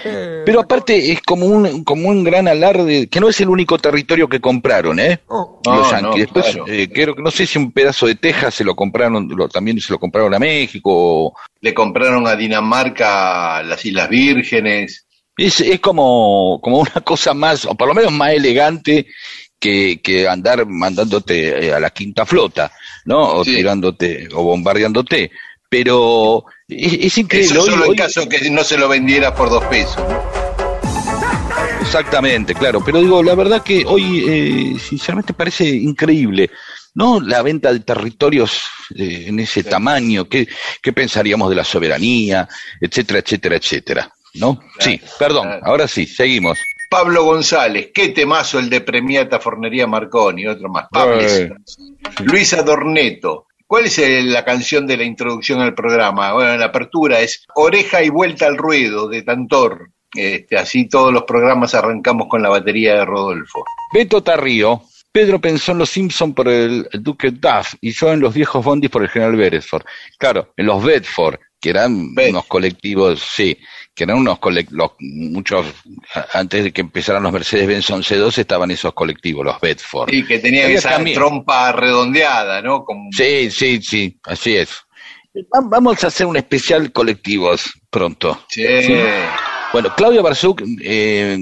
pero 0.47 0.61
aparte 0.61 1.11
es 1.13 1.21
como 1.23 1.47
un, 1.47 1.83
como 1.83 2.09
un 2.09 2.23
gran 2.23 2.47
alarde, 2.47 3.09
que 3.09 3.19
no 3.19 3.29
es 3.29 3.41
el 3.41 3.49
único 3.49 3.77
territorio 3.79 4.29
que 4.29 4.41
compraron, 4.41 5.01
¿eh? 5.01 5.21
los 5.29 5.49
No, 5.67 5.91
yanquis. 5.91 6.03
no, 6.03 6.15
Después, 6.17 6.45
claro. 6.47 6.65
eh, 6.69 6.89
creo 6.93 7.15
que 7.17 7.23
no 7.23 7.31
sé 7.33 7.45
si 7.47 7.59
un 7.59 7.73
pedazo 7.73 8.07
de 8.07 8.15
Texas 8.15 8.55
se 8.55 8.65
lo 8.65 8.77
compraron, 8.77 9.29
lo- 9.37 9.49
también 9.49 9.81
se 9.81 9.93
lo 9.93 9.99
compraron 9.99 10.33
a 10.35 10.39
México. 10.39 10.91
o- 10.93 11.35
le 11.61 11.75
compraron 11.75 12.25
a 12.29 12.37
Dinamarca 12.37 13.63
las 13.65 13.85
Islas 13.85 14.09
Vírgenes. 14.09 15.07
Es, 15.37 15.61
es 15.61 15.81
como, 15.81 16.61
como 16.63 16.79
una 16.79 17.01
cosa 17.05 17.35
más, 17.35 17.65
o 17.65 17.75
por 17.75 17.89
lo 17.89 17.95
menos 17.95 18.13
más 18.13 18.33
elegante 18.33 19.07
que, 19.59 20.01
que 20.03 20.29
andar 20.29 20.67
mandándote 20.67 21.67
eh, 21.67 21.73
a 21.75 21.81
la 21.81 21.91
quinta 21.91 22.25
flota, 22.27 22.71
¿no? 23.05 23.21
O 23.35 23.45
Sí. 23.45 23.57
tirándote, 23.57 24.29
o 24.35 24.43
bombardeándote. 24.45 25.31
Pero 25.69 26.45
es, 26.67 26.93
es 26.95 27.19
increíble. 27.19 27.51
Eso 27.53 27.63
Hoy- 27.63 27.71
solo 27.71 27.85
en 27.85 27.91
hoy- 27.91 27.97
caso 27.97 28.29
que 28.29 28.51
no 28.51 28.65
se 28.65 28.79
lo 28.79 28.89
vendiera 28.89 29.35
por 29.35 29.51
dos 29.51 29.65
pesos. 29.65 30.03
Exactamente, 31.81 32.55
claro. 32.55 32.83
Pero 32.85 33.01
digo, 33.01 33.23
la 33.23 33.35
verdad 33.35 33.63
que 33.63 33.85
hoy, 33.87 34.25
eh, 34.29 34.77
sinceramente, 34.79 35.33
parece 35.33 35.65
increíble, 35.69 36.51
¿no? 36.95 37.21
La 37.21 37.43
venta 37.43 37.73
de 37.73 37.81
territorios 37.81 38.63
eh, 38.95 39.25
en 39.29 39.41
ese 39.41 39.65
tamaño, 39.65 40.29
¿qué, 40.29 40.47
¿qué 40.83 40.93
pensaríamos 40.93 41.49
de 41.49 41.57
la 41.57 41.65
soberanía, 41.65 42.49
etcétera, 42.81 43.21
etcétera, 43.21 43.57
etcétera? 43.57 44.13
¿No? 44.35 44.61
sí, 44.79 45.01
perdón, 45.19 45.47
claro. 45.49 45.67
ahora 45.67 45.89
sí, 45.89 46.07
seguimos. 46.07 46.59
Pablo 46.91 47.25
González, 47.25 47.91
qué 47.93 48.09
temazo 48.09 48.59
el 48.59 48.71
de 48.71 48.81
Premiata 48.81 49.39
Fornería 49.41 49.87
Marconi, 49.87 50.47
otro 50.47 50.69
más. 50.69 50.87
Pablo. 50.91 51.21
Eh. 51.21 51.51
Luisa 52.25 52.63
Dorneto. 52.63 53.47
¿Cuál 53.67 53.85
es 53.85 53.99
el- 53.99 54.33
la 54.33 54.45
canción 54.45 54.87
de 54.87 54.97
la 54.97 55.05
introducción 55.05 55.61
al 55.61 55.75
programa? 55.75 56.33
Bueno, 56.33 56.57
la 56.57 56.67
apertura 56.67 57.21
es 57.21 57.45
Oreja 57.55 58.03
y 58.03 58.09
Vuelta 58.09 58.47
al 58.47 58.57
Ruedo 58.57 59.09
de 59.09 59.23
Tantor. 59.23 59.91
Este, 60.15 60.57
así 60.57 60.89
todos 60.89 61.13
los 61.13 61.25
programas 61.25 61.75
arrancamos 61.75 62.29
con 62.29 62.43
la 62.43 62.49
batería 62.49 62.95
de 62.95 63.05
Rodolfo. 63.05 63.63
Beto 63.93 64.23
Tarrío, 64.23 64.83
Pedro 65.13 65.39
pensó 65.39 65.73
en 65.73 65.79
los 65.79 65.91
Simpson 65.91 66.33
por 66.33 66.49
el 66.49 66.89
Duque 66.95 67.31
Duff 67.31 67.75
y 67.83 67.93
yo 67.93 68.11
en 68.13 68.21
los 68.21 68.33
viejos 68.33 68.65
bondis 68.65 68.89
por 68.91 69.03
el 69.03 69.11
General 69.11 69.37
Beresford. 69.37 69.85
Claro, 70.17 70.55
en 70.57 70.65
los 70.65 70.83
Bedford, 70.83 71.37
que 71.61 71.69
eran 71.71 72.15
Bedford. 72.15 72.31
unos 72.31 72.47
colectivos, 72.47 73.21
sí, 73.21 73.59
que 73.99 74.05
eran 74.05 74.19
unos 74.19 74.39
colectivos, 74.39 74.93
muchos, 75.01 75.67
antes 76.33 76.63
de 76.63 76.73
que 76.73 76.83
empezaran 76.83 77.21
los 77.21 77.33
Mercedes-Benz 77.33 77.91
11-2 77.91 78.39
estaban 78.39 78.71
esos 78.71 78.95
colectivos, 78.95 79.45
los 79.45 79.61
Bedford. 79.61 80.13
Y 80.15 80.25
que 80.25 80.39
tenían 80.39 80.67
Había 80.67 80.79
esa 80.79 80.91
también- 80.91 81.17
trompa 81.17 81.73
redondeada, 81.73 82.63
¿no? 82.63 82.85
Como- 82.85 83.11
Sí, 83.11 83.51
sí, 83.51 83.81
sí, 83.83 84.17
así 84.23 84.57
es. 84.57 84.71
Va- 85.37 85.67
Vamos 85.69 86.05
a 86.05 86.07
hacer 86.07 86.27
un 86.29 86.37
especial 86.37 86.93
colectivos 86.93 87.73
pronto. 87.91 88.41
Sí. 88.49 88.65
Bueno, 89.73 89.93
Claudia 89.97 90.23
Barzuk, 90.23 90.63
eh, 90.81 91.37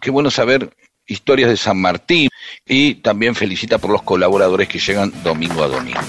qué 0.00 0.10
bueno 0.10 0.28
saber 0.28 0.70
historias 1.06 1.50
de 1.50 1.56
San 1.56 1.80
Martín 1.80 2.28
y 2.66 2.96
también 2.96 3.36
felicita 3.36 3.78
por 3.78 3.90
los 3.92 4.02
colaboradores 4.02 4.66
que 4.66 4.80
llegan 4.80 5.12
domingo 5.22 5.62
a 5.62 5.68
domingo. 5.68 6.00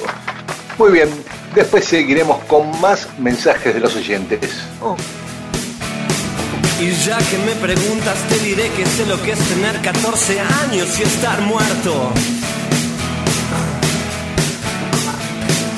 Muy 0.80 0.92
bien, 0.92 1.10
después 1.54 1.86
seguiremos 1.86 2.44
con 2.46 2.82
más 2.82 3.08
mensajes 3.20 3.76
de 3.76 3.80
los 3.80 3.96
oyentes. 3.96 4.64
Y 6.84 6.92
ya 7.06 7.18
que 7.18 7.38
me 7.38 7.56
preguntas, 7.56 8.18
te 8.28 8.40
diré 8.40 8.70
que 8.72 8.86
sé 8.86 9.06
lo 9.06 9.22
que 9.22 9.32
es 9.32 9.40
tener 9.40 9.80
14 9.82 10.38
años 10.42 11.00
y 11.00 11.04
estar 11.04 11.40
muerto. 11.40 12.12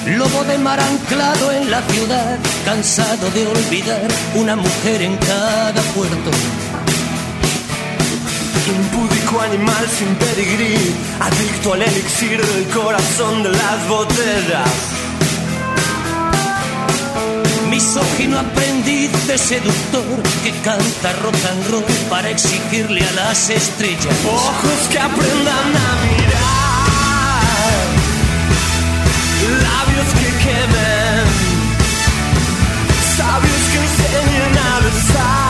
Lobo 0.08 0.44
de 0.46 0.58
mar 0.58 0.80
anclado 0.80 1.52
en 1.52 1.70
la 1.70 1.84
ciudad, 1.84 2.40
cansado 2.66 3.30
de 3.30 3.46
olvidar 3.46 4.08
una 4.34 4.56
mujer 4.56 5.04
en 5.04 5.16
cada 5.18 5.80
puerto. 5.94 6.32
Impúdico 8.68 9.42
animal 9.42 9.88
sin 9.88 10.16
pedigrí, 10.16 10.76
adicto 11.20 11.74
al 11.74 11.84
elixir 11.84 12.44
del 12.44 12.66
corazón 12.70 13.44
de 13.44 13.52
las 13.52 13.88
botellas. 13.88 15.05
Misógino 17.76 18.40
aprendiz 18.40 19.12
de 19.28 19.38
seductor 19.38 20.24
que 20.46 20.52
canta 20.64 21.12
rock 21.22 21.36
and 21.52 21.70
roll 21.70 21.84
para 22.10 22.30
exigirle 22.30 23.04
a 23.06 23.12
las 23.12 23.50
estrellas. 23.50 24.16
Ojos 24.26 24.88
que 24.90 24.98
aprendan 24.98 25.76
a 25.76 25.96
mirar, 26.06 27.42
labios 29.62 30.08
que 30.20 30.30
quemen, 30.46 31.26
sabios 33.18 33.64
que 33.72 33.78
enseñen 33.84 34.58
a 34.58 34.80
besar. 34.80 35.45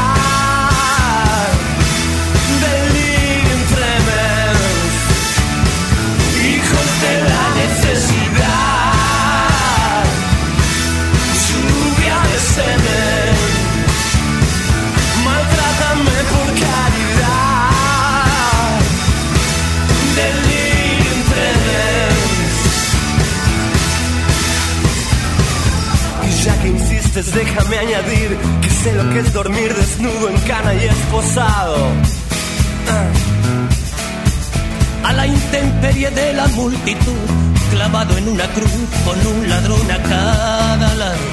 Déjame 27.24 27.78
añadir 27.78 28.38
que 28.62 28.70
sé 28.70 28.94
lo 28.94 29.14
que 29.14 29.20
es 29.20 29.32
dormir 29.32 29.74
desnudo 29.74 30.28
en 30.28 30.38
cana 30.42 30.74
y 30.74 30.84
esposado. 30.84 31.78
Ah. 32.90 33.10
A 35.08 35.14
la 35.14 35.26
intemperie 35.26 36.12
de 36.12 36.34
la 36.34 36.48
multitud, 36.48 37.26
clavado 37.72 38.18
en 38.18 38.28
una 38.28 38.46
cruz 38.48 38.70
con 39.06 39.28
un 39.34 39.50
ladrón 39.50 39.92
a 39.92 39.98
cada 40.04 40.94
lado. 40.96 41.26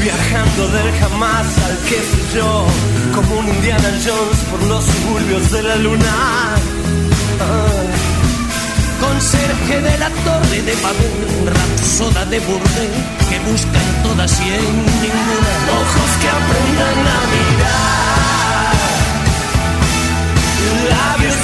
Viajando 0.00 0.68
del 0.68 0.92
jamás 1.00 1.46
al 1.66 1.78
que 1.88 1.96
sé 1.96 2.36
yo, 2.36 2.66
como 3.14 3.40
un 3.40 3.48
Indiana 3.48 3.90
Jones 4.06 4.38
por 4.50 4.62
los 4.68 4.84
suburbios 4.84 5.50
de 5.52 5.62
la 5.64 5.76
luna. 5.76 6.14
Ah. 7.40 7.83
Conserje 9.00 9.80
de 9.80 9.98
la 9.98 10.10
torre 10.24 10.62
de 10.62 10.74
Babel, 10.82 11.46
rapsoda 11.46 12.24
de 12.26 12.40
burdel 12.40 12.92
que 13.28 13.38
busca 13.50 13.78
en 13.80 14.02
todas 14.02 14.40
y 14.40 14.48
en 14.48 14.76
ninguna. 15.02 15.52
Ojos 15.80 16.10
que 16.20 16.28
aprendan 16.28 16.98
a 17.14 17.20
mirar, 17.32 18.74
labios 20.90 21.43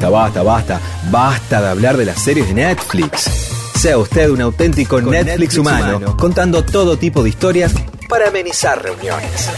Basta, 0.00 0.08
basta, 0.08 0.42
basta. 0.42 0.80
Basta 1.10 1.60
de 1.60 1.68
hablar 1.68 1.98
de 1.98 2.06
las 2.06 2.22
series 2.22 2.48
de 2.48 2.54
Netflix. 2.54 3.30
Sea 3.76 3.98
usted 3.98 4.30
un 4.30 4.40
auténtico 4.40 4.98
Netflix, 4.98 5.58
humano, 5.58 6.16
contando 6.16 6.64
todo 6.64 6.96
tipo 6.96 7.22
de 7.22 7.28
historias 7.28 7.74
para 8.08 8.28
amenizar 8.28 8.82
reuniones. 8.82 9.50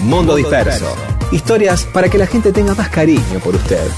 Mundo 0.00 0.36
Disperso. 0.36 0.94
Historias 1.32 1.84
para 1.84 2.10
que 2.10 2.18
la 2.18 2.26
gente 2.26 2.52
tenga 2.52 2.74
más 2.74 2.90
cariño 2.90 3.40
por 3.42 3.54
usted. 3.54 3.88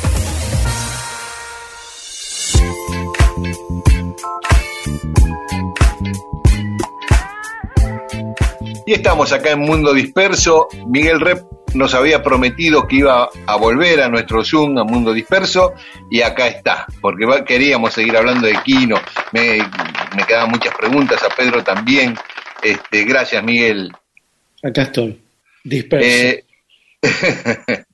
Y 8.86 8.92
estamos 8.92 9.32
acá 9.32 9.50
en 9.50 9.58
Mundo 9.58 9.92
Disperso. 9.92 10.68
Miguel 10.86 11.18
Rep 11.18 11.55
nos 11.76 11.94
había 11.94 12.22
prometido 12.22 12.86
que 12.86 12.96
iba 12.96 13.28
a 13.46 13.56
volver 13.56 14.00
a 14.00 14.08
nuestro 14.08 14.44
Zoom, 14.44 14.78
a 14.78 14.84
Mundo 14.84 15.12
Disperso, 15.12 15.74
y 16.10 16.22
acá 16.22 16.48
está, 16.48 16.86
porque 17.00 17.26
queríamos 17.46 17.92
seguir 17.92 18.16
hablando 18.16 18.46
de 18.46 18.56
Kino. 18.64 18.96
Me, 19.32 19.58
me 20.16 20.24
quedaban 20.26 20.50
muchas 20.50 20.74
preguntas, 20.74 21.22
a 21.22 21.28
Pedro 21.34 21.62
también. 21.62 22.14
Este, 22.62 23.04
gracias, 23.04 23.42
Miguel. 23.44 23.92
Acá 24.62 24.82
estoy, 24.82 25.20
disperso. 25.62 26.06
Eh, 26.08 26.44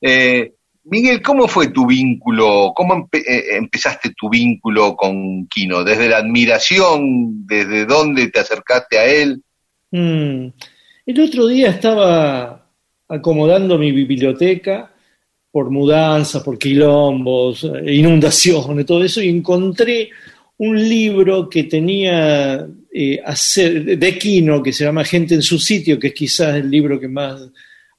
eh, 0.00 0.52
Miguel, 0.84 1.22
¿cómo 1.22 1.48
fue 1.48 1.68
tu 1.68 1.86
vínculo? 1.86 2.72
¿Cómo 2.74 2.94
empe- 2.94 3.24
eh, 3.26 3.56
empezaste 3.56 4.12
tu 4.16 4.28
vínculo 4.28 4.94
con 4.96 5.46
Kino? 5.48 5.82
¿Desde 5.82 6.08
la 6.08 6.18
admiración? 6.18 7.46
¿Desde 7.46 7.86
dónde 7.86 8.28
te 8.28 8.40
acercaste 8.40 8.98
a 8.98 9.04
él? 9.06 9.42
Mm. 9.90 10.48
El 11.06 11.20
otro 11.20 11.46
día 11.46 11.70
estaba 11.70 12.63
acomodando 13.08 13.78
mi 13.78 13.92
biblioteca 13.92 14.90
por 15.50 15.70
mudanza, 15.70 16.42
por 16.42 16.58
quilombos, 16.58 17.62
eh, 17.62 17.94
inundaciones, 17.94 18.84
todo 18.84 19.04
eso, 19.04 19.22
y 19.22 19.28
encontré 19.28 20.10
un 20.58 20.76
libro 20.76 21.48
que 21.48 21.64
tenía 21.64 22.66
eh, 22.92 23.22
de 23.96 24.18
Quino, 24.18 24.62
que 24.62 24.72
se 24.72 24.84
llama 24.84 25.04
Gente 25.04 25.34
en 25.34 25.42
su 25.42 25.58
sitio, 25.60 25.96
que 25.98 26.08
es 26.08 26.14
quizás 26.14 26.56
el 26.56 26.68
libro 26.68 26.98
que 26.98 27.06
más 27.06 27.40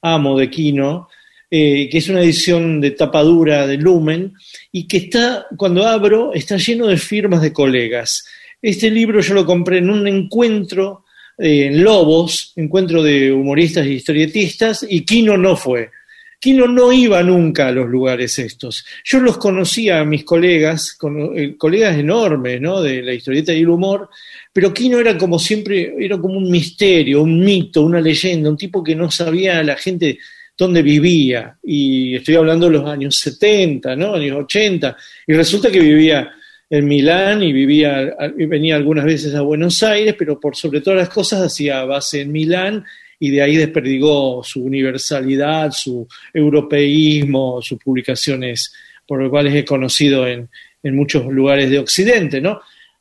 amo 0.02 0.38
de 0.38 0.50
Quino, 0.50 1.08
eh, 1.50 1.88
que 1.88 1.96
es 1.96 2.08
una 2.10 2.20
edición 2.20 2.78
de 2.78 2.90
tapa 2.90 3.22
dura 3.22 3.66
de 3.66 3.78
Lumen, 3.78 4.34
y 4.70 4.86
que 4.86 4.98
está, 4.98 5.46
cuando 5.56 5.86
abro, 5.86 6.34
está 6.34 6.58
lleno 6.58 6.88
de 6.88 6.98
firmas 6.98 7.40
de 7.40 7.54
colegas. 7.54 8.26
Este 8.60 8.90
libro 8.90 9.20
yo 9.22 9.32
lo 9.32 9.46
compré 9.46 9.78
en 9.78 9.88
un 9.88 10.06
encuentro 10.06 11.05
en 11.38 11.82
Lobos, 11.82 12.52
encuentro 12.56 13.02
de 13.02 13.32
humoristas 13.32 13.86
y 13.86 13.94
historietistas, 13.94 14.86
y 14.88 15.04
Kino 15.04 15.36
no 15.36 15.56
fue. 15.56 15.90
Kino 16.38 16.66
no 16.68 16.92
iba 16.92 17.22
nunca 17.22 17.68
a 17.68 17.72
los 17.72 17.88
lugares 17.88 18.38
estos. 18.38 18.84
Yo 19.04 19.20
los 19.20 19.38
conocía 19.38 20.00
a 20.00 20.04
mis 20.04 20.24
colegas, 20.24 20.96
eh, 21.34 21.54
colegas 21.56 21.96
enormes, 21.96 22.60
¿no? 22.60 22.82
De 22.82 23.02
la 23.02 23.14
historieta 23.14 23.52
y 23.52 23.60
el 23.60 23.68
humor, 23.68 24.08
pero 24.52 24.72
Kino 24.72 24.98
era 24.98 25.16
como 25.16 25.38
siempre, 25.38 25.94
era 25.98 26.18
como 26.18 26.34
un 26.34 26.50
misterio, 26.50 27.22
un 27.22 27.40
mito, 27.40 27.82
una 27.82 28.00
leyenda, 28.00 28.50
un 28.50 28.56
tipo 28.56 28.82
que 28.84 28.94
no 28.94 29.10
sabía 29.10 29.62
la 29.62 29.76
gente 29.76 30.18
dónde 30.56 30.82
vivía. 30.82 31.56
Y 31.62 32.16
estoy 32.16 32.36
hablando 32.36 32.66
de 32.66 32.72
los 32.72 32.86
años 32.86 33.18
70, 33.18 33.96
¿no? 33.96 34.14
Años 34.14 34.38
80. 34.44 34.96
Y 35.26 35.32
resulta 35.32 35.70
que 35.70 35.80
vivía 35.80 36.30
en 36.68 36.86
Milán 36.86 37.42
y 37.42 37.52
vivía, 37.52 38.16
y 38.36 38.46
venía 38.46 38.76
algunas 38.76 39.04
veces 39.04 39.34
a 39.34 39.42
Buenos 39.42 39.82
Aires, 39.82 40.14
pero 40.18 40.40
por 40.40 40.56
sobre 40.56 40.80
todas 40.80 40.98
las 40.98 41.08
cosas 41.08 41.42
hacía 41.42 41.84
base 41.84 42.22
en 42.22 42.32
Milán 42.32 42.84
y 43.18 43.30
de 43.30 43.42
ahí 43.42 43.56
desperdigó 43.56 44.42
su 44.42 44.64
universalidad, 44.64 45.70
su 45.72 46.06
europeísmo, 46.34 47.62
sus 47.62 47.78
publicaciones 47.78 48.74
por 49.06 49.22
las 49.22 49.30
cuales 49.30 49.54
es 49.54 49.64
conocido 49.64 50.26
en, 50.26 50.48
en 50.82 50.96
muchos 50.96 51.26
lugares 51.26 51.70
de 51.70 51.78
Occidente, 51.78 52.40
¿no? 52.40 52.60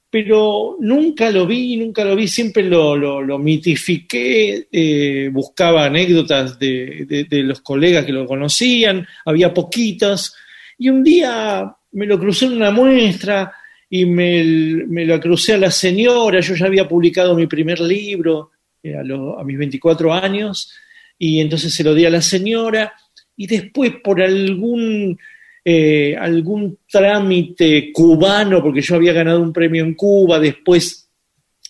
Pero 0.09 0.77
nunca 0.79 1.29
lo 1.31 1.45
vi, 1.45 1.75
nunca 1.75 2.05
lo 2.05 2.15
vi, 2.15 2.27
siempre 2.27 2.63
lo, 2.63 2.95
lo, 2.95 3.21
lo 3.21 3.39
mitifiqué, 3.39 4.67
eh, 4.71 5.29
buscaba 5.33 5.85
anécdotas 5.85 6.57
de, 6.57 7.27
de 7.29 7.43
los 7.43 7.59
colegas 7.61 8.05
que 8.05 8.13
lo 8.13 8.25
conocían, 8.25 9.05
había 9.25 9.53
poquitas, 9.53 10.33
y 10.77 10.89
un 10.89 11.03
día 11.03 11.75
me 11.95 12.05
lo 12.05 12.19
crucé 12.19 12.45
en 12.45 12.53
una 12.53 12.71
muestra 12.71 13.53
y 13.89 14.05
me, 14.05 14.43
me 14.87 15.05
lo 15.05 15.19
crucé 15.19 15.53
a 15.53 15.57
la 15.57 15.71
señora, 15.71 16.41
yo 16.41 16.55
ya 16.55 16.65
había 16.65 16.87
publicado 16.87 17.35
mi 17.35 17.47
primer 17.47 17.79
libro 17.79 18.51
eh, 18.83 18.95
a, 18.95 19.43
mis 19.43 19.57
24 19.57 20.13
años, 20.13 20.73
y 21.17 21.39
entonces 21.39 21.73
se 21.73 21.83
lo 21.83 21.93
di 21.93 22.05
a 22.05 22.09
la 22.09 22.21
señora, 22.21 22.93
y 23.37 23.47
después 23.47 23.93
por 24.03 24.21
algún, 24.21 25.17
eh, 25.63 26.15
algún 26.19 26.79
trámite 26.89 27.91
cubano, 27.93 28.61
porque 28.61 28.81
yo 28.81 28.95
había 28.95 29.13
ganado 29.13 29.41
un 29.41 29.53
premio 29.53 29.83
en 29.83 29.93
Cuba, 29.93 30.39
después 30.39 31.09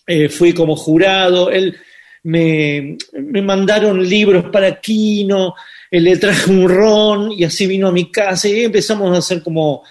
eh, 0.06 0.28
fui 0.28 0.52
como 0.52 0.74
jurado, 0.74 1.50
él 1.50 1.76
me, 2.24 2.96
me 3.12 3.42
mandaron 3.42 4.06
libros 4.06 4.46
para 4.50 4.80
Quino, 4.80 5.54
eh, 5.90 6.00
le 6.00 6.16
traje 6.16 6.50
un 6.50 6.68
ron 6.68 7.32
y 7.32 7.44
así 7.44 7.66
vino 7.66 7.88
a 7.88 7.92
mi 7.92 8.10
casa 8.10 8.48
y 8.48 8.64
empezamos 8.64 9.14
a 9.14 9.18
hacer 9.18 9.42
como 9.42 9.84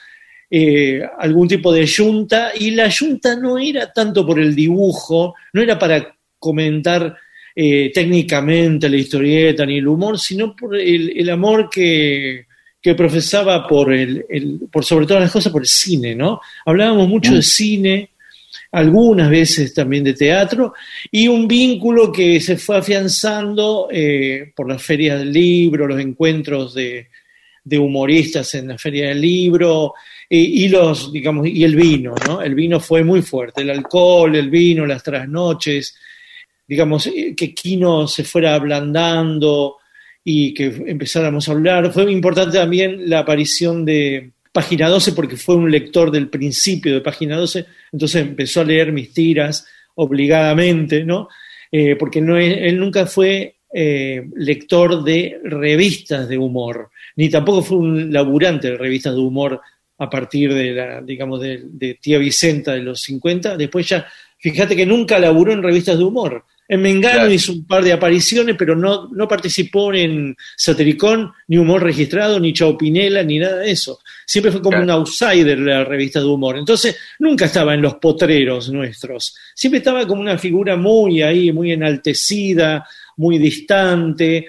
eh, 0.49 1.01
algún 1.17 1.47
tipo 1.47 1.73
de 1.73 1.85
yunta 1.85 2.51
y 2.57 2.71
la 2.71 2.87
yunta 2.87 3.35
no 3.35 3.57
era 3.57 3.91
tanto 3.91 4.25
por 4.25 4.39
el 4.39 4.55
dibujo, 4.55 5.33
no 5.53 5.61
era 5.61 5.77
para 5.77 6.15
comentar 6.37 7.17
eh, 7.55 7.91
técnicamente 7.93 8.89
la 8.89 8.97
historieta 8.97 9.65
ni 9.65 9.77
el 9.77 9.87
humor, 9.87 10.19
sino 10.19 10.55
por 10.55 10.75
el, 10.75 11.17
el 11.17 11.29
amor 11.29 11.69
que, 11.69 12.45
que, 12.81 12.95
profesaba 12.95 13.65
por, 13.67 13.93
el, 13.93 14.25
el, 14.29 14.59
por 14.71 14.83
sobre 14.83 15.05
todas 15.05 15.23
las 15.23 15.31
cosas 15.31 15.51
por 15.51 15.61
el 15.61 15.67
cine, 15.67 16.13
¿no? 16.15 16.41
Hablábamos 16.65 17.07
mucho 17.07 17.31
mm. 17.31 17.35
de 17.35 17.41
cine, 17.41 18.09
algunas 18.73 19.29
veces 19.29 19.73
también 19.73 20.03
de 20.03 20.13
teatro, 20.13 20.73
y 21.09 21.29
un 21.29 21.47
vínculo 21.47 22.11
que 22.11 22.41
se 22.41 22.57
fue 22.57 22.77
afianzando 22.77 23.87
eh, 23.89 24.51
por 24.53 24.69
las 24.69 24.83
ferias 24.83 25.19
del 25.19 25.31
libro, 25.31 25.87
los 25.87 26.01
encuentros 26.01 26.73
de, 26.73 27.07
de 27.63 27.79
humoristas 27.79 28.53
en 28.55 28.67
la 28.67 28.77
feria 28.77 29.07
del 29.07 29.21
libro, 29.21 29.93
y, 30.29 30.67
los, 30.69 31.11
digamos, 31.13 31.47
y 31.47 31.63
el 31.63 31.75
vino, 31.75 32.15
¿no? 32.27 32.41
El 32.41 32.55
vino 32.55 32.79
fue 32.79 33.03
muy 33.03 33.21
fuerte, 33.21 33.61
el 33.61 33.69
alcohol, 33.69 34.35
el 34.35 34.49
vino, 34.49 34.85
las 34.85 35.03
trasnoches, 35.03 35.95
digamos, 36.67 37.09
que 37.37 37.53
Kino 37.53 38.07
se 38.07 38.23
fuera 38.23 38.55
ablandando 38.55 39.77
y 40.23 40.53
que 40.53 40.65
empezáramos 40.87 41.47
a 41.47 41.51
hablar. 41.51 41.93
Fue 41.93 42.11
importante 42.11 42.57
también 42.57 43.07
la 43.09 43.19
aparición 43.19 43.85
de 43.85 44.31
Página 44.51 44.89
12 44.89 45.11
porque 45.11 45.37
fue 45.37 45.55
un 45.55 45.69
lector 45.69 46.09
del 46.09 46.29
principio 46.29 46.93
de 46.93 47.01
Página 47.01 47.37
12, 47.37 47.65
entonces 47.91 48.21
empezó 48.21 48.61
a 48.61 48.65
leer 48.65 48.91
mis 48.91 49.13
tiras 49.13 49.67
obligadamente, 49.95 51.03
¿no? 51.03 51.29
Eh, 51.71 51.95
porque 51.97 52.21
no 52.21 52.37
él 52.37 52.79
nunca 52.79 53.05
fue 53.05 53.55
eh, 53.73 54.29
lector 54.35 55.03
de 55.03 55.39
revistas 55.43 56.29
de 56.29 56.37
humor, 56.37 56.89
ni 57.17 57.29
tampoco 57.29 57.61
fue 57.61 57.77
un 57.77 58.13
laburante 58.13 58.71
de 58.71 58.77
revistas 58.77 59.13
de 59.13 59.19
humor 59.19 59.59
a 59.97 60.09
partir 60.09 60.53
de 60.53 60.71
la, 60.71 61.01
digamos, 61.01 61.41
de, 61.41 61.61
de 61.63 61.95
Tía 61.95 62.17
Vicenta 62.17 62.73
de 62.73 62.81
los 62.81 63.01
50. 63.01 63.57
Después 63.57 63.87
ya, 63.87 64.05
fíjate 64.39 64.75
que 64.75 64.85
nunca 64.85 65.17
laburó 65.19 65.51
en 65.53 65.63
revistas 65.63 65.97
de 65.97 66.03
humor. 66.03 66.43
En 66.67 66.81
Mengano 66.81 67.13
Claro. 67.19 67.31
hizo 67.31 67.51
un 67.53 67.65
par 67.67 67.83
de 67.83 67.93
apariciones, 67.93 68.55
pero 68.57 68.75
no, 68.75 69.07
no 69.13 69.27
participó 69.27 69.93
en 69.93 70.35
Satiricón, 70.57 71.31
ni 71.47 71.59
Humor 71.59 71.83
Registrado, 71.83 72.39
ni 72.39 72.53
Chaupinela, 72.53 73.21
ni 73.21 73.37
nada 73.37 73.57
de 73.57 73.69
eso. 73.69 73.99
Siempre 74.25 74.51
fue 74.51 74.61
como 74.61 74.71
Claro. 74.71 74.83
un 74.85 74.89
outsider 74.89 75.59
de 75.59 75.63
la 75.65 75.83
revista 75.83 76.19
de 76.19 76.25
humor. 76.25 76.57
Entonces, 76.57 76.97
nunca 77.19 77.45
estaba 77.45 77.75
en 77.75 77.83
los 77.83 77.95
potreros 77.97 78.71
nuestros. 78.71 79.35
Siempre 79.53 79.77
estaba 79.77 80.07
como 80.07 80.21
una 80.21 80.39
figura 80.39 80.75
muy 80.75 81.21
ahí, 81.21 81.51
muy 81.53 81.71
enaltecida, 81.71 82.83
muy 83.17 83.37
distante. 83.37 84.47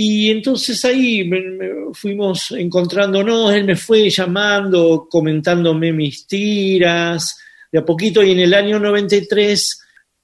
Y 0.00 0.30
entonces 0.30 0.84
ahí 0.84 1.24
me- 1.24 1.40
me 1.40 1.68
fuimos 1.92 2.52
encontrándonos, 2.52 3.52
él 3.52 3.64
me 3.64 3.74
fue 3.74 4.08
llamando, 4.08 5.08
comentándome 5.10 5.92
mis 5.92 6.24
tiras, 6.28 7.36
de 7.72 7.80
a 7.80 7.84
poquito, 7.84 8.22
y 8.22 8.30
en 8.30 8.38
el 8.38 8.54
año 8.54 8.78
93 8.78 9.80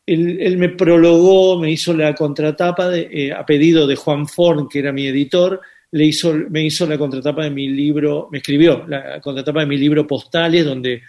él, 0.06 0.38
él 0.40 0.58
me 0.58 0.68
prologó, 0.68 1.58
me 1.58 1.72
hizo 1.72 1.92
la 1.92 2.14
contratapa 2.14 2.88
de- 2.88 3.08
eh, 3.10 3.32
a 3.32 3.44
pedido 3.44 3.84
de 3.88 3.96
Juan 3.96 4.28
Forn, 4.28 4.68
que 4.68 4.78
era 4.78 4.92
mi 4.92 5.08
editor, 5.08 5.60
le 5.90 6.04
hizo, 6.04 6.32
me 6.50 6.64
hizo 6.64 6.86
la 6.86 6.96
contratapa 6.96 7.42
de 7.42 7.50
mi 7.50 7.66
libro, 7.68 8.28
me 8.30 8.38
escribió 8.38 8.84
la 8.86 9.20
contratapa 9.20 9.60
de 9.60 9.66
mi 9.66 9.76
libro 9.76 10.06
Postales, 10.06 10.64
donde 10.64 11.02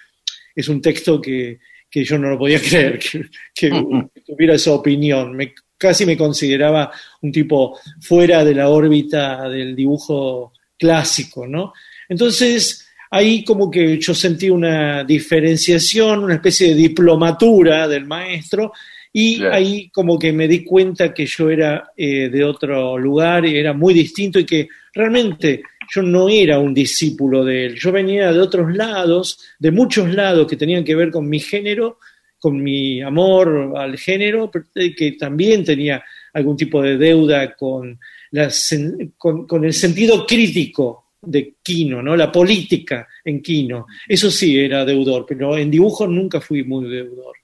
es 0.55 0.68
un 0.70 0.82
texto 0.82 1.22
que, 1.22 1.59
que 1.91 2.03
yo 2.03 2.18
no 2.18 2.30
lo 2.32 2.38
podía 2.39 2.59
creer, 2.97 2.97
que, 2.97 3.26
que 3.53 3.70
tuviera 4.26 4.55
esa 4.55 4.72
opinión. 4.72 5.36
Me, 5.36 5.53
casi 5.78 6.05
me 6.05 6.17
consideraba 6.17 6.91
un 7.21 7.32
tipo 7.32 7.78
fuera 8.01 8.43
de 8.43 8.55
la 8.55 8.69
órbita 8.69 9.49
del 9.49 9.76
dibujo 9.76 10.53
clásico, 10.78 11.47
¿no? 11.47 11.73
Entonces, 12.09 12.88
ahí 13.11 13.43
como 13.43 13.69
que 13.69 13.99
yo 13.99 14.13
sentí 14.13 14.49
una 14.49 15.03
diferenciación, 15.03 16.23
una 16.23 16.36
especie 16.36 16.69
de 16.69 16.76
diplomatura 16.76 17.88
del 17.88 18.05
maestro, 18.05 18.71
y 19.11 19.38
Claro. 19.38 19.55
ahí 19.55 19.89
como 19.93 20.19
que 20.19 20.34
me 20.34 20.47
di 20.47 20.63
cuenta 20.65 21.13
que 21.13 21.26
yo 21.26 21.49
era 21.49 21.91
eh, 21.95 22.30
de 22.30 22.43
otro 22.43 22.97
lugar, 22.97 23.45
y 23.45 23.57
era 23.57 23.71
muy 23.73 23.93
distinto 23.93 24.39
y 24.39 24.45
que 24.45 24.67
realmente 24.93 25.61
yo 25.93 26.01
no 26.01 26.28
era 26.30 26.59
un 26.59 26.73
discípulo 26.73 27.45
de 27.45 27.67
él, 27.67 27.76
yo 27.76 27.91
venía 27.91 28.32
de 28.34 28.39
otros 28.39 28.76
lados, 28.76 29.39
de 29.59 29.71
muchos 29.71 30.13
lados 30.13 30.47
que 30.47 30.57
tenían 30.57 30.84
que 30.84 30.95
ver 30.95 31.11
con 31.11 31.30
mi 31.30 31.39
género, 31.39 31.99
con 32.46 32.62
mi 32.62 33.02
amor 33.02 33.74
al 33.76 33.98
género, 33.98 34.52
pero 34.52 34.66
que 34.96 35.14
también 35.14 35.64
tenía 35.66 36.04
algún 36.32 36.56
tipo 36.56 36.80
de 36.80 36.96
deuda 36.96 37.56
con, 37.56 38.00
la 38.30 38.52
con, 39.18 39.48
con 39.48 39.66
el 39.66 39.74
sentido 39.74 40.28
crítico 40.28 41.06
de 41.24 41.56
Quino, 41.64 42.04
¿no? 42.04 42.16
la 42.16 42.32
política 42.32 43.08
en 43.24 43.41
Quino. 43.41 43.88
Eso 44.08 44.30
sí 44.30 44.60
era 44.60 44.86
deudor, 44.86 45.26
pero 45.28 45.58
en 45.58 45.72
dibujo 45.72 46.06
nunca 46.06 46.39
fui 46.39 46.64
muy 46.64 46.88
deudor. 46.88 47.36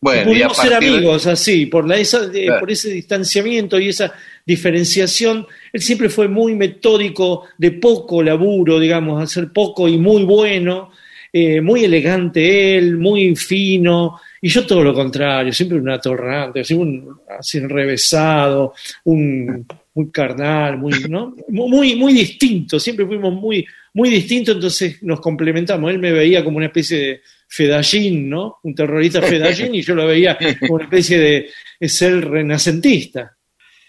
Bueno, 0.00 0.22
y 0.22 0.24
Pudimos 0.34 0.56
ser 0.58 0.70
de- 0.70 0.76
amigos 0.76 1.26
así, 1.26 1.66
por, 1.66 1.88
la, 1.88 1.96
esa, 1.96 2.28
de- 2.28 2.44
Claro. 2.44 2.60
por 2.60 2.70
ese 2.70 2.90
distanciamiento 2.90 3.80
y 3.80 3.88
esa 3.88 4.12
diferenciación. 4.46 5.44
Él 5.72 5.80
siempre 5.82 6.08
fue 6.08 6.28
muy 6.28 6.54
metódico, 6.54 7.46
de 7.58 7.72
poco 7.72 8.22
laburo, 8.22 8.78
digamos, 8.78 9.20
hacer 9.20 9.52
poco 9.52 9.88
y 9.88 9.98
muy 9.98 10.22
bueno, 10.22 10.92
eh, 11.32 11.60
muy 11.60 11.82
elegante 11.84 12.76
él, 12.78 12.96
muy 12.96 13.34
fino, 13.36 14.20
y 14.40 14.48
yo 14.48 14.66
todo 14.66 14.82
lo 14.82 14.94
contrario, 14.94 15.52
siempre 15.52 15.78
un 15.78 15.88
atorrante, 15.88 16.64
siempre 16.64 16.88
un 16.88 17.20
así 17.38 17.58
enrevesado, 17.58 18.74
un 19.04 19.66
muy 19.94 20.10
carnal, 20.10 20.76
muy, 20.76 20.92
¿no? 21.08 21.34
muy, 21.48 21.96
muy 21.96 22.12
distinto, 22.12 22.78
siempre 22.78 23.06
fuimos 23.06 23.32
muy, 23.32 23.66
muy 23.94 24.10
distintos, 24.10 24.56
entonces 24.56 25.02
nos 25.02 25.20
complementamos. 25.20 25.90
Él 25.90 25.98
me 25.98 26.12
veía 26.12 26.44
como 26.44 26.58
una 26.58 26.66
especie 26.66 26.98
de 26.98 27.20
fedallín, 27.48 28.28
¿no? 28.28 28.58
Un 28.62 28.74
terrorista 28.74 29.22
fedallín, 29.22 29.74
y 29.74 29.82
yo 29.82 29.94
lo 29.94 30.06
veía 30.06 30.36
como 30.60 30.74
una 30.74 30.84
especie 30.84 31.18
de, 31.18 31.50
de 31.80 31.88
ser 31.88 32.28
renacentista. 32.28 33.36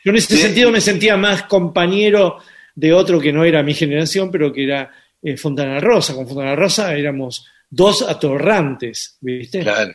Yo 0.04 0.12
en 0.12 0.18
ese 0.18 0.38
sentido 0.38 0.72
me 0.72 0.80
sentía 0.80 1.18
más 1.18 1.44
compañero 1.44 2.38
de 2.74 2.94
otro 2.94 3.20
que 3.20 3.34
no 3.34 3.44
era 3.44 3.64
mi 3.64 3.74
generación, 3.74 4.32
pero 4.32 4.54
que 4.54 4.64
era 4.64 4.90
eh, 5.22 5.36
Fontana 5.36 5.80
Rosa. 5.80 6.14
Con 6.14 6.28
Fontana 6.28 6.56
Rosa 6.56 6.96
éramos 6.96 7.46
dos 7.70 8.04
atorrantes, 8.04 9.18
¿viste? 9.20 9.62
Claro, 9.62 9.94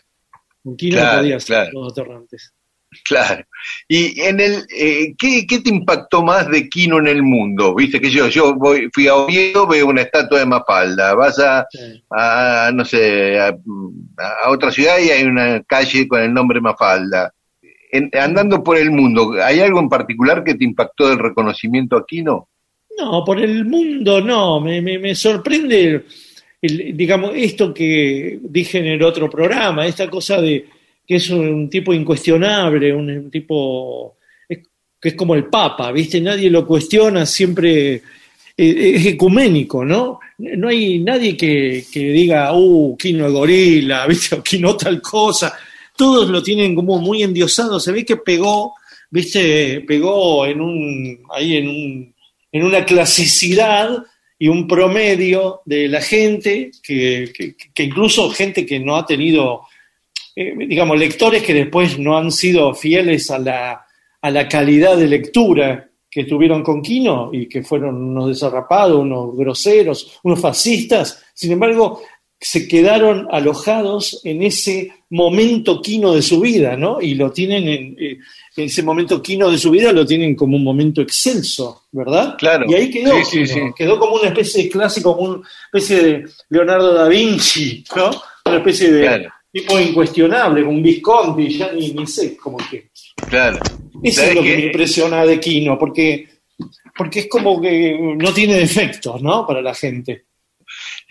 Con 0.63 0.77
Quino 0.77 0.97
claro, 0.97 1.13
no 1.17 1.19
podía 1.23 1.41
ser 1.41 1.47
claro. 1.47 1.71
dos 1.73 1.93
atorrantes. 1.93 2.53
claro. 3.05 3.45
Y 3.89 4.21
en 4.21 4.39
el, 4.41 4.65
eh, 4.77 5.15
¿qué, 5.19 5.47
qué 5.47 5.61
te 5.61 5.71
impactó 5.71 6.23
más 6.23 6.49
de 6.51 6.69
Quino 6.69 6.99
en 6.99 7.07
el 7.09 7.23
mundo? 7.23 7.75
Viste 7.75 8.01
que 8.01 8.11
yo, 8.11 8.29
yo 8.29 8.55
voy, 8.55 8.89
fui 8.93 9.07
a 9.09 9.15
Oviedo, 9.15 9.67
veo 9.67 9.87
una 9.89 10.03
estatua 10.03 10.39
de 10.41 10.47
Mafalda, 10.47 11.15
vas 11.15 11.39
a, 11.39 11.67
Sí. 11.71 12.05
a, 12.11 12.71
no 12.75 12.85
sé, 12.85 13.39
a, 13.41 13.49
a 14.45 14.51
otra 14.51 14.71
ciudad 14.71 14.99
y 14.99 15.11
hay 15.11 15.25
una 15.25 15.63
calle 15.65 16.07
con 16.07 16.21
el 16.21 16.33
nombre 16.35 16.61
Mafalda. 16.61 17.33
En- 17.91 18.11
andando 18.19 18.63
por 18.63 18.77
el 18.79 18.91
mundo, 18.91 19.35
¿hay 19.43 19.61
algo 19.61 19.79
en 19.81 19.89
particular 19.89 20.43
que 20.45 20.55
te 20.55 20.65
impactó 20.65 21.09
del 21.09 21.19
reconocimiento 21.19 21.97
a 21.97 22.07
Quino? 22.07 22.49
No, 22.99 23.25
por 23.25 23.41
el 23.41 23.65
mundo 23.65 24.21
no, 24.21 24.61
me, 24.61 24.81
me, 24.83 24.99
me 24.99 25.15
sorprende, 25.15 26.05
el- 26.63 26.97
digamos, 26.97 27.33
esto 27.35 27.75
que 27.75 28.39
dije 28.43 28.79
en 28.79 28.87
el 28.87 29.03
otro 29.03 29.29
programa, 29.29 29.87
esta 29.87 30.09
cosa 30.09 30.41
de 30.41 30.65
que 31.07 31.17
es 31.17 31.29
un 31.31 31.69
tipo 31.69 31.93
incuestionable, 31.93 32.95
un, 32.95 33.31
tipo 33.31 34.17
que 34.49 35.09
es 35.09 35.15
como 35.15 35.35
el 35.35 35.47
Papa, 35.47 35.91
¿viste? 35.91 36.21
Nadie 36.21 36.49
lo 36.49 36.65
cuestiona, 36.65 37.27
siempre 37.27 37.95
eh, 37.95 38.03
es 38.57 39.07
ecuménico, 39.07 39.85
¿no? 39.85 40.21
No 40.39 40.69
hay 40.69 41.01
nadie 41.01 41.37
que, 41.37 41.85
que 41.93 42.01
diga, 42.11 42.53
uh, 42.55 42.97
Quino 42.97 43.27
es 43.27 43.33
gorila, 43.33 44.07
¿viste? 44.09 44.37
O 44.37 44.43
Quino 44.45 44.77
tal 44.77 45.03
cosa. 45.03 45.53
Todos 45.97 46.29
lo 46.29 46.41
tienen 46.41 46.77
como 46.77 46.99
muy 46.99 47.25
endiosado. 47.25 47.81
Se 47.81 47.91
ve 47.91 48.05
que 48.05 48.17
pegó, 48.19 48.75
¿viste? 49.11 49.81
Pegó 49.81 50.47
en 50.47 50.61
un, 50.61 51.19
ahí 51.35 51.57
en 51.57 51.69
un, 51.69 52.15
en 52.53 52.63
una 52.65 52.85
clasicidad 52.85 54.05
y 54.43 54.49
un 54.49 54.66
promedio 54.66 55.61
de 55.64 55.86
la 55.86 56.01
gente, 56.01 56.72
que, 56.82 57.32
que- 57.32 57.55
que 57.72 57.82
incluso 57.84 58.28
gente 58.30 58.66
que 58.66 58.80
no 58.80 58.97
ha 58.97 59.07
tenido, 59.07 59.62
eh, 60.34 60.53
digamos, 60.66 60.99
lectores 60.99 61.45
que 61.45 61.55
después 61.55 61.97
no 61.97 62.18
han 62.18 62.32
sido 62.32 62.74
fieles 62.74 63.30
a 63.30 63.38
la, 63.38 63.86
a 64.20 64.30
la 64.32 64.49
calidad 64.49 64.97
de 64.97 65.07
lectura 65.07 65.88
que 66.11 66.24
tuvieron 66.24 66.64
con 66.64 66.82
Quino 66.82 67.30
y 67.32 67.49
que 67.49 67.62
fueron 67.62 67.95
unos 68.03 68.30
desarrapados, 68.30 68.99
unos 68.99 69.36
groseros, 69.36 70.18
unos 70.24 70.40
fascistas. 70.40 71.22
Sin 71.32 71.53
embargo, 71.53 72.03
se 72.43 72.66
quedaron 72.68 73.28
alojados 73.30 74.20
en 74.24 74.43
ese 74.43 74.93
momento 75.11 75.80
Quino 75.80 76.12
de 76.14 76.22
su 76.22 76.40
vida, 76.40 76.76
¿no? 76.76 77.01
Y 77.01 77.14
lo 77.14 77.30
tienen 77.30 77.68
en, 77.68 77.97
eh, 78.01 78.18
en 78.57 78.64
ese 78.64 78.82
momento 78.82 79.22
Quino 79.22 79.51
de 79.51 79.59
su 79.59 79.70
vida, 79.70 79.93
lo 79.93 80.05
tienen 80.07 80.34
como 80.34 80.57
un 80.57 80.64
momento 80.64 81.01
excelso, 81.03 81.82
¿verdad? 81.93 82.36
Claro. 82.38 82.66
Y 82.68 82.74
ahí 82.74 82.90
quedó, 82.90 83.14
Sí, 83.24 83.47
sí, 83.47 83.55
Quino, 83.55 83.66
sí. 83.68 83.72
quedó 83.76 83.99
como 83.99 84.16
una 84.16 84.28
especie 84.28 84.64
de 84.64 84.68
clásico, 84.70 85.16
como 85.16 85.28
una 85.34 85.49
especie 85.72 86.03
de 86.03 86.24
Leonardo 86.51 86.93
da 86.95 87.09
Vinci, 87.09 87.84
¿no? 87.97 88.11
Una 88.47 88.57
especie 88.57 88.90
de 88.90 89.01
Claro. 89.03 89.30
tipo 89.53 89.78
incuestionable, 89.78 90.62
un 90.64 90.82
Visconti, 90.82 91.57
ya 91.59 91.72
ni, 91.72 91.90
ni 91.93 92.07
sé, 92.07 92.36
como 92.36 92.57
que... 92.70 92.88
Claro. 93.28 93.59
Eso 93.59 93.68
es 94.03 94.14
¿Sabes 94.14 94.34
lo 94.34 94.43
que 94.43 94.49
qué? 94.51 94.57
me 94.57 94.66
impresiona 94.66 95.24
de 95.24 95.38
Quino, 95.38 95.78
porque, 95.78 96.26
porque 96.97 97.20
es 97.20 97.28
como 97.28 97.61
que 97.61 97.97
no 98.16 98.32
tiene 98.32 98.55
defectos, 98.55 99.22
¿no? 99.22 99.47
Para 99.47 99.62
la 99.62 99.74
gente. 99.74 100.24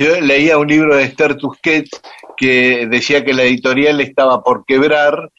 Yo 0.01 0.19
leía 0.19 0.57
un 0.57 0.67
libro 0.67 0.95
de 0.95 1.03
Esther 1.03 1.35
Tusquets 1.37 2.01
que 2.35 2.87
decía 2.89 3.23
que 3.23 3.35
la 3.35 3.43
editorial 3.43 4.01
estaba 4.01 4.41
por 4.43 4.65
quebrar 4.65 5.29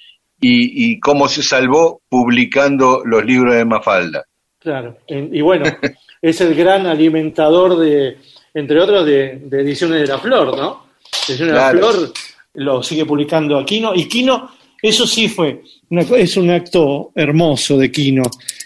y, 0.41 0.93
y 0.93 1.01
cómo 1.01 1.27
se 1.27 1.43
salvó 1.43 2.01
publicando 2.09 3.03
los 3.05 3.25
libros 3.25 3.57
de 3.57 3.65
Mafalda. 3.65 4.25
Claro. 4.61 4.99
Y 5.09 5.41
bueno, 5.41 5.65
es 6.23 6.41
el 6.41 6.55
gran 6.55 6.87
alimentador 6.87 7.77
de, 7.77 8.19
entre 8.55 8.81
otros, 8.81 9.05
de, 9.05 9.41
de 9.43 9.63
Ediciones 9.63 10.03
de 10.03 10.07
la 10.07 10.19
Flor, 10.19 10.57
¿no? 10.57 10.87
Ediciones 11.29 11.55
Claro. 11.55 11.77
de 11.77 11.83
la 11.83 11.91
Flor 11.91 12.13
lo 12.55 12.83
sigue 12.85 13.05
publicando 13.05 13.59
a 13.59 13.65
Quino. 13.65 13.93
Y 13.97 14.07
Quino, 14.07 14.49
eso 14.81 15.09
sí 15.09 15.29
fue, 15.29 15.63
una 15.91 16.03
es 16.03 16.37
un 16.37 16.51
acto 16.51 17.11
hermoso 17.17 17.77
de 17.79 17.91
Quino. 17.91 18.23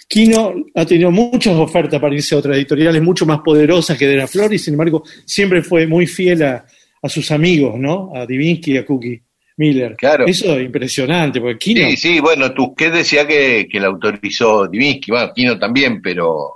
Quino 0.08 0.54
ha 0.74 0.84
tenido 0.86 1.10
muchas 1.10 1.54
ofertas 1.54 2.00
para 2.00 2.14
irse 2.14 2.34
a 2.34 2.38
otras 2.38 2.56
editoriales 2.56 3.02
mucho 3.02 3.26
más 3.26 3.40
poderosas 3.40 3.98
que 3.98 4.06
de 4.06 4.16
la 4.16 4.26
Flor 4.26 4.52
y 4.54 4.58
sin 4.58 4.74
embargo 4.74 5.02
siempre 5.24 5.62
fue 5.62 5.86
muy 5.86 6.06
fiel 6.06 6.42
a, 6.44 6.64
a 7.02 7.08
sus 7.08 7.30
amigos, 7.32 7.78
¿no? 7.78 8.12
A 8.14 8.24
Divinsky 8.24 8.72
y 8.72 8.76
a 8.78 8.86
Cookie 8.86 9.20
Miller. 9.56 9.96
Claro. 9.96 10.26
Eso 10.26 10.56
es 10.56 10.64
impresionante, 10.64 11.40
porque 11.40 11.58
Quino... 11.58 11.88
Sí, 11.90 11.96
sí, 11.96 12.20
bueno, 12.20 12.52
Tusquets 12.52 12.94
decía 12.94 13.26
que, 13.26 13.66
que 13.70 13.80
la 13.80 13.88
autorizó 13.88 14.68
Divinsky, 14.68 15.10
bueno, 15.10 15.32
Quino 15.34 15.58
también, 15.58 16.00
pero 16.02 16.52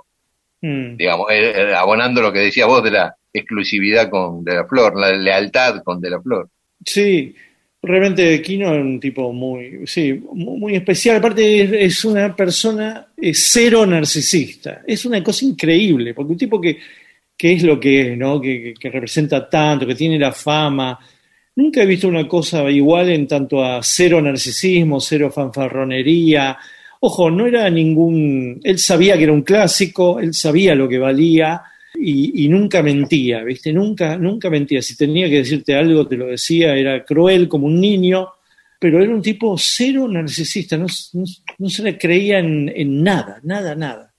Mm. 0.63 0.95
digamos, 0.95 1.25
eh, 1.31 1.53
eh, 1.55 1.73
abonando 1.73 2.21
lo 2.21 2.31
que 2.31 2.37
decías 2.37 2.67
vos 2.67 2.83
de 2.83 2.91
la 2.91 3.15
exclusividad 3.33 4.11
con 4.11 4.43
De 4.43 4.53
la 4.53 4.65
Flor, 4.67 4.95
la 4.95 5.11
lealtad 5.11 5.81
con 5.83 5.99
De 5.99 6.09
la 6.11 6.21
Flor. 6.21 6.49
Sí, 6.85 7.33
realmente 7.81 8.41
Kino 8.41 8.73
es 8.73 8.81
un 8.81 8.99
tipo 8.99 9.33
muy, 9.33 9.81
sí, 9.85 10.13
mu- 10.33 10.57
muy 10.57 10.75
especial. 10.75 11.17
Aparte 11.17 11.83
es, 11.85 12.05
una 12.05 12.35
persona 12.35 13.07
eh, 13.17 13.31
cero 13.33 13.85
narcisista. 13.85 14.81
Es 14.85 15.05
una 15.05 15.23
cosa 15.23 15.45
increíble, 15.45 16.13
porque 16.13 16.31
un 16.33 16.37
tipo 16.37 16.59
que, 16.61 16.77
que 17.37 17.53
es 17.53 17.63
lo 17.63 17.79
que 17.79 18.11
es, 18.13 18.17
¿no? 18.17 18.39
Que- 18.39 18.73
que 18.79 18.89
representa 18.89 19.49
tanto, 19.49 19.87
que 19.87 19.95
tiene 19.95 20.19
la 20.19 20.31
fama, 20.31 20.99
nunca 21.55 21.81
he 21.83 21.85
visto 21.85 22.07
una 22.07 22.27
cosa 22.27 22.69
igual 22.69 23.09
en 23.09 23.27
tanto 23.27 23.63
a 23.63 23.81
cero 23.83 24.21
narcisismo, 24.21 24.99
cero 24.99 25.31
fanfarronería. 25.31 26.57
Ojo, 27.01 27.31
no 27.31 27.47
era 27.47 27.69
ningún... 27.69 28.59
Él 28.63 28.77
sabía 28.77 29.17
que 29.17 29.23
era 29.23 29.33
un 29.33 29.41
clásico, 29.41 30.19
él 30.19 30.33
sabía 30.35 30.75
lo 30.75 30.87
que 30.87 30.99
valía 30.99 31.61
y, 31.95 32.45
y 32.45 32.49
nunca 32.49 32.81
mentía, 32.81 33.43
¿viste? 33.43 33.73
Nunca, 33.73 34.17
nunca 34.17 34.49
mentía. 34.49 34.81
Si 34.81 34.95
tenía 34.95 35.29
que 35.29 35.37
decirte 35.37 35.75
algo, 35.75 36.07
te 36.07 36.17
lo 36.17 36.27
decía, 36.27 36.75
era 36.75 37.03
cruel 37.03 37.47
como 37.47 37.67
un 37.67 37.79
niño, 37.79 38.29
pero 38.79 39.01
era 39.01 39.13
un 39.13 39.21
tipo 39.21 39.55
cero 39.57 40.07
narcisista, 40.07 40.77
no, 40.77 40.87
no- 41.13 41.69
se 41.69 41.83
le 41.83 41.97
creía 41.97 42.39
en, 42.39 43.03
nada, 43.03 43.39
nada, 43.43 43.75
nada. 43.75 44.13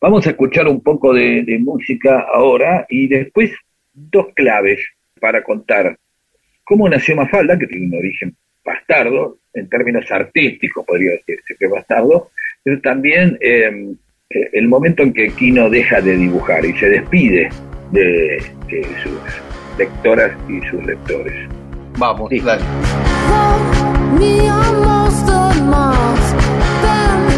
Vamos 0.00 0.26
a 0.26 0.30
escuchar 0.30 0.66
un 0.68 0.80
poco 0.80 1.12
de, 1.12 1.58
música 1.60 2.26
ahora 2.32 2.86
y 2.88 3.08
después 3.08 3.52
dos 3.92 4.26
claves 4.34 4.80
para 5.20 5.42
contar 5.42 5.96
cómo 6.64 6.88
nació 6.88 7.16
Mafalda, 7.16 7.58
que 7.58 7.66
tiene 7.66 7.86
un 7.86 7.94
origen 7.94 8.36
bastardo, 8.64 9.38
en 9.54 9.68
términos 9.68 10.10
artísticos 10.10 10.84
podría 10.84 11.12
decirse 11.12 11.56
que 11.58 11.66
bastardo, 11.66 12.30
pero 12.62 12.80
también 12.80 13.38
eh, 13.40 13.94
el 14.30 14.68
momento 14.68 15.02
en 15.02 15.12
que 15.14 15.28
Kino 15.30 15.70
deja 15.70 16.00
de 16.02 16.14
dibujar 16.16 16.62
y 16.64 16.76
se 16.78 16.86
despide 16.90 17.48
de, 17.92 18.42
de 18.68 18.86
sus 19.02 19.78
lectoras 19.78 20.32
y 20.48 20.60
sus 20.68 20.84
lectores. 20.84 21.48
Vamos, 21.96 22.28
Sí. 22.30 22.40
dale. 22.40 22.62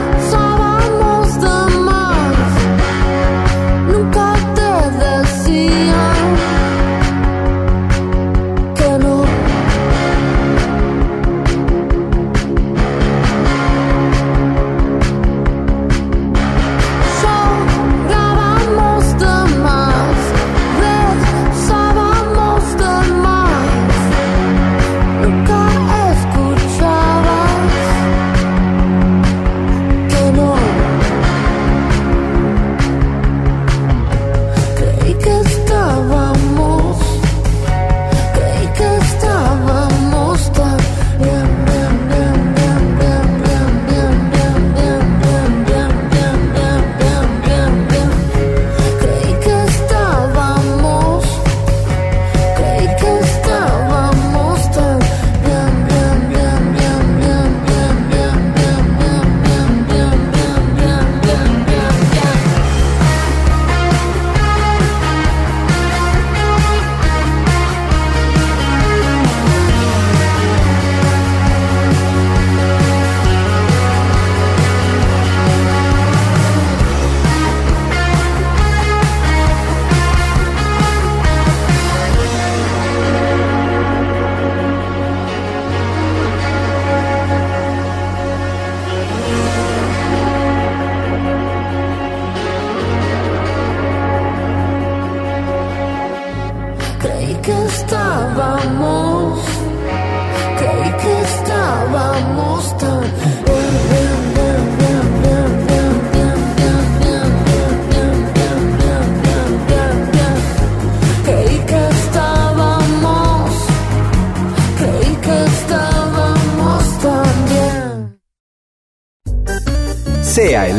Pensábamos 0.01 1.41
de 1.41 1.79
más. 1.81 2.51
Nunca 3.93 4.35
te 4.55 4.71
decían 4.99 5.90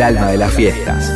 el 0.01 0.17
alma 0.17 0.31
de 0.31 0.37
las 0.37 0.51
fiestas. 0.51 1.11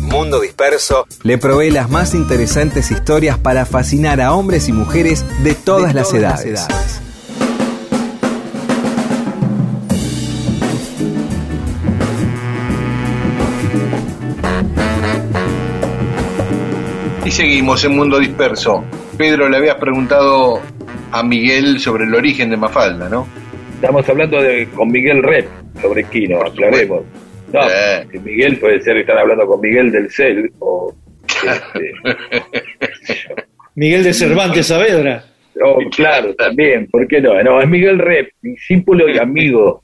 Mundo 0.00 0.40
Disperso 0.40 1.06
le 1.22 1.38
provee 1.38 1.70
las 1.70 1.88
más 1.88 2.14
interesantes 2.14 2.90
historias 2.90 3.38
para 3.38 3.64
fascinar 3.64 4.20
a 4.20 4.32
hombres 4.34 4.68
y 4.68 4.72
mujeres 4.72 5.24
de 5.44 5.54
todas, 5.54 5.94
las, 5.94 6.12
edades. 6.12 6.66
Y 17.24 17.30
seguimos 17.30 17.84
en 17.84 17.96
Mundo 17.96 18.18
Disperso. 18.18 18.82
Pedro, 19.16 19.48
le 19.48 19.58
habías 19.58 19.76
preguntado 19.76 20.60
a 21.12 21.22
Miguel 21.22 21.78
sobre 21.78 22.04
el 22.04 22.14
origen 22.14 22.50
de 22.50 22.56
Mafalda, 22.56 23.08
¿no? 23.08 23.28
Estamos 23.76 24.08
hablando 24.08 24.42
de, 24.42 24.68
con 24.70 24.90
Miguel 24.90 25.22
Rep 25.22 25.48
sobre 25.80 26.02
Kino, 26.04 26.42
aclaremos. 26.42 27.02
Miguel 28.24 28.58
puede 28.58 28.80
ser 28.80 28.94
que 28.94 29.00
están 29.00 29.18
hablando 29.18 29.46
con 29.46 29.60
Miguel 29.60 29.90
del 29.90 30.10
CEL 30.10 30.50
o 30.58 30.94
este, 31.26 31.92
Miguel 33.74 34.04
de 34.04 34.12
Cervantes 34.12 34.66
Saavedra. 34.66 35.24
Oh, 35.64 35.78
claro, 35.90 36.34
también, 36.34 36.88
¿por 36.90 37.06
qué 37.06 37.20
no? 37.20 37.40
No, 37.42 37.60
es 37.60 37.68
Miguel 37.68 37.98
Rep, 37.98 38.30
discípulo 38.40 39.08
y 39.08 39.18
amigo. 39.18 39.82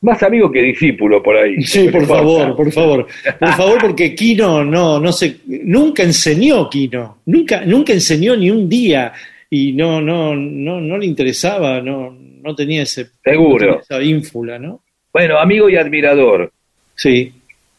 Más 0.00 0.22
amigo 0.22 0.50
que 0.50 0.62
discípulo 0.62 1.22
por 1.22 1.36
ahí. 1.36 1.62
Sí, 1.62 1.88
por 1.88 2.04
favor, 2.06 2.54
por 2.54 2.70
favor. 2.70 3.06
Por 3.38 3.48
favor, 3.54 3.78
porque 3.80 4.14
Kino 4.14 4.64
no, 4.64 5.00
no 5.00 5.12
se, 5.12 5.38
nunca 5.46 6.02
enseñó 6.02 6.68
Kino, 6.68 7.18
nunca, 7.26 7.64
nunca 7.64 7.92
enseñó 7.92 8.36
ni 8.36 8.50
un 8.50 8.68
día 8.68 9.12
y 9.48 9.72
no, 9.72 10.00
no, 10.00 10.34
no, 10.34 10.80
no 10.80 10.98
le 10.98 11.06
interesaba, 11.06 11.80
no, 11.80 12.16
no 12.42 12.54
tenía 12.54 12.82
ese, 12.82 13.06
Seguro. 13.24 13.52
no 13.52 13.58
tenía 13.58 13.80
esa 13.80 14.02
ínfula, 14.02 14.58
¿no? 14.58 14.82
Bueno, 15.12 15.38
amigo 15.38 15.68
y 15.70 15.76
admirador. 15.76 16.52
Sí, 16.94 17.32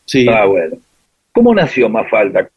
sí. 0.07 0.25
Ah, 0.27 0.45
bueno. 0.45 0.77
¿Cómo 1.31 1.53
nació 1.53 1.87
Mafalda? 1.87 2.49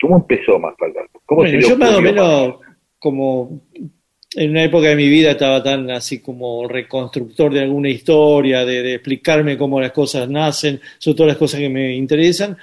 ¿Cómo 0.00 0.18
empezó 0.18 0.58
Mafalda? 0.60 1.00
¿Cómo 1.26 1.40
Bueno, 1.40 1.50
se 1.50 1.56
le 1.56 1.68
yo 1.68 1.76
más 1.76 1.94
o 1.94 2.00
menos 2.00 2.54
como 3.00 3.62
en 4.36 4.50
una 4.50 4.62
época 4.62 4.88
de 4.88 4.96
mi 4.96 5.08
vida 5.08 5.32
estaba 5.32 5.60
tan 5.62 5.90
así 5.90 6.20
como 6.20 6.68
reconstructor 6.68 7.52
de 7.52 7.62
alguna 7.62 7.88
historia, 7.88 8.64
de, 8.64 8.82
de 8.82 8.94
explicarme 8.94 9.58
cómo 9.58 9.80
las 9.80 9.90
cosas 9.90 10.28
nacen, 10.28 10.80
sobre 10.98 11.16
todo 11.16 11.26
las 11.26 11.36
cosas 11.36 11.58
que 11.58 11.68
me 11.68 11.96
interesan. 11.96 12.56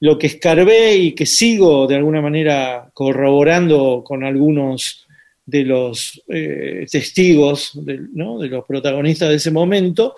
Lo 0.00 0.18
que 0.18 0.28
escarbé 0.28 0.94
y 0.96 1.12
que 1.12 1.26
sigo 1.26 1.86
de 1.86 1.96
alguna 1.96 2.22
manera 2.22 2.88
corroborando 2.94 4.02
con 4.02 4.24
algunos 4.24 5.06
de 5.50 5.64
los 5.64 6.22
eh, 6.28 6.86
testigos, 6.90 7.72
de, 7.84 8.00
¿no? 8.12 8.38
de 8.38 8.48
los 8.48 8.64
protagonistas 8.64 9.28
de 9.28 9.34
ese 9.34 9.50
momento, 9.50 10.14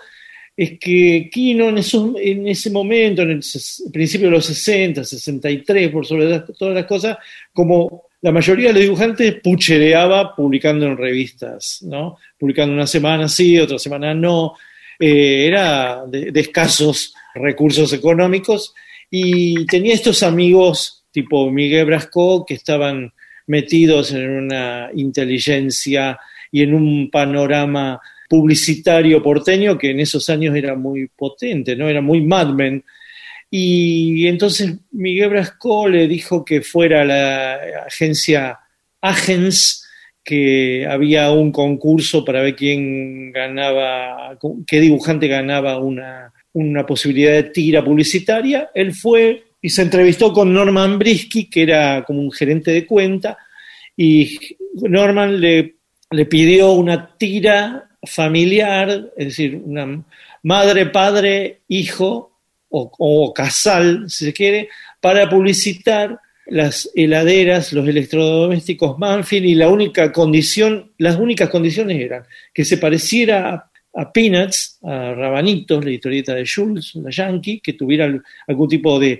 es 0.55 0.77
que 0.79 1.29
Kino 1.31 1.69
en, 1.69 1.77
esos- 1.79 2.15
en 2.19 2.47
ese 2.47 2.69
momento, 2.69 3.21
en 3.23 3.31
el 3.31 3.41
principio 3.91 4.27
de 4.27 4.35
los 4.35 4.45
60, 4.45 5.03
63, 5.03 5.89
por 5.91 6.05
sobre 6.05 6.39
todas 6.57 6.75
las 6.75 6.85
cosas, 6.85 7.17
como 7.51 8.03
la 8.21 8.31
mayoría 8.31 8.67
de 8.67 8.73
los 8.73 8.81
dibujantes 8.83 9.35
puchereaba 9.43 10.35
publicando 10.35 10.85
en 10.85 10.95
revistas, 10.97 11.79
¿no? 11.81 12.17
Publicando 12.37 12.73
una 12.73 12.87
semana 12.87 13.27
sí, 13.27 13.57
otra 13.59 13.79
semana 13.79 14.13
no. 14.13 14.53
Eh, 14.99 15.47
era 15.47 16.03
de, 16.07 16.31
de 16.31 16.39
escasos 16.39 17.13
recursos 17.33 17.91
económicos 17.93 18.73
y 19.09 19.65
tenía 19.65 19.93
estos 19.95 20.21
amigos 20.23 21.03
tipo 21.11 21.49
Miguel 21.51 21.85
Brasco 21.87 22.45
que 22.45 22.53
estaban 22.53 23.11
metidos 23.47 24.11
en 24.13 24.29
una 24.29 24.89
inteligencia 24.95 26.19
y 26.51 26.61
en 26.61 26.73
un 26.75 27.09
panorama 27.09 27.99
publicitario 28.29 29.21
porteño 29.21 29.77
que 29.77 29.91
en 29.91 29.99
esos 29.99 30.29
años 30.29 30.55
era 30.55 30.75
muy 30.75 31.07
potente, 31.07 31.75
¿no? 31.75 31.87
Era 31.87 32.01
muy 32.01 32.21
Mad 32.21 32.53
Men. 32.53 32.83
Y 33.49 34.27
entonces 34.27 34.75
Miguel 34.91 35.29
Brasco 35.29 35.87
le 35.87 36.07
dijo 36.07 36.43
que 36.43 36.61
fuera 36.61 37.05
la 37.05 37.59
agencia 37.85 38.59
Agens 39.01 39.87
que 40.23 40.87
había 40.89 41.31
un 41.31 41.51
concurso 41.51 42.23
para 42.23 42.41
ver 42.41 42.55
quién 42.55 43.31
ganaba, 43.31 44.37
qué 44.65 44.79
dibujante 44.79 45.27
ganaba 45.27 45.77
una, 45.79 46.31
una 46.53 46.85
posibilidad 46.85 47.33
de 47.33 47.43
tira 47.43 47.83
publicitaria. 47.83 48.69
Él 48.73 48.93
fue 48.93 49.43
y 49.61 49.69
se 49.69 49.81
entrevistó 49.81 50.33
con 50.33 50.53
Norman 50.53 50.99
Brisky, 50.99 51.49
que 51.49 51.63
era 51.63 52.03
como 52.05 52.21
un 52.21 52.31
gerente 52.31 52.71
de 52.71 52.85
cuenta, 52.85 53.37
y 53.95 54.37
Norman 54.73 55.39
le, 55.39 55.75
le 56.11 56.25
pidió 56.25 56.73
una 56.73 57.15
tira 57.17 57.89
familiar, 58.05 59.11
es 59.17 59.27
decir, 59.27 59.61
una 59.63 60.03
madre, 60.43 60.87
padre, 60.87 61.61
hijo 61.67 62.31
o, 62.75 63.33
casal, 63.33 64.05
si 64.09 64.25
se 64.25 64.33
quiere, 64.33 64.69
para 64.99 65.29
publicitar 65.29 66.19
las 66.47 66.89
heladeras, 66.95 67.71
los 67.71 67.87
electrodomésticos 67.87 68.97
Manfield 68.97 69.45
y 69.45 69.55
la 69.55 69.69
única 69.69 70.11
condición, 70.11 70.91
las 70.97 71.17
únicas 71.17 71.49
condiciones 71.49 71.99
eran 71.99 72.23
que 72.51 72.65
se 72.65 72.77
pareciera 72.77 73.69
a, 73.93 74.11
Peanuts, 74.11 74.79
a 74.81 75.13
Rabanitos, 75.13 75.85
la 75.85 75.91
historieta 75.91 76.33
de 76.33 76.47
Jules, 76.47 76.95
la 76.95 77.11
Yankee, 77.11 77.59
que 77.59 77.73
tuviera 77.73 78.11
algún 78.47 78.67
tipo 78.67 78.99
de 78.99 79.19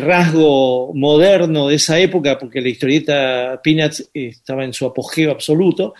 rasgo 0.00 0.94
moderno 0.94 1.66
de 1.66 1.74
esa 1.74 1.98
época, 1.98 2.38
porque 2.38 2.60
la 2.60 2.68
historieta 2.68 3.60
Peanuts 3.62 4.08
estaba 4.14 4.64
en 4.64 4.72
su 4.72 4.86
apogeo 4.86 5.32
absoluto, 5.32 5.92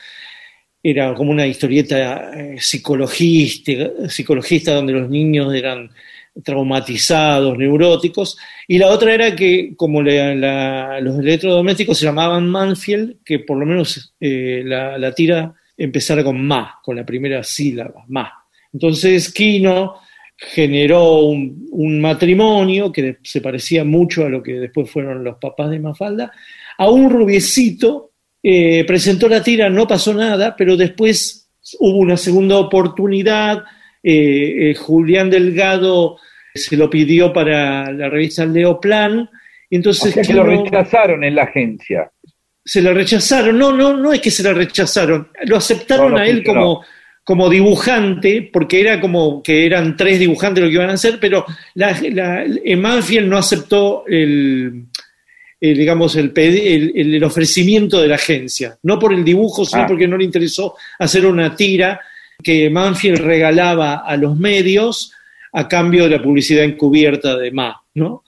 era 0.90 1.14
como 1.14 1.30
una 1.32 1.46
historieta 1.46 2.30
eh, 2.38 2.56
psicologista, 2.60 3.72
psicologista 4.08 4.74
donde 4.74 4.92
los 4.92 5.10
niños 5.10 5.52
eran 5.54 5.90
traumatizados, 6.44 7.56
neuróticos, 7.58 8.36
y 8.68 8.78
la 8.78 8.88
otra 8.88 9.14
era 9.14 9.34
que 9.34 9.74
como 9.76 10.02
la- 10.02 11.00
los 11.00 11.18
electrodomésticos 11.18 11.98
se 11.98 12.04
llamaban 12.06 12.48
Manfield, 12.48 13.16
que 13.24 13.40
por 13.40 13.58
lo 13.58 13.66
menos 13.66 14.14
eh, 14.20 14.62
la, 14.64 14.96
la 14.98 15.12
tira 15.12 15.54
empezara 15.76 16.22
con 16.22 16.40
ma, 16.46 16.78
con 16.82 16.96
la 16.96 17.04
primera 17.04 17.42
sílaba, 17.42 18.04
ma. 18.08 18.30
Entonces 18.72 19.32
Kino 19.32 19.96
generó 20.36 21.20
un, 21.20 21.66
un 21.70 22.00
matrimonio 22.00 22.92
que 22.92 23.18
se 23.22 23.40
parecía 23.40 23.84
mucho 23.84 24.24
a 24.24 24.28
lo 24.28 24.42
que 24.42 24.52
después 24.54 24.90
fueron 24.90 25.24
los 25.24 25.36
papás 25.38 25.70
de 25.70 25.78
Mafalda, 25.80 26.30
a 26.78 26.90
un 26.90 27.10
rubiecito, 27.10 28.12
eh, 28.48 28.84
presentó 28.84 29.28
la 29.28 29.42
tira, 29.42 29.68
no 29.68 29.88
pasó 29.88 30.14
nada, 30.14 30.54
pero 30.56 30.76
después 30.76 31.50
hubo 31.80 31.98
una 31.98 32.16
segunda 32.16 32.56
oportunidad, 32.58 33.64
eh, 34.00 34.70
eh, 34.70 34.74
Julián 34.76 35.28
Delgado 35.28 36.16
se 36.54 36.76
lo 36.76 36.88
pidió 36.88 37.32
para 37.32 37.90
la 37.90 38.08
revista 38.08 38.46
Leoplan, 38.46 39.28
y 39.68 39.74
entonces 39.74 40.12
O 40.12 40.14
sea 40.14 40.22
que 40.22 40.32
lo 40.32 40.44
rechazaron 40.44 41.24
en 41.24 41.34
la 41.34 41.42
agencia. 41.42 42.08
se 42.64 42.80
la 42.82 42.92
rechazaron. 42.92 43.58
No, 43.58 43.72
no, 43.72 43.96
no 43.96 44.12
es 44.12 44.20
que 44.20 44.30
se 44.30 44.44
la 44.44 44.52
rechazaron. 44.52 45.26
Lo 45.42 45.56
aceptaron 45.56 46.12
No, 46.12 46.18
no 46.18 46.22
a 46.22 46.28
él 46.28 46.44
como, 46.44 46.84
como 47.24 47.50
dibujante, 47.50 48.48
porque 48.52 48.80
era 48.80 49.00
como 49.00 49.42
que 49.42 49.66
eran 49.66 49.96
tres 49.96 50.20
dibujantes 50.20 50.62
lo 50.62 50.70
que 50.70 50.76
iban 50.76 50.90
a 50.90 50.92
hacer, 50.92 51.18
pero 51.20 51.44
la, 51.74 52.00
la, 52.12 52.44
Manfield 52.76 53.26
no 53.26 53.38
aceptó 53.38 54.04
el, 54.06 54.84
el, 55.60 55.76
digamos, 55.78 56.16
el, 56.16 56.32
el, 56.36 56.92
el- 56.94 57.14
el 57.14 57.24
ofrecimiento 57.24 58.00
de 58.00 58.08
la 58.08 58.16
agencia. 58.16 58.76
No 58.82 58.98
por 58.98 59.12
el 59.14 59.24
dibujo, 59.24 59.64
sino 59.64 59.82
Ah. 59.82 59.86
porque 59.86 60.06
no 60.08 60.16
le 60.18 60.24
interesó 60.24 60.74
hacer 60.98 61.24
una 61.26 61.54
tira 61.56 62.00
que 62.42 62.68
Manfield 62.68 63.18
regalaba 63.20 63.96
a 64.06 64.16
los 64.16 64.36
medios 64.36 65.12
a 65.52 65.66
cambio 65.66 66.04
de 66.04 66.10
la 66.16 66.22
publicidad 66.22 66.64
encubierta 66.64 67.36
de 67.38 67.50
Ma, 67.50 67.80
¿no? 67.94 68.24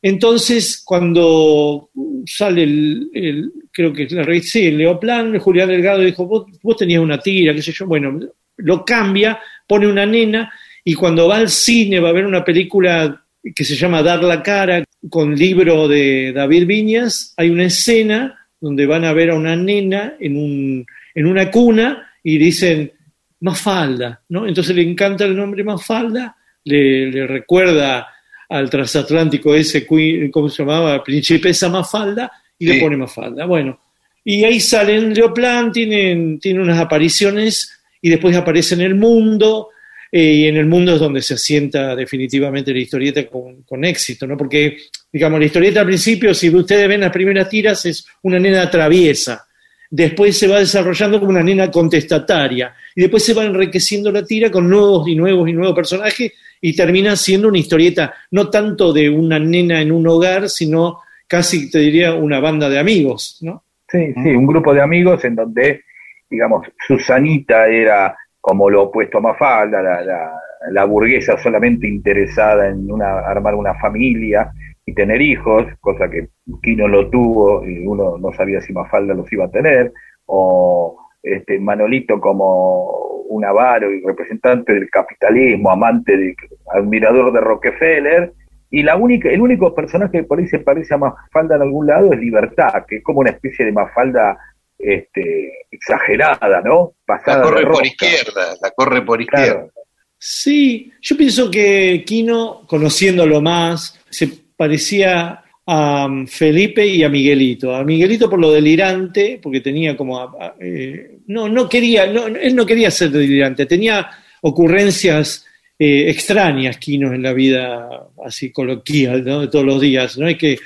Entonces, 0.00 0.82
cuando 0.84 1.90
sale 2.26 2.62
el, 2.64 3.10
el- 3.14 3.52
creo 3.72 3.92
que 3.92 4.04
es 4.04 4.12
la 4.12 4.22
revista, 4.22 4.50
sí, 4.52 4.66
el 4.66 4.78
Leoplan, 4.78 5.38
Julián 5.38 5.68
Delgado 5.68 6.00
dijo, 6.00 6.26
vos, 6.26 6.46
vos 6.62 6.76
tenías 6.76 7.02
una 7.02 7.18
tira, 7.18 7.54
qué 7.54 7.62
sé 7.62 7.72
yo, 7.72 7.86
bueno, 7.86 8.18
lo 8.58 8.84
cambia, 8.84 9.38
pone 9.66 9.86
una 9.86 10.04
nena, 10.06 10.52
y 10.84 10.94
cuando 10.94 11.26
va 11.28 11.36
al 11.38 11.48
cine 11.48 12.00
va 12.00 12.10
a 12.10 12.12
ver 12.12 12.26
una 12.26 12.44
película 12.44 13.23
que 13.54 13.64
se 13.64 13.74
llama 13.74 14.02
Dar 14.02 14.22
la 14.22 14.42
cara, 14.42 14.84
con 15.10 15.34
libro 15.34 15.88
de 15.88 16.32
David 16.32 16.66
Viñas, 16.66 17.34
hay 17.36 17.50
una 17.50 17.64
escena 17.64 18.38
donde 18.60 18.86
van 18.86 19.04
a 19.04 19.12
ver 19.12 19.30
a 19.30 19.34
una 19.34 19.56
nena 19.56 20.14
en, 20.18 20.36
un, 20.36 20.86
en 21.14 21.26
una 21.26 21.50
cuna 21.50 22.12
y 22.22 22.38
dicen 22.38 22.92
Mafalda, 23.40 24.22
¿no? 24.30 24.46
Entonces 24.46 24.74
le 24.74 24.82
encanta 24.82 25.24
el 25.24 25.36
nombre 25.36 25.62
Mafalda, 25.62 26.36
le, 26.64 27.10
le 27.10 27.26
recuerda 27.26 28.08
al 28.48 28.70
transatlántico 28.70 29.54
ese, 29.54 29.86
¿cómo 30.30 30.48
se 30.48 30.62
llamaba? 30.62 31.02
Principesa 31.02 31.68
Mafalda, 31.68 32.30
y 32.58 32.66
le 32.66 32.80
pone 32.80 32.96
Mafalda. 32.96 33.46
Bueno, 33.46 33.80
y 34.24 34.44
ahí 34.44 34.60
salen 34.60 35.12
Leoplan, 35.12 35.72
tienen, 35.72 36.38
tienen 36.38 36.62
unas 36.62 36.78
apariciones 36.78 37.80
y 38.00 38.10
después 38.10 38.36
aparece 38.36 38.74
en 38.74 38.82
el 38.82 38.94
mundo, 38.94 39.68
y 40.16 40.46
en 40.46 40.56
el 40.56 40.66
mundo 40.66 40.94
es 40.94 41.00
donde 41.00 41.20
se 41.20 41.34
asienta 41.34 41.96
definitivamente 41.96 42.72
la 42.72 42.78
historieta 42.78 43.26
con, 43.26 43.62
con 43.62 43.84
éxito, 43.84 44.28
¿no? 44.28 44.36
Porque, 44.36 44.76
digamos, 45.12 45.40
la 45.40 45.46
historieta 45.46 45.80
al 45.80 45.86
principio, 45.86 46.32
si 46.32 46.54
ustedes 46.54 46.86
ven 46.86 47.00
las 47.00 47.10
primeras 47.10 47.48
tiras, 47.48 47.84
es 47.84 48.06
una 48.22 48.38
nena 48.38 48.70
traviesa. 48.70 49.44
Después 49.90 50.38
se 50.38 50.46
va 50.46 50.60
desarrollando 50.60 51.18
como 51.18 51.32
una 51.32 51.42
nena 51.42 51.68
contestataria. 51.68 52.72
Y 52.94 53.00
después 53.00 53.24
se 53.24 53.34
va 53.34 53.44
enriqueciendo 53.44 54.12
la 54.12 54.24
tira 54.24 54.52
con 54.52 54.70
nuevos 54.70 55.08
y 55.08 55.16
nuevos 55.16 55.48
y 55.48 55.52
nuevos 55.52 55.74
personajes 55.74 56.32
y 56.60 56.76
termina 56.76 57.16
siendo 57.16 57.48
una 57.48 57.58
historieta 57.58 58.14
no 58.30 58.48
tanto 58.50 58.92
de 58.92 59.10
una 59.10 59.40
nena 59.40 59.82
en 59.82 59.90
un 59.90 60.06
hogar, 60.06 60.48
sino 60.48 61.00
casi, 61.26 61.68
te 61.68 61.80
diría, 61.80 62.14
una 62.14 62.38
banda 62.38 62.68
de 62.68 62.78
amigos, 62.78 63.38
¿no? 63.40 63.64
Sí, 63.88 64.12
sí, 64.22 64.28
un 64.28 64.46
grupo 64.46 64.72
de 64.72 64.80
amigos 64.80 65.24
en 65.24 65.34
donde, 65.34 65.82
digamos, 66.30 66.68
Susanita 66.86 67.66
era 67.66 68.16
como 68.44 68.68
lo 68.68 68.82
opuesto 68.82 69.16
a 69.16 69.20
Mafalda, 69.22 69.80
la, 69.80 70.38
la, 70.70 70.84
burguesa 70.84 71.38
solamente 71.38 71.88
interesada 71.88 72.68
en 72.68 72.92
una, 72.92 73.20
armar 73.20 73.54
una 73.54 73.72
familia 73.76 74.52
y 74.84 74.92
tener 74.92 75.22
hijos, 75.22 75.64
cosa 75.80 76.10
que 76.10 76.28
Quino 76.62 76.86
lo 76.86 77.08
tuvo 77.08 77.66
y 77.66 77.86
uno 77.86 78.18
no 78.18 78.32
sabía 78.34 78.60
si 78.60 78.74
Mafalda 78.74 79.14
los 79.14 79.32
iba 79.32 79.46
a 79.46 79.50
tener, 79.50 79.94
o 80.26 80.94
este, 81.22 81.58
Manolito 81.58 82.20
como 82.20 83.22
un 83.30 83.46
avaro 83.46 83.90
y 83.90 84.02
representante 84.02 84.74
del 84.74 84.90
capitalismo, 84.90 85.70
amante, 85.70 86.14
de, 86.14 86.36
admirador 86.74 87.32
de 87.32 87.40
Rockefeller, 87.40 88.34
y 88.68 88.82
la 88.82 88.96
única, 88.96 89.30
el 89.30 89.40
único 89.40 89.74
personaje 89.74 90.18
que 90.18 90.24
por 90.24 90.38
ahí 90.38 90.48
se 90.48 90.58
parece 90.58 90.92
a 90.92 90.98
Mafalda 90.98 91.56
en 91.56 91.62
algún 91.62 91.86
lado 91.86 92.12
es 92.12 92.20
Libertad, 92.20 92.84
que 92.86 92.96
es 92.96 93.02
como 93.02 93.20
una 93.20 93.30
especie 93.30 93.64
de 93.64 93.72
Mafalda 93.72 94.36
este, 94.78 95.66
exagerada, 95.70 96.60
¿no? 96.64 96.94
Pasada 97.06 97.38
La 97.38 97.44
de 97.46 97.50
corre 97.50 97.66
por 97.66 97.86
izquierda, 97.86 98.56
la 98.62 98.70
corre 98.70 99.02
por 99.02 99.20
izquierda. 99.20 99.52
Claro. 99.54 99.72
Sí, 100.18 100.90
yo 101.02 101.16
pienso 101.16 101.50
que 101.50 102.02
Quino, 102.06 102.66
conociéndolo 102.66 103.40
más, 103.42 104.00
se 104.08 104.28
parecía 104.56 105.42
a 105.66 106.06
um, 106.06 106.26
Felipe 106.26 106.86
y 106.86 107.02
a 107.02 107.08
Miguelito. 107.08 107.74
A 107.74 107.84
Miguelito 107.84 108.28
por 108.30 108.38
lo 108.40 108.52
delirante, 108.52 109.38
porque 109.42 109.60
tenía 109.60 109.96
como... 109.96 110.18
a- 110.20 110.32
a- 110.38 110.54
eh, 110.60 111.18
no, 111.26 111.48
no 111.48 111.68
quería, 111.68 112.06
no, 112.06 112.26
él 112.26 112.54
no 112.54 112.64
quería 112.66 112.90
ser 112.90 113.10
delirante, 113.10 113.66
tenía 113.66 114.10
ocurrencias 114.42 115.46
eh, 115.78 116.08
extrañas, 116.10 116.78
Quino, 116.78 117.12
en 117.12 117.22
la 117.22 117.32
vida 117.32 117.88
así 118.24 118.50
coloquial, 118.52 119.24
¿no? 119.24 119.40
De 119.40 119.48
todos 119.48 119.64
los 119.64 119.80
días. 119.80 120.16
No 120.18 120.28
es 120.28 120.38
que 120.38 120.58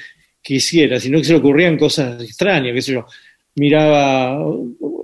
quisiera, 0.43 1.01
sino 1.01 1.19
que 1.19 1.25
se 1.25 1.33
le 1.33 1.39
ocurrían 1.39 1.77
cosas 1.77 2.23
extrañas, 2.23 2.75
qué 2.75 2.83
sé 2.83 2.93
yo. 2.93 3.07
Miraba, 3.59 4.39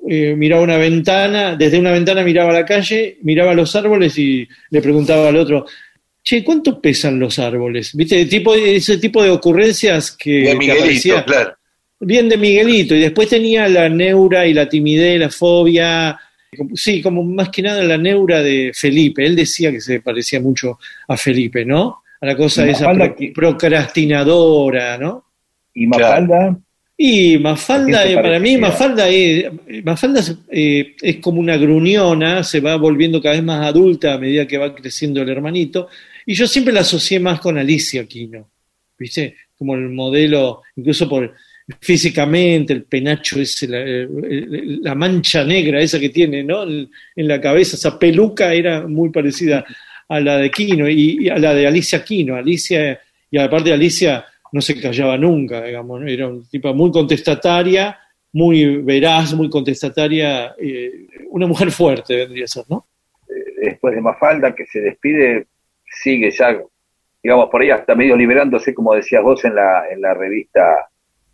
eh, 0.09 0.35
miraba 0.37 0.63
una 0.63 0.77
ventana, 0.77 1.57
desde 1.57 1.79
una 1.79 1.93
ventana 1.93 2.23
miraba 2.23 2.53
la 2.53 2.65
calle, 2.65 3.19
miraba 3.23 3.53
los 3.55 3.75
árboles 3.75 4.17
y 4.19 4.47
le 4.71 4.81
preguntaba 4.81 5.29
al 5.29 5.37
otro, 5.37 5.67
che, 6.23 6.45
¿cuánto 6.45 6.81
pesan 6.81 7.19
los 7.19 7.39
árboles? 7.39 7.95
¿Viste? 7.95 8.25
Tipo, 8.27 8.55
ese 8.55 8.99
tipo 8.99 9.23
de 9.23 9.31
ocurrencias 9.31 10.13
que, 10.17 10.43
De 10.45 10.55
Miguelito, 10.57 11.25
claro. 11.25 11.55
bien 12.01 12.29
de 12.29 12.37
Miguelito, 12.37 12.95
y 12.95 13.01
después 13.01 13.29
tenía 13.29 13.69
la 13.69 13.89
neura 13.89 14.47
y 14.47 14.55
la 14.55 14.69
timidez, 14.69 15.19
la 15.19 15.31
fobia, 15.31 16.19
como- 16.57 16.77
sí, 16.77 17.03
como 17.03 17.25
más 17.25 17.49
que 17.49 17.63
nada 17.63 17.83
la 17.83 17.99
neura 17.99 18.41
de 18.43 18.71
Felipe. 18.75 19.25
Él 19.27 19.35
decía 19.35 19.73
que 19.73 19.81
se 19.81 20.01
parecía 20.01 20.41
mucho 20.41 20.79
a 21.09 21.17
Felipe, 21.17 21.65
¿no? 21.65 22.03
A 22.21 22.27
la 22.27 22.37
cosa 22.37 22.67
esa 22.67 22.85
Mafalda 22.85 23.07
pro- 23.07 23.17
que- 23.17 23.33
procrastinadora, 23.35 24.99
¿no? 24.99 25.25
Y 25.75 25.87
Mafalda, 25.87 26.57
Y 26.97 27.39
Mafalda, 27.39 28.01
¿A 28.01 28.05
quién 28.05 28.19
eh, 28.19 28.23
para 28.23 28.39
mí? 28.39 28.57
Mafalda, 28.57 29.09
es, 29.09 29.47
Mafalda 29.83 30.21
es, 30.21 30.37
eh, 30.51 30.95
es 31.03 31.17
como 31.17 31.41
una 31.41 31.57
gruñona, 31.57 32.45
se 32.45 32.61
va 32.61 32.77
volviendo 32.77 33.21
cada 33.21 33.35
vez 33.35 33.45
más 33.45 33.67
adulta 33.67 34.15
a 34.15 34.19
medida 34.19 34.47
que 34.47 34.59
va 34.59 34.75
creciendo 34.75 35.21
el 35.23 35.29
hermanito. 35.29 35.89
Y 36.25 36.35
yo 36.35 36.47
siempre 36.47 36.73
la 36.73 36.81
asocié 36.81 37.19
más 37.19 37.41
con 37.41 37.59
Alicia 37.59 38.03
Aquino, 38.03 38.49
¿viste? 38.97 39.35
Como 39.59 39.75
el 39.75 39.89
modelo, 39.91 40.63
incluso 40.77 41.09
por 41.09 41.35
físicamente, 41.81 42.73
el 42.75 42.85
penacho 42.85 43.41
ese, 43.41 43.67
la, 43.67 43.79
el- 43.81 44.81
la 44.83 44.95
mancha 44.95 45.45
negra 45.45 45.81
esa 45.81 45.99
que 45.99 46.11
tiene, 46.11 46.45
¿no? 46.45 46.63
En, 46.63 46.89
en 47.17 47.29
la 47.29 47.41
cabeza, 47.41 47.77
esa 47.77 47.99
peluca 47.99 48.55
era 48.55 48.87
muy 48.87 49.11
parecida 49.11 49.65
a 50.09 50.21
la 50.21 50.37
de 50.39 50.51
Quino 50.51 50.89
y, 50.89 51.25
y 51.25 51.29
a 51.29 51.39
la 51.39 51.55
de 51.55 51.67
Alicia 51.67 52.05
Quino. 52.05 52.37
Alicia, 52.37 53.01
y 53.31 53.39
aparte 53.39 53.73
Alicia 53.73 54.25
no 54.55 54.61
se 54.61 54.81
callaba 54.81 55.19
nunca, 55.19 55.63
digamos, 55.63 56.01
¿no? 56.01 56.07
era 56.07 56.29
un 56.29 56.49
tipo 56.49 56.73
muy 56.73 56.91
contestataria 56.91 57.99
muy 58.35 58.83
veraz, 58.83 59.33
muy 59.33 59.49
contestataria, 59.49 60.57
eh, 60.59 61.07
una 61.31 61.47
mujer 61.47 61.71
fuerte 61.71 62.17
vendría 62.17 62.45
a 62.45 62.49
ser, 62.49 62.65
¿no? 62.69 62.85
después 63.57 63.95
de 63.95 64.01
Mafalda, 64.01 64.55
que 64.55 64.67
se 64.67 64.81
despide, 64.81 65.47
sigue 65.87 66.31
ya, 66.31 66.61
digamos, 67.23 67.49
por 67.49 67.63
ahí 67.63 67.71
hasta 67.71 67.95
medio 67.95 68.17
liberándose, 68.17 68.75
como 68.75 68.95
decías 68.95 69.23
vos 69.23 69.45
en 69.45 69.55
la, 69.55 69.85
en 69.91 70.03
la 70.03 70.15
revista 70.15 70.89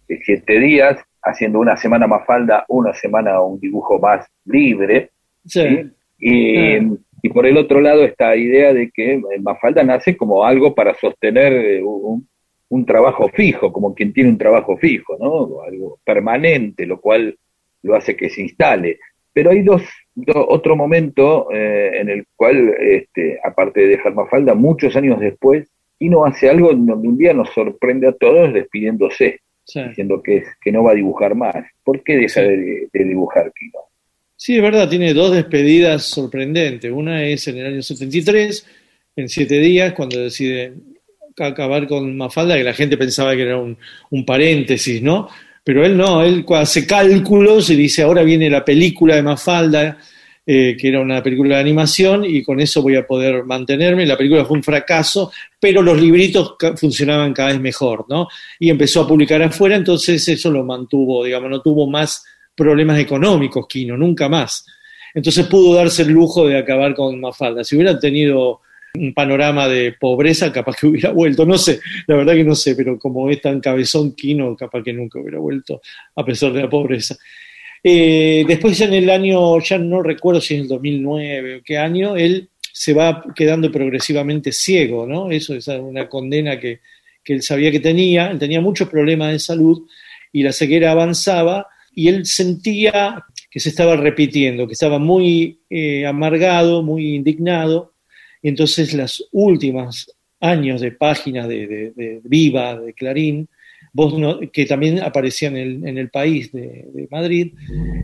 de 0.06 0.20
Siete 0.22 0.60
Días, 0.60 1.02
haciendo 1.22 1.58
una 1.58 1.76
semana 1.76 2.06
Mafalda, 2.06 2.66
una 2.68 2.92
semana 2.92 3.40
un 3.40 3.58
dibujo 3.58 3.98
más 3.98 4.26
libre. 4.44 5.10
Sí. 5.44 5.90
Y, 6.18 6.76
y 7.22 7.28
por 7.30 7.46
el 7.46 7.56
otro 7.56 7.80
lado, 7.80 8.04
esta 8.04 8.36
idea 8.36 8.72
de 8.72 8.90
que 8.90 9.20
Mafalda 9.40 9.82
nace 9.82 10.16
como 10.16 10.44
algo 10.44 10.74
para 10.74 10.94
sostener 10.94 11.52
eh, 11.52 11.82
un, 11.82 12.28
un 12.70 12.86
trabajo 12.86 13.28
fijo, 13.28 13.72
como 13.72 13.94
quien 13.94 14.12
tiene 14.12 14.30
un 14.30 14.38
trabajo 14.38 14.76
fijo, 14.76 15.16
¿no? 15.20 15.62
Algo 15.62 15.98
permanente, 16.04 16.86
lo 16.86 17.00
cual 17.00 17.36
lo 17.82 17.94
hace 17.94 18.16
que 18.16 18.30
se 18.30 18.42
instale. 18.42 18.98
Pero 19.32 19.50
hay 19.50 19.62
dos, 19.62 19.82
do- 20.14 20.48
otro 20.48 20.74
momento 20.76 21.48
eh, 21.52 21.92
en 22.00 22.08
el 22.08 22.24
cual, 22.36 22.74
este, 22.80 23.38
aparte 23.44 23.80
de 23.80 23.86
dejar 23.88 24.14
Mafalda, 24.14 24.54
muchos 24.54 24.96
años 24.96 25.20
después, 25.20 25.68
Kino 25.98 26.24
hace 26.24 26.48
algo 26.48 26.68
donde 26.72 26.92
un 27.08 27.18
día 27.18 27.34
nos 27.34 27.50
sorprende 27.50 28.08
a 28.08 28.12
todos 28.12 28.52
despidiéndose, 28.52 29.40
Sí. 29.64 29.80
diciendo 29.88 30.20
que, 30.22 30.42
que 30.60 30.72
no 30.72 30.82
va 30.82 30.92
a 30.92 30.94
dibujar 30.94 31.34
más. 31.36 31.54
¿Por 31.84 32.02
qué 32.02 32.16
deja 32.16 32.40
Sí. 32.40 32.48
de, 32.48 32.88
de 32.92 33.04
dibujar 33.04 33.52
Kino? 33.52 33.78
Sí, 34.34 34.56
es 34.56 34.62
verdad, 34.62 34.88
tiene 34.88 35.12
dos 35.14 35.32
despedidas 35.34 36.02
sorprendentes. 36.04 36.90
Una 36.90 37.24
es 37.24 37.46
en 37.48 37.58
el 37.58 37.66
año 37.66 37.82
73, 37.82 38.66
en 39.16 39.28
siete 39.28 39.58
días, 39.60 39.92
cuando 39.92 40.18
decide 40.20 40.72
acabar 41.38 41.86
con 41.86 42.16
Mafalda, 42.16 42.56
que 42.56 42.64
la 42.64 42.74
gente 42.74 42.96
pensaba 42.96 43.34
que 43.34 43.42
era 43.42 43.56
un, 43.56 43.76
un 44.10 44.24
paréntesis, 44.24 45.02
¿no? 45.02 45.28
Pero 45.62 45.84
él 45.84 45.96
no, 45.96 46.22
él 46.22 46.44
hace 46.54 46.86
cálculos 46.86 47.70
y 47.70 47.76
dice, 47.76 48.02
ahora 48.02 48.22
viene 48.22 48.48
la 48.48 48.64
película 48.64 49.14
de 49.14 49.22
Mafalda, 49.22 49.98
eh, 50.46 50.76
que 50.76 50.88
era 50.88 51.00
una 51.00 51.22
película 51.22 51.56
de 51.56 51.60
animación, 51.60 52.24
y 52.24 52.42
con 52.42 52.58
eso 52.60 52.82
voy 52.82 52.96
a 52.96 53.06
poder 53.06 53.44
mantenerme. 53.44 54.06
La 54.06 54.16
película 54.16 54.44
fue 54.44 54.56
un 54.56 54.62
fracaso, 54.62 55.30
pero 55.60 55.82
los 55.82 56.00
libritos 56.00 56.54
funcionaban 56.76 57.32
cada 57.34 57.50
vez 57.50 57.60
mejor, 57.60 58.06
¿no? 58.08 58.26
Y 58.58 58.70
empezó 58.70 59.02
a 59.02 59.06
publicar 59.06 59.42
afuera, 59.42 59.76
entonces 59.76 60.26
eso 60.26 60.50
lo 60.50 60.64
mantuvo, 60.64 61.24
digamos, 61.24 61.50
no 61.50 61.60
tuvo 61.60 61.88
más 61.88 62.24
problemas 62.54 62.98
económicos, 62.98 63.66
Kino, 63.68 63.96
nunca 63.96 64.28
más. 64.28 64.66
Entonces 65.14 65.46
pudo 65.46 65.74
darse 65.74 66.02
el 66.02 66.08
lujo 66.08 66.48
de 66.48 66.58
acabar 66.58 66.94
con 66.94 67.20
Mafalda. 67.20 67.62
Si 67.62 67.76
hubiera 67.76 67.98
tenido 67.98 68.60
un 68.94 69.14
panorama 69.14 69.68
de 69.68 69.92
pobreza, 69.92 70.52
capaz 70.52 70.76
que 70.76 70.86
hubiera 70.88 71.12
vuelto. 71.12 71.44
No 71.44 71.58
sé, 71.58 71.80
la 72.06 72.16
verdad 72.16 72.34
que 72.34 72.44
no 72.44 72.54
sé, 72.54 72.74
pero 72.74 72.98
como 72.98 73.30
es 73.30 73.40
tan 73.40 73.60
cabezón 73.60 74.14
Kino, 74.14 74.56
capaz 74.56 74.82
que 74.82 74.92
nunca 74.92 75.20
hubiera 75.20 75.38
vuelto, 75.38 75.80
a 76.14 76.24
pesar 76.24 76.52
de 76.52 76.62
la 76.62 76.70
pobreza. 76.70 77.16
Eh, 77.82 78.44
después 78.46 78.80
en 78.80 78.92
el 78.92 79.08
año, 79.08 79.58
ya 79.60 79.78
no 79.78 80.02
recuerdo 80.02 80.40
si 80.40 80.54
en 80.54 80.62
el 80.62 80.68
2009 80.68 81.56
o 81.56 81.62
qué 81.64 81.78
año, 81.78 82.16
él 82.16 82.48
se 82.72 82.92
va 82.92 83.24
quedando 83.34 83.70
progresivamente 83.72 84.52
ciego, 84.52 85.06
¿no? 85.06 85.30
Eso 85.30 85.54
es 85.54 85.66
una 85.68 86.08
condena 86.08 86.58
que, 86.60 86.80
que 87.24 87.32
él 87.32 87.42
sabía 87.42 87.70
que 87.70 87.80
tenía, 87.80 88.30
él 88.30 88.38
tenía 88.38 88.60
muchos 88.60 88.88
problemas 88.88 89.32
de 89.32 89.38
salud 89.38 89.86
y 90.32 90.42
la 90.42 90.52
ceguera 90.52 90.92
avanzaba 90.92 91.66
y 91.94 92.08
él 92.08 92.26
sentía 92.26 93.24
que 93.50 93.60
se 93.60 93.70
estaba 93.70 93.96
repitiendo, 93.96 94.66
que 94.66 94.74
estaba 94.74 94.98
muy 94.98 95.60
eh, 95.68 96.06
amargado, 96.06 96.82
muy 96.82 97.16
indignado, 97.16 97.89
entonces 98.48 98.94
las 98.94 99.22
últimas 99.32 100.10
años 100.40 100.80
de 100.80 100.92
páginas 100.92 101.48
de, 101.48 101.66
de- 101.66 101.90
de 101.94 102.20
Viva, 102.24 102.78
de 102.80 102.94
Clarín, 102.94 103.48
vos 103.92 104.18
no- 104.18 104.40
que 104.52 104.66
también 104.66 105.00
aparecían 105.00 105.56
en 105.56 105.62
el, 105.82 105.88
en 105.88 105.98
el 105.98 106.10
país 106.10 106.50
de, 106.52 106.86
de 106.94 107.08
Madrid, 107.10 107.52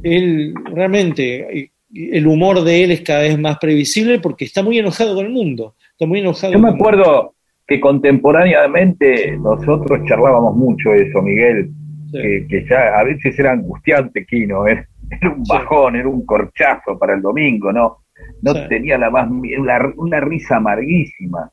él 0.02 0.52
realmente, 0.72 1.58
eh, 1.58 1.70
el 1.94 2.26
humor 2.26 2.62
de 2.64 2.84
él 2.84 2.90
es 2.90 3.00
cada 3.02 3.20
vez 3.22 3.38
más 3.38 3.58
previsible 3.58 4.18
porque 4.18 4.44
está 4.44 4.62
muy 4.62 4.78
enojado 4.78 5.14
con 5.14 5.24
el 5.26 5.32
mundo, 5.32 5.74
está 5.92 6.04
muy 6.06 6.20
enojado. 6.20 6.52
Yo 6.52 6.58
me 6.58 6.70
acuerdo 6.70 7.34
que 7.66 7.80
contemporáneamente 7.80 9.36
nosotros 9.38 10.00
charlábamos 10.06 10.56
mucho 10.56 10.92
eso, 10.94 11.22
Miguel, 11.22 11.70
Sí. 12.12 12.18
que, 12.22 12.46
que 12.48 12.66
ya 12.70 13.00
a 13.00 13.02
veces 13.04 13.36
era 13.36 13.50
angustiante 13.52 14.24
Kino, 14.26 14.66
¿eh? 14.68 14.86
era 15.10 15.30
un 15.30 15.44
Sí. 15.44 15.52
bajón, 15.52 15.96
era 15.96 16.08
un 16.08 16.24
corchazo 16.24 16.96
para 16.98 17.14
el 17.14 17.22
domingo, 17.22 17.72
¿no? 17.72 17.98
No 18.42 18.52
tenía 18.68 18.98
la 18.98 19.10
más 19.10 19.28
una, 19.30 19.92
una 19.96 20.20
risa 20.20 20.56
amarguísima. 20.56 21.50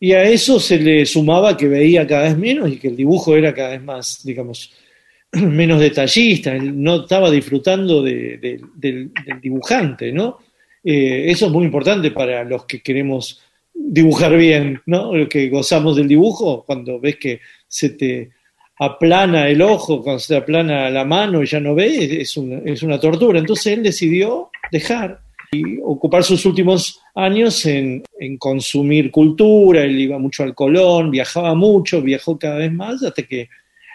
Y 0.00 0.12
a 0.12 0.24
eso 0.24 0.60
se 0.60 0.78
le 0.78 1.06
sumaba 1.06 1.56
que 1.56 1.68
veía 1.68 2.06
cada 2.06 2.24
vez 2.24 2.36
menos 2.36 2.70
y 2.70 2.76
que 2.78 2.88
el 2.88 2.96
dibujo 2.96 3.34
era 3.36 3.54
cada 3.54 3.70
vez 3.70 3.82
más, 3.82 4.20
digamos, 4.24 4.72
menos 5.32 5.80
detallista. 5.80 6.54
Él 6.54 6.82
no 6.82 7.02
estaba 7.02 7.30
disfrutando 7.30 8.02
de- 8.02 8.36
de- 8.38 8.60
del, 8.74 9.10
del 9.24 9.40
dibujante, 9.40 10.12
¿no? 10.12 10.38
Eh, 10.84 11.30
eso 11.30 11.46
es 11.46 11.52
muy 11.52 11.64
importante 11.64 12.10
para 12.10 12.44
los 12.44 12.64
que 12.66 12.80
queremos 12.80 13.42
dibujar 13.74 14.36
bien, 14.36 14.80
¿no? 14.86 15.14
Los 15.14 15.28
que 15.28 15.48
gozamos 15.48 15.96
del 15.96 16.08
dibujo, 16.08 16.64
cuando 16.64 17.00
ves 17.00 17.16
que 17.16 17.40
se 17.66 17.90
te 17.90 18.30
aplana 18.78 19.48
el 19.48 19.62
ojo, 19.62 20.02
cuando 20.02 20.18
se 20.20 20.34
te 20.34 20.38
aplana 20.40 20.90
la 20.90 21.04
mano 21.04 21.42
y 21.42 21.46
ya 21.46 21.58
no 21.60 21.74
ves, 21.74 22.10
es 22.12 22.36
una, 22.36 22.58
es 22.64 22.82
una 22.82 23.00
tortura. 23.00 23.38
Entonces 23.38 23.72
él 23.78 23.82
decidió 23.82 24.50
dejar 24.70 25.20
y 25.52 25.78
ocupar 25.82 26.22
sus 26.22 26.44
últimos 26.46 27.02
años 27.14 27.64
en, 27.66 28.02
en 28.18 28.36
consumir 28.36 29.10
cultura, 29.10 29.82
él 29.82 29.98
iba 30.00 30.18
mucho 30.18 30.42
al 30.42 30.54
Colón, 30.54 31.10
viajaba 31.10 31.54
mucho, 31.54 32.02
viajó 32.02 32.38
cada 32.38 32.56
vez 32.56 32.72
más 32.72 33.02
hasta 33.02 33.22
que 33.22 33.48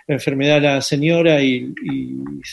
la 0.07 0.15
enfermedad 0.15 0.55
de 0.55 0.67
la 0.67 0.81
señora 0.81 1.41
y, 1.41 1.73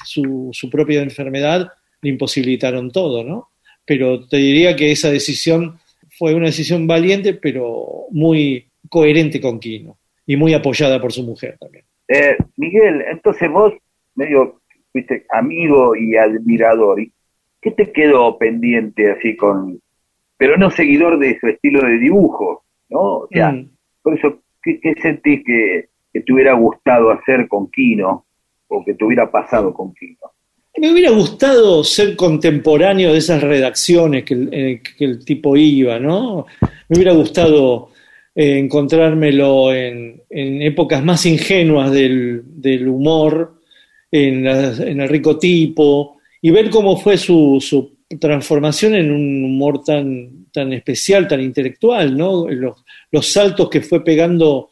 su, 0.04 0.50
su 0.52 0.70
propia 0.70 1.02
enfermedad 1.02 1.72
le 2.00 2.10
imposibilitaron 2.10 2.90
todo, 2.90 3.24
¿no? 3.24 3.48
Pero 3.84 4.26
te 4.28 4.36
diría 4.36 4.76
que 4.76 4.92
esa 4.92 5.10
decisión 5.10 5.78
fue 6.10 6.34
una 6.34 6.46
decisión 6.46 6.86
valiente, 6.86 7.34
pero 7.34 8.06
muy 8.10 8.66
coherente 8.88 9.40
con 9.40 9.58
Quino 9.58 9.98
y 10.26 10.36
muy 10.36 10.52
apoyada 10.54 11.00
por 11.00 11.12
su 11.12 11.22
mujer 11.22 11.56
también. 11.58 11.84
Eh, 12.08 12.36
Miguel, 12.56 13.02
entonces 13.10 13.50
vos, 13.50 13.72
medio, 14.14 14.60
fuiste 14.92 15.24
amigo 15.30 15.96
y 15.96 16.16
admirador, 16.16 17.00
¿y 17.00 17.12
¿qué 17.60 17.70
te 17.72 17.92
quedó 17.92 18.38
pendiente 18.38 19.10
así 19.10 19.36
con, 19.36 19.80
pero 20.36 20.56
no 20.56 20.70
seguidor 20.70 21.18
de 21.18 21.38
su 21.40 21.48
estilo 21.48 21.80
de 21.80 21.98
dibujo, 21.98 22.64
¿no? 22.90 23.00
O 23.00 23.28
sea, 23.30 23.52
Mm. 23.52 23.68
por 24.02 24.18
eso, 24.18 24.38
¿qué, 24.62 24.80
qué 24.80 24.94
sentís 25.00 25.42
que, 25.44 25.88
que 26.12 26.20
te 26.20 26.32
hubiera 26.32 26.54
gustado 26.54 27.10
hacer 27.10 27.48
con 27.48 27.70
Kino 27.70 28.24
o 28.68 28.84
que 28.84 28.94
te 28.94 29.04
hubiera 29.04 29.30
pasado 29.30 29.72
con 29.74 29.92
Kino? 29.94 30.16
Me 30.80 30.92
hubiera 30.92 31.10
gustado 31.10 31.82
ser 31.82 32.14
contemporáneo 32.14 33.12
de 33.12 33.18
esas 33.18 33.42
redacciones 33.42 34.22
que 34.24 34.34
el, 34.34 34.48
eh, 34.52 34.82
que 34.96 35.04
el 35.04 35.24
tipo 35.24 35.56
iba, 35.56 35.98
¿no? 35.98 36.46
Me 36.88 36.96
hubiera 36.96 37.12
gustado 37.14 37.88
eh, 38.34 38.58
encontrármelo 38.58 39.74
en, 39.74 40.22
en 40.30 40.62
épocas 40.62 41.04
más 41.04 41.26
ingenuas 41.26 41.90
del, 41.90 42.42
del 42.44 42.86
humor, 42.86 43.54
en, 44.12 44.46
en 44.46 45.00
el 45.00 45.08
rico 45.08 45.36
tipo, 45.38 46.17
y 46.42 46.50
ver 46.50 46.70
cómo 46.70 46.96
fue 46.96 47.16
su, 47.16 47.58
su 47.60 47.98
transformación 48.18 48.94
en 48.94 49.10
un 49.10 49.44
humor 49.44 49.82
tan, 49.84 50.46
tan 50.52 50.72
especial, 50.72 51.26
tan 51.28 51.40
intelectual, 51.40 52.16
¿no? 52.16 52.48
Los, 52.48 52.84
los 53.10 53.26
saltos 53.26 53.68
que 53.68 53.80
fue 53.80 54.02
pegando 54.04 54.70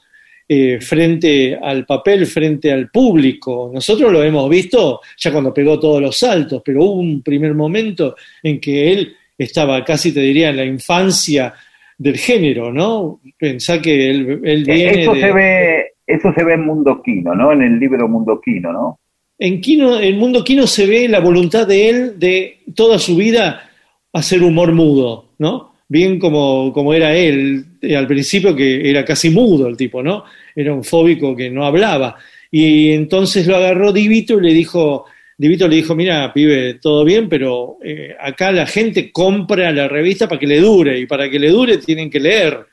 eh, 0.49 0.79
frente 0.81 1.57
al 1.61 1.85
papel, 1.85 2.25
frente 2.27 2.71
al 2.73 2.89
público. 2.91 3.71
Nosotros 3.75 4.13
lo 4.13 4.23
hemos 4.23 4.49
visto 4.49 5.01
ya 5.19 5.33
cuando 5.33 5.53
pegó 5.53 5.79
todos 5.79 6.01
los 6.01 6.17
saltos, 6.17 6.63
pero 6.65 6.85
hubo 6.85 7.01
un 7.01 7.23
primer 7.23 7.53
momento 7.55 8.15
en 8.43 8.61
que 8.61 8.93
él 8.93 9.13
estaba 9.37 9.85
casi, 9.85 10.13
te 10.15 10.21
diría, 10.21 10.51
en 10.51 10.57
la 10.57 10.65
infancia 10.65 11.53
del 11.99 12.17
género, 12.17 12.73
¿no? 12.73 13.21
Pensá 13.39 13.83
que 13.83 14.09
él, 14.11 14.41
él 14.45 14.65
viene 14.65 14.85
Eh, 14.85 15.03
Eso 15.03 15.15
de- 15.15 15.21
se 15.21 15.33
ve, 15.33 15.85
eso 16.07 16.33
se 16.33 16.45
ve 16.45 16.55
en 16.55 16.65
Mundo 16.65 17.03
Kino, 17.03 17.35
¿no? 17.35 17.53
En 17.53 17.63
el 17.63 17.79
libro 17.79 18.07
Mundo 18.09 18.41
Kino, 18.43 18.73
¿no? 18.73 19.01
En 19.39 19.61
Kino, 19.61 19.99
el 19.99 20.17
mundo 20.17 20.43
Kino 20.43 20.67
se 20.67 20.87
ve 20.87 21.09
la 21.09 21.21
voluntad 21.21 21.67
de 21.67 21.89
él 21.89 22.19
de 22.19 22.61
toda 22.75 22.99
su 22.99 23.17
vida 23.17 23.71
hacer 24.13 24.43
humor 24.43 24.73
mudo, 24.73 25.33
¿no? 25.39 25.75
Bien 25.89 26.19
como, 26.19 26.73
como 26.73 26.95
era 26.95 27.15
él 27.15 27.65
eh, 27.83 27.97
al 27.97 28.07
principio, 28.07 28.57
que 28.57 28.89
era 28.89 29.05
casi 29.05 29.31
mudo 29.31 29.69
el 29.69 29.77
tipo, 29.77 30.03
¿no? 30.03 30.25
Era 30.55 30.73
un 30.73 30.83
fóbico 30.83 31.37
que 31.37 31.51
no 31.51 31.65
hablaba. 31.65 32.17
Y 32.51 32.93
entonces 32.93 33.47
lo 33.47 33.57
agarró 33.57 33.93
Divito 33.93 34.39
y 34.39 34.43
le 34.43 34.55
dijo, 34.55 35.05
Divito 35.37 35.69
le 35.69 35.77
dijo, 35.77 35.95
mira, 35.95 36.33
pibe, 36.33 36.75
todo 36.75 37.05
bien, 37.05 37.29
pero 37.29 37.77
eh, 37.85 38.17
acá 38.19 38.51
la 38.53 38.67
gente 38.67 39.13
compra 39.13 39.71
la 39.71 39.87
revista 39.87 40.27
para 40.27 40.41
que 40.41 40.47
le 40.47 40.61
dure, 40.61 40.99
y 40.99 41.07
para 41.07 41.29
que 41.29 41.39
le 41.39 41.51
dure 41.51 41.77
tienen 41.77 42.09
que 42.09 42.21
leer. 42.21 42.67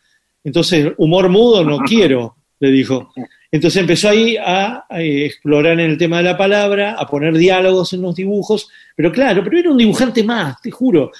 Entonces, 0.45 0.93
humor 0.97 1.27
mudo 1.27 1.63
no 1.65 1.79
quiero, 1.79 2.37
le 2.59 2.71
dijo. 2.71 3.11
Entonces 3.53 3.81
empezó 3.81 4.09
ahí 4.09 4.35
a, 4.35 4.87
eh, 4.89 5.25
explorar 5.25 5.73
en 5.73 5.91
el 5.91 5.95
tema 5.95 6.17
de 6.17 6.23
la 6.23 6.35
palabra, 6.35 6.95
a 6.97 7.05
poner 7.05 7.37
diálogos 7.37 7.93
en 7.93 8.01
los 8.01 8.15
dibujos, 8.15 8.67
pero 8.95 9.11
claro, 9.11 9.43
pero 9.43 9.59
era 9.59 9.69
un 9.69 9.77
dibujante 9.77 10.23
más, 10.23 10.59
te 10.59 10.71
juro. 10.71 11.11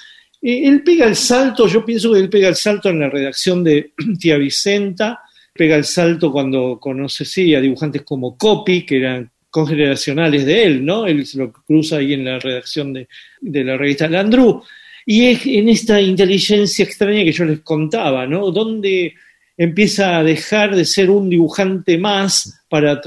Eh, 0.42 0.66
él 0.66 0.82
pega 0.82 1.06
el 1.06 1.14
salto, 1.14 1.68
yo 1.68 1.84
pienso 1.84 2.12
que 2.12 2.18
él 2.18 2.28
pega 2.28 2.48
el 2.48 2.56
salto 2.56 2.88
en 2.88 2.98
la 2.98 3.08
redacción 3.08 3.62
de 3.62 3.92
Tía 4.18 4.36
Vicenta, 4.36 5.20
pega 5.52 5.76
el 5.76 5.84
salto 5.84 6.32
cuando 6.32 6.76
conoce, 6.80 7.24
sí, 7.24 7.54
a 7.54 7.60
dibujantes 7.60 8.02
como 8.02 8.36
Copy, 8.36 8.84
que 8.84 8.96
eran 8.96 9.30
congeneracionales 9.48 10.44
de 10.44 10.64
él, 10.64 10.84
¿no? 10.84 11.06
Él 11.06 11.24
se 11.26 11.38
lo 11.38 11.52
cruza 11.52 11.98
ahí 11.98 12.14
en 12.14 12.24
la 12.24 12.40
redacción 12.40 12.92
de, 12.92 13.06
de 13.42 13.62
la 13.62 13.76
revista 13.76 14.08
Landru. 14.08 14.60
Y 15.06 15.26
es 15.26 15.46
en 15.46 15.68
esta 15.68 16.00
inteligencia 16.00 16.84
extraña 16.84 17.22
que 17.22 17.30
yo 17.30 17.44
les 17.44 17.60
contaba, 17.60 18.26
¿no? 18.26 18.50
Donde 18.50 19.14
empieza 19.56 20.18
a 20.18 20.24
dejar 20.24 20.74
de 20.74 20.84
ser 20.84 21.10
un 21.10 21.28
dibujante 21.28 21.98
más 21.98 22.64
para, 22.68 23.00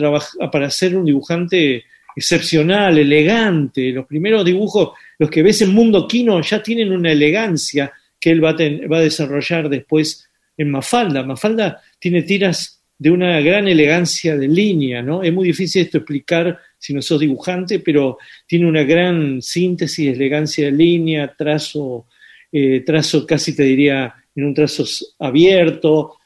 para 0.51 0.69
ser 0.69 0.95
un 0.95 1.05
dibujante 1.05 1.83
excepcional, 2.15 2.97
elegante. 2.97 3.91
Los 3.91 4.05
primeros 4.05 4.43
dibujos, 4.43 4.91
los 5.19 5.29
que 5.29 5.43
ves 5.43 5.61
en 5.61 5.73
Mundo 5.73 6.07
Kino, 6.07 6.41
ya 6.41 6.63
tienen 6.63 6.91
una 6.91 7.11
elegancia 7.11 7.91
que 8.19 8.31
él 8.31 8.43
va 8.43 8.51
a, 8.51 8.87
va 8.87 8.97
a 8.97 9.01
desarrollar 9.01 9.69
después 9.69 10.27
en 10.57 10.71
Mafalda. 10.71 11.23
Mafalda 11.23 11.81
tiene 11.99 12.23
tiras 12.23 12.81
de 12.97 13.11
una 13.11 13.39
gran 13.41 13.67
elegancia 13.67 14.35
de 14.35 14.47
línea, 14.47 15.03
¿no? 15.03 15.21
Es 15.21 15.31
muy 15.31 15.45
difícil 15.45 15.83
esto 15.83 15.99
explicar 15.99 16.57
si 16.79 16.93
no 16.93 17.01
sos 17.01 17.19
dibujante, 17.19 17.79
pero 17.79 18.17
tiene 18.47 18.67
una 18.67 18.83
gran 18.83 19.41
síntesis, 19.41 20.15
elegancia 20.15 20.65
de 20.65 20.71
línea, 20.71 21.33
trazo, 21.37 22.07
eh, 22.51 22.81
trazo 22.81 23.25
casi 23.25 23.55
te 23.55 23.63
diría 23.63 24.13
en 24.35 24.45
un 24.45 24.53
trazo 24.53 24.83
abierto. 25.19 26.16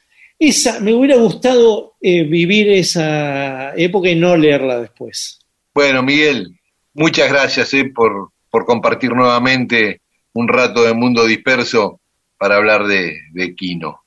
Esa, 0.44 0.80
me 0.80 0.92
hubiera 0.92 1.18
gustado 1.18 1.94
eh, 2.02 2.24
vivir 2.24 2.68
esa 2.72 3.76
época 3.76 4.10
y 4.10 4.16
no 4.16 4.36
leerla 4.36 4.80
después. 4.80 5.40
Bueno, 5.72 6.02
Miguel, 6.02 6.60
muchas 6.96 7.30
gracias 7.32 7.72
eh, 7.76 7.92
por, 7.94 8.32
por 8.50 8.66
compartir 8.66 9.14
nuevamente 9.14 10.02
un 10.34 10.48
rato 10.48 10.84
de 10.84 10.96
mundo 10.96 11.28
disperso 11.28 12.02
para 12.40 12.56
hablar 12.56 12.86
de, 12.86 13.20
de 13.34 13.54
Kino. 13.54 14.02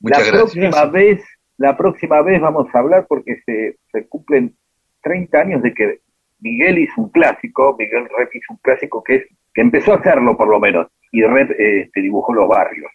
Muchas 0.00 0.20
la 0.20 0.24
gracias. 0.24 0.52
próxima 0.54 0.84
vez, 0.86 1.22
la 1.58 1.76
próxima 1.76 2.22
vez 2.22 2.40
vamos 2.40 2.66
a 2.74 2.78
hablar 2.78 3.04
porque 3.06 3.42
se, 3.44 3.76
se 3.92 4.08
cumplen 4.08 4.56
30 5.02 5.38
años 5.38 5.62
de 5.62 5.74
que 5.74 5.98
Miguel 6.40 6.78
hizo 6.78 6.94
un 6.96 7.10
clásico, 7.10 7.76
Miguel 7.78 8.08
Rep 8.16 8.34
hizo 8.34 8.54
un 8.54 8.58
clásico 8.62 9.04
que 9.04 9.16
es, 9.16 9.26
que 9.52 9.60
empezó 9.60 9.92
a 9.92 9.96
hacerlo 9.96 10.34
por 10.34 10.48
lo 10.48 10.58
menos, 10.58 10.86
y 11.12 11.22
Rep 11.22 11.50
eh, 11.50 11.80
este, 11.82 12.00
dibujó 12.00 12.32
los 12.32 12.48
barrios. 12.48 12.90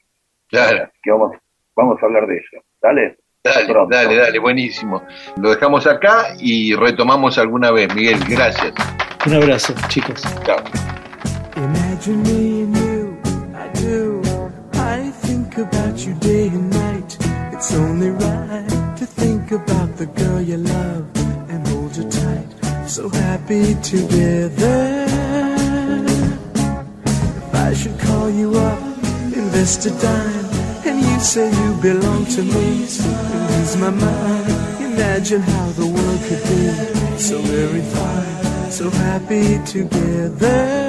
Claro. 0.47 0.89
Que 1.03 1.11
vamos, 1.11 1.37
vamos 1.75 1.97
a 2.01 2.05
hablar 2.05 2.27
de 2.27 2.37
eso. 2.37 2.63
Dale. 2.81 3.17
Dale, 3.43 3.67
Pronto. 3.71 3.95
dale, 3.95 4.15
dale, 4.17 4.37
buenísimo. 4.39 5.01
Lo 5.37 5.49
dejamos 5.51 5.87
acá 5.87 6.35
y 6.39 6.75
retomamos 6.75 7.37
alguna 7.37 7.71
vez, 7.71 7.93
Miguel. 7.95 8.19
Gracias. 8.27 8.73
Un 9.25 9.33
abrazo, 9.33 9.73
chicos. 9.87 10.21
Chao. 10.45 10.57
Imagine 11.55 12.21
me 12.23 12.63
and 12.63 12.75
you, 12.77 13.17
I 13.55 13.69
do. 13.81 14.21
I 14.73 15.11
think 15.25 15.57
about 15.57 15.97
you 16.05 16.13
day 16.19 16.47
and 16.47 16.69
night. 16.69 17.17
It's 17.53 17.73
only 17.73 18.11
right 18.11 18.67
to 18.97 19.05
think 19.05 19.51
about 19.51 19.95
the 19.97 20.05
girl 20.07 20.41
you 20.41 20.57
love 20.57 21.05
and 21.49 21.65
hold 21.67 21.95
her 21.95 22.09
tight. 22.09 22.89
So 22.89 23.09
happy 23.09 23.75
together. 23.81 25.05
If 27.05 27.55
I 27.55 27.73
should 27.73 27.97
call 27.99 28.29
you 28.29 28.53
up, 28.57 28.79
invest 29.35 29.85
a 29.85 29.91
dime, 29.91 30.38
you 31.01 31.19
say 31.19 31.49
you 31.49 31.73
belong 31.81 32.25
to 32.25 32.41
me, 32.43 32.83
I 32.83 33.57
lose 33.57 33.75
my 33.77 33.89
mind. 33.89 34.81
Imagine 34.81 35.41
how 35.41 35.69
the 35.71 35.85
world 35.85 36.21
could 36.27 36.43
be 36.43 37.19
so 37.19 37.37
very 37.41 37.81
fine, 37.81 38.71
so 38.71 38.89
happy 38.89 39.59
together. 39.65 40.88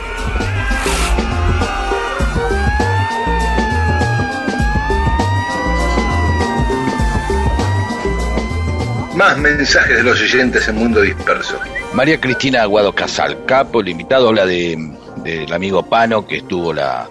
Más 9.21 9.37
mensajes 9.37 9.97
de 9.97 10.03
los 10.03 10.19
oyentes 10.19 10.67
en 10.67 10.77
Mundo 10.77 10.99
Disperso. 10.99 11.59
María 11.93 12.19
Cristina 12.19 12.63
Aguado 12.63 12.91
Casal, 12.95 13.45
capo, 13.45 13.81
el 13.81 13.89
invitado 13.89 14.29
habla 14.29 14.47
de, 14.47 14.75
del 15.17 15.53
amigo 15.53 15.87
Pano 15.87 16.25
que 16.25 16.37
estuvo 16.37 16.73
la, 16.73 17.07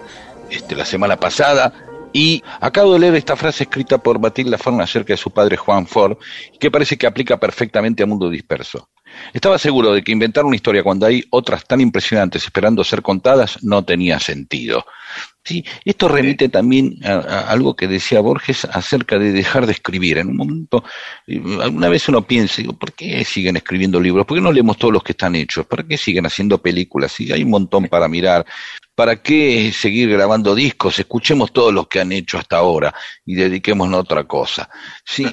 este, 0.51 0.74
la 0.74 0.85
semana 0.85 1.16
pasada. 1.16 1.73
Y 2.12 2.43
acabo 2.61 2.95
de 2.95 2.99
leer 2.99 3.15
esta 3.15 3.37
frase 3.37 3.62
escrita 3.62 3.99
por 3.99 4.19
Matilda 4.19 4.59
Forna 4.59 4.82
acerca 4.82 5.12
de 5.12 5.19
su 5.19 5.31
padre 5.31 5.57
Juan 5.57 5.87
Ford, 5.87 6.16
que 6.59 6.69
parece 6.69 6.99
que 6.99 7.07
aplica 7.07 7.39
perfectamente 7.39 8.03
a 8.03 8.07
Mundo 8.07 8.28
Disperso. 8.28 8.89
Estaba 9.32 9.59
seguro 9.59 9.93
de 9.93 10.03
que 10.03 10.12
inventar 10.12 10.45
una 10.45 10.57
historia 10.57 10.82
cuando 10.82 11.07
hay 11.07 11.24
otras 11.31 11.66
tan 11.66 11.81
impresionantes 11.81 12.45
esperando 12.45 12.82
ser 12.85 13.03
contadas 13.03 13.62
no 13.62 13.85
tenía 13.85 14.19
sentido. 14.19 14.85
Sí, 15.43 15.65
esto 15.85 16.07
remite 16.07 16.49
también 16.49 16.99
a, 17.03 17.15
a 17.15 17.51
algo 17.51 17.74
que 17.74 17.89
decía 17.89 18.20
Borges 18.20 18.66
acerca 18.66 19.19
de 19.19 19.32
dejar 19.32 19.66
de 19.66 19.73
escribir. 19.73 20.19
En 20.19 20.28
un 20.28 20.37
momento, 20.37 20.85
eh, 21.27 21.41
alguna 21.62 21.89
vez 21.89 22.09
uno 22.09 22.27
piensa, 22.27 22.57
digo, 22.59 22.74
¿por 22.74 22.93
qué 22.93 23.24
siguen 23.24 23.57
escribiendo 23.57 23.99
libros? 24.01 24.27
¿Por 24.27 24.37
qué 24.37 24.43
no 24.43 24.53
leemos 24.53 24.77
todos 24.77 24.93
los 24.93 25.03
que 25.03 25.12
están 25.12 25.35
hechos? 25.35 25.66
¿Para 25.66 25.82
qué 25.82 25.97
siguen 25.97 26.27
haciendo 26.27 26.59
películas? 26.59 27.12
Si 27.12 27.32
hay 27.32 27.43
un 27.43 27.51
montón 27.51 27.89
para 27.89 28.07
mirar. 28.07 28.45
¿Para 28.95 29.23
qué 29.23 29.73
seguir 29.73 30.11
grabando 30.11 30.55
discos? 30.55 30.99
Escuchemos 30.99 31.53
todos 31.53 31.73
los 31.73 31.89
que 31.89 32.01
han 32.01 32.12
hecho 32.12 32.37
hasta 32.37 32.59
ahora 32.59 32.95
y 33.24 33.35
dediquémonos 33.35 33.97
a 33.97 34.01
otra 34.01 34.24
cosa. 34.24 34.69
Sí, 35.05 35.27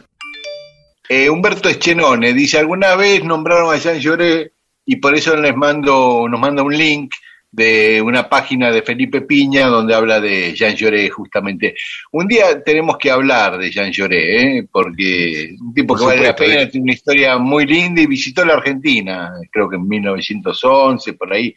Eh, 1.10 1.30
Humberto 1.30 1.70
Eschenone 1.70 2.34
dice, 2.34 2.58
alguna 2.60 2.96
vez 2.96 3.24
nombraron 3.24 3.74
a 3.74 3.78
Jean 3.78 4.00
Lloré 4.00 4.52
y 4.86 4.98
por 4.98 5.16
eso 5.16 5.36
les 5.38 5.56
mando, 5.56 6.28
nos 6.30 6.40
manda 6.40 6.64
un 6.64 6.76
link 6.78 7.12
de 7.50 8.02
una 8.02 8.28
página 8.28 8.72
de 8.72 8.82
Felipe 8.82 9.22
Piña 9.22 9.68
donde 9.68 9.96
habla 9.96 10.20
de 10.20 10.54
Jean 10.54 10.76
Lloré 10.76 11.10
justamente. 11.10 11.76
Un 12.12 12.28
día 12.28 12.62
tenemos 12.62 12.98
que 12.98 13.10
hablar 13.10 13.58
de 13.58 13.72
Jean 13.72 13.90
Lloré, 13.92 14.58
¿eh? 14.60 14.68
porque 14.70 15.56
un 15.60 15.74
tipo 15.74 15.94
Por 15.96 16.00
que 16.00 16.06
vale 16.08 16.28
la 16.28 16.36
pena, 16.36 16.62
¿eh? 16.64 16.68
tiene 16.68 16.84
una 16.84 16.94
historia 16.94 17.38
muy 17.38 17.66
linda 17.66 18.02
y 18.02 18.06
visitó 18.08 18.44
la 18.46 18.56
Argentina, 18.56 19.32
creo 19.52 19.70
que 19.70 19.78
en 19.78 19.88
1911, 19.88 21.14
por 21.14 21.34
ahí. 21.34 21.56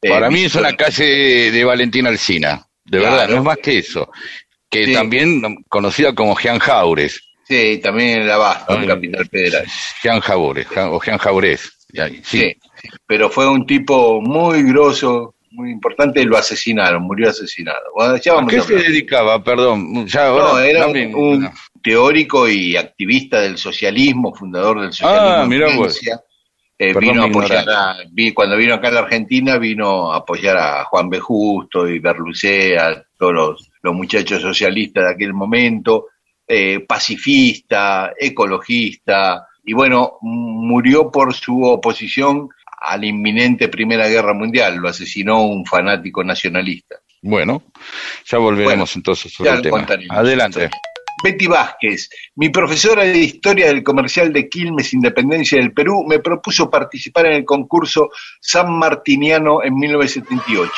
Eh, 0.00 0.08
Para 0.08 0.30
mí 0.30 0.44
es 0.44 0.54
una 0.54 0.72
calle 0.74 1.50
de 1.50 1.64
Valentín 1.64 2.06
Alsina, 2.06 2.64
de 2.84 2.98
Claro. 2.98 3.16
verdad, 3.16 3.28
no 3.28 3.36
es 3.38 3.42
más 3.44 3.58
que 3.58 3.78
eso. 3.78 4.10
Que 4.70 4.86
Sí. 4.86 4.92
también 4.94 5.42
conocida 5.68 6.14
como 6.14 6.38
Jean 6.38 6.58
Jaures. 6.60 7.20
Sí, 7.44 7.78
también 7.82 8.10
en 8.10 8.22
el 8.22 8.30
Abasto, 8.30 8.74
en. 8.74 8.86
Capital 8.86 9.26
Federal. 9.28 9.66
Jean 10.02 10.20
Jaures, 10.20 10.66
Jean- 10.74 10.88
o 10.92 11.00
Jean 11.02 11.18
Jaurés. 11.18 11.72
Sí. 11.92 12.22
Sí, 12.24 12.56
pero 13.06 13.28
fue 13.28 13.48
un 13.48 13.66
tipo 13.66 14.20
muy 14.20 14.62
grosso, 14.62 15.34
muy 15.50 15.70
importante, 15.70 16.24
lo 16.24 16.38
asesinaron, 16.38 17.02
murió 17.02 17.28
asesinado. 17.28 17.80
Bueno, 17.94 18.16
ya 18.16 18.38
¿A 18.38 18.46
qué 18.46 18.56
a 18.56 18.62
se 18.62 18.74
dedicaba? 18.74 19.42
Perdón. 19.44 20.06
Ya 20.06 20.28
ahora, 20.28 20.44
No, 20.44 20.58
era 20.58 20.86
un, 20.86 21.50
teórico 21.82 22.48
y 22.48 22.76
activista 22.76 23.40
del 23.40 23.58
socialismo, 23.58 24.34
fundador 24.34 24.80
del 24.80 24.92
socialismo. 24.92 25.42
Ah, 25.42 25.46
mirá 25.46 25.76
vos. 25.76 26.00
Eh, 26.78 26.94
vino 26.98 27.22
a 27.22 27.26
apoyar 27.26 27.68
a, 27.68 27.96
cuando 28.34 28.56
vino 28.56 28.74
acá 28.74 28.88
a 28.88 28.92
la 28.92 29.00
Argentina, 29.00 29.58
vino 29.58 30.12
a 30.12 30.18
apoyar 30.18 30.56
a 30.56 30.84
Juan 30.86 31.10
B. 31.10 31.20
Justo 31.20 31.86
y 31.88 31.98
Berlucé, 31.98 32.76
a 32.78 33.04
todos 33.16 33.32
los, 33.32 33.70
los 33.82 33.94
muchachos 33.94 34.40
socialistas 34.40 35.04
de 35.04 35.10
aquel 35.10 35.34
momento, 35.34 36.08
eh, 36.54 36.80
pacifista, 36.80 38.12
ecologista, 38.18 39.46
y 39.64 39.72
bueno, 39.72 40.18
murió 40.20 41.10
por 41.10 41.32
su 41.32 41.62
oposición 41.62 42.50
a 42.78 42.98
la 42.98 43.06
inminente 43.06 43.68
Primera 43.68 44.06
Guerra 44.06 44.34
Mundial, 44.34 44.76
lo 44.76 44.90
asesinó 44.90 45.46
un 45.46 45.64
fanático 45.64 46.22
nacionalista. 46.22 46.96
Bueno, 47.22 47.62
ya 48.26 48.36
volveremos 48.36 48.74
Bueno, 48.74 48.84
entonces 48.94 49.32
sobre 49.32 49.48
ya 49.48 49.56
el 49.56 49.62
tema. 49.62 49.86
Adelante. 50.10 50.68
Betty 51.24 51.46
Vázquez, 51.46 52.10
mi 52.34 52.50
profesora 52.50 53.04
de 53.04 53.16
Historia 53.16 53.68
del 53.68 53.82
Comercial 53.82 54.30
de 54.30 54.50
Quilmes, 54.50 54.92
Independencia 54.92 55.58
del 55.58 55.72
Perú, 55.72 56.04
me 56.06 56.18
propuso 56.18 56.68
participar 56.68 57.24
en 57.26 57.32
el 57.32 57.44
concurso 57.46 58.10
San 58.42 58.70
Martiniano 58.76 59.62
en 59.62 59.74
1978. 59.74 60.70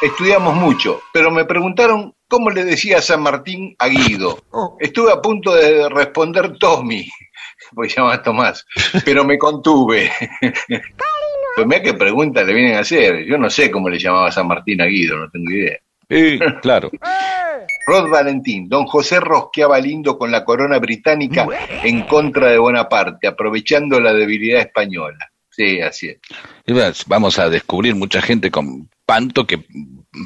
Estudiamos 0.00 0.54
mucho, 0.54 1.02
pero 1.12 1.30
me 1.30 1.44
preguntaron 1.44 2.14
cómo 2.28 2.50
le 2.50 2.64
decía 2.64 3.00
San 3.00 3.22
Martín 3.22 3.74
a 3.78 3.88
Guido. 3.88 4.38
Estuve 4.78 5.12
a 5.12 5.20
punto 5.20 5.54
de 5.54 5.88
responder 5.88 6.56
Tommy, 6.58 7.08
porque 7.74 7.90
se 7.90 7.96
llama 7.96 8.22
Tomás, 8.22 8.64
pero 9.04 9.24
me 9.24 9.38
contuve. 9.38 10.12
Pues 10.38 11.66
mira 11.66 11.82
qué 11.82 11.94
preguntas 11.94 12.46
le 12.46 12.54
vienen 12.54 12.76
a 12.76 12.80
hacer. 12.80 13.24
Yo 13.24 13.36
no 13.36 13.50
sé 13.50 13.70
cómo 13.70 13.88
le 13.88 13.98
llamaba 13.98 14.30
San 14.30 14.46
Martín 14.46 14.80
a 14.80 14.86
Guido, 14.86 15.16
no 15.16 15.30
tengo 15.30 15.50
idea. 15.50 15.78
Sí, 16.08 16.38
claro. 16.62 16.90
Rod 17.86 18.10
Valentín, 18.10 18.68
don 18.68 18.86
José 18.86 19.18
rosqueaba 19.18 19.78
lindo 19.78 20.18
con 20.18 20.30
la 20.30 20.44
corona 20.44 20.78
británica 20.78 21.46
en 21.82 22.02
contra 22.02 22.50
de 22.50 22.58
Bonaparte, 22.58 23.26
aprovechando 23.26 23.98
la 23.98 24.12
debilidad 24.12 24.60
española. 24.60 25.30
Sí, 25.50 25.80
así 25.80 26.10
es. 26.10 27.04
Vamos 27.06 27.38
a 27.38 27.48
descubrir 27.48 27.94
mucha 27.94 28.20
gente 28.20 28.50
con 28.50 28.88
panto 29.06 29.46
que 29.46 29.64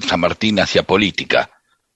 San 0.06 0.20
Martín 0.20 0.58
hacía 0.58 0.82
política, 0.82 1.50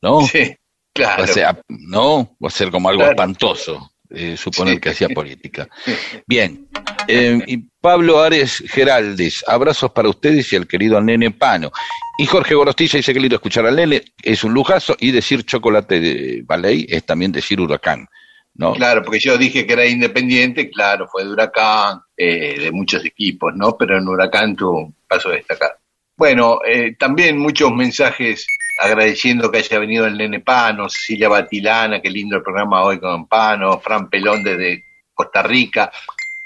¿no? 0.06 0.20
Sí, 0.26 0.54
claro. 0.94 1.24
O 1.24 1.26
sea, 1.26 1.58
no, 1.68 2.36
va 2.42 2.48
a 2.48 2.50
ser 2.50 2.70
como 2.70 2.88
algo 2.88 3.00
Claro. 3.00 3.12
espantoso 3.12 3.90
eh, 4.10 4.36
suponer 4.36 4.74
Sí. 4.74 4.80
que 4.80 4.90
hacía 4.90 5.08
política. 5.08 5.68
Bien, 6.26 6.68
eh, 7.08 7.40
y 7.46 7.58
Pablo 7.80 8.20
Ares 8.20 8.62
Geraldes, 8.68 9.42
abrazos 9.48 9.90
para 9.90 10.08
ustedes 10.08 10.52
y 10.52 10.56
al 10.56 10.66
querido 10.68 11.00
nene 11.00 11.32
Pano. 11.32 11.72
Y 12.18 12.24
Jorge 12.26 12.54
Gorostilla 12.54 12.98
dice 12.98 13.12
que 13.12 13.18
lindo 13.20 13.34
escuchar 13.34 13.66
al 13.66 13.74
nene, 13.76 14.02
es 14.22 14.44
un 14.44 14.54
lujazo, 14.54 14.96
y 15.00 15.10
decir 15.10 15.44
chocolate 15.44 15.98
de 16.00 16.42
Ballet 16.44 16.86
es 16.88 17.04
también 17.04 17.32
decir 17.32 17.60
huracán, 17.60 18.06
¿no? 18.54 18.72
Claro, 18.74 19.02
porque 19.02 19.18
yo 19.18 19.36
dije 19.36 19.66
que 19.66 19.72
era 19.72 19.86
independiente, 19.86 20.70
claro, 20.70 21.08
fue 21.08 21.24
de 21.24 21.30
Huracán, 21.30 22.00
eh, 22.16 22.60
de 22.60 22.70
muchos 22.72 23.04
equipos, 23.04 23.52
¿no? 23.56 23.76
Pero 23.76 23.98
en 23.98 24.06
Huracán 24.08 24.54
tuvo 24.56 24.78
un 24.84 24.94
paso 25.08 25.30
destacado. 25.30 25.72
Bueno, 26.16 26.60
eh, 26.66 26.94
también 26.98 27.36
muchos 27.38 27.70
mensajes 27.74 28.46
agradeciendo 28.78 29.50
que 29.50 29.58
haya 29.58 29.78
venido 29.78 30.06
el 30.06 30.16
nene 30.16 30.40
Pano, 30.40 30.88
Cecilia 30.88 31.28
Batilana, 31.28 32.00
qué 32.00 32.10
lindo 32.10 32.36
el 32.36 32.42
programa 32.42 32.82
hoy 32.82 32.98
con 32.98 33.26
Pano, 33.26 33.78
Fran 33.80 34.08
Pelón 34.08 34.42
desde 34.42 34.84
Costa 35.14 35.42
Rica, 35.42 35.90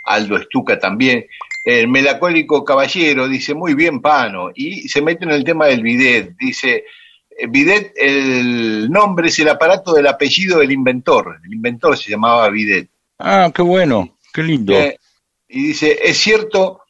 Aldo 0.05 0.37
Estuca 0.37 0.79
también. 0.79 1.27
El 1.65 1.89
melacólico 1.89 2.65
caballero 2.65 3.29
dice, 3.29 3.55
muy 3.55 3.75
bien, 3.75 4.01
Pano, 4.01 4.51
y 4.55 4.89
se 4.89 5.03
mete 5.03 5.25
en 5.25 5.33
el 5.33 5.45
tema 5.45 5.67
del 5.67 5.83
bidet, 5.83 6.37
dice, 6.39 6.85
eh, 7.31 7.47
bidet, 7.49 7.93
el 7.97 8.91
nombre 8.91 9.29
es 9.29 9.39
el 9.41 9.49
aparato 9.49 9.93
del 9.93 10.07
apellido 10.07 10.61
del 10.61 10.73
inventor, 10.73 11.39
el 11.45 11.53
inventor 11.53 11.99
se 11.99 12.11
llamaba 12.11 12.49
bidet. 12.49 12.89
Ah, 13.19 13.51
qué 13.55 13.63
bueno, 13.63 14.17
qué 14.33 14.43
lindo. 14.43 14.73
Eh, 14.73 14.97
y 15.49 15.69
dice, 15.69 15.99
es 16.03 16.17
cierto 16.17 16.83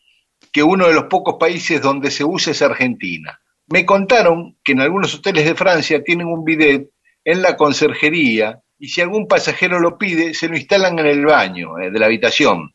que 0.52 0.62
uno 0.62 0.86
de 0.86 0.94
los 0.94 1.04
pocos 1.04 1.36
países 1.38 1.80
donde 1.80 2.10
se 2.10 2.24
usa 2.24 2.52
es 2.52 2.62
Argentina. 2.62 3.40
Me 3.70 3.86
contaron 3.86 4.56
que 4.64 4.72
en 4.72 4.80
algunos 4.80 5.14
hoteles 5.14 5.44
de 5.44 5.54
Francia 5.54 6.02
tienen 6.02 6.26
un 6.26 6.44
bidet 6.44 6.88
en 7.24 7.42
la 7.42 7.56
conserjería 7.56 8.60
y 8.78 8.88
si 8.88 9.00
algún 9.00 9.26
pasajero 9.28 9.78
lo 9.78 9.96
pide, 9.98 10.34
se 10.34 10.48
lo 10.48 10.56
instalan 10.56 10.98
en 10.98 11.06
el 11.06 11.24
baño 11.24 11.78
eh, 11.78 11.90
de 11.90 11.98
la 11.98 12.06
habitación. 12.06 12.74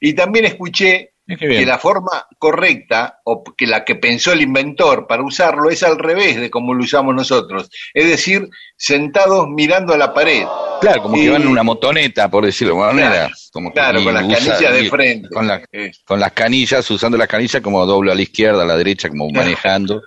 Y 0.00 0.12
también 0.14 0.44
escuché 0.44 1.10
que 1.38 1.64
la 1.64 1.78
forma 1.78 2.26
correcta, 2.38 3.20
o 3.24 3.42
que 3.56 3.66
la 3.66 3.82
que 3.84 3.94
pensó 3.94 4.32
el 4.32 4.42
inventor 4.42 5.06
para 5.06 5.22
usarlo, 5.22 5.70
es 5.70 5.82
al 5.82 5.98
revés 5.98 6.38
de 6.38 6.50
como 6.50 6.74
lo 6.74 6.84
usamos 6.84 7.14
nosotros. 7.14 7.70
Es 7.94 8.06
decir, 8.08 8.46
sentados 8.76 9.48
mirando 9.48 9.94
a 9.94 9.96
la 9.96 10.12
pared. 10.12 10.44
Claro, 10.82 11.02
como 11.02 11.14
que 11.16 11.30
van 11.30 11.40
en 11.42 11.48
una 11.48 11.62
motoneta, 11.62 12.28
por 12.28 12.44
decirlo 12.44 12.74
de 12.74 12.82
alguna 12.82 12.96
Claro, 13.00 13.14
manera. 13.14 13.34
Como 13.52 13.72
claro, 13.72 14.04
con 14.04 14.12
las 14.14 14.24
usa- 14.24 14.38
canillas 14.52 14.74
de 14.74 14.90
frente. 14.90 15.28
Con, 15.30 15.46
la- 15.46 15.62
con 16.04 16.20
las 16.20 16.32
canillas, 16.32 16.90
usando 16.90 17.16
las 17.16 17.28
canillas 17.28 17.62
como 17.62 17.86
doblo 17.86 18.12
a 18.12 18.14
la 18.14 18.22
izquierda, 18.22 18.62
a 18.62 18.66
la 18.66 18.76
derecha, 18.76 19.08
como 19.08 19.30
manejando, 19.30 20.02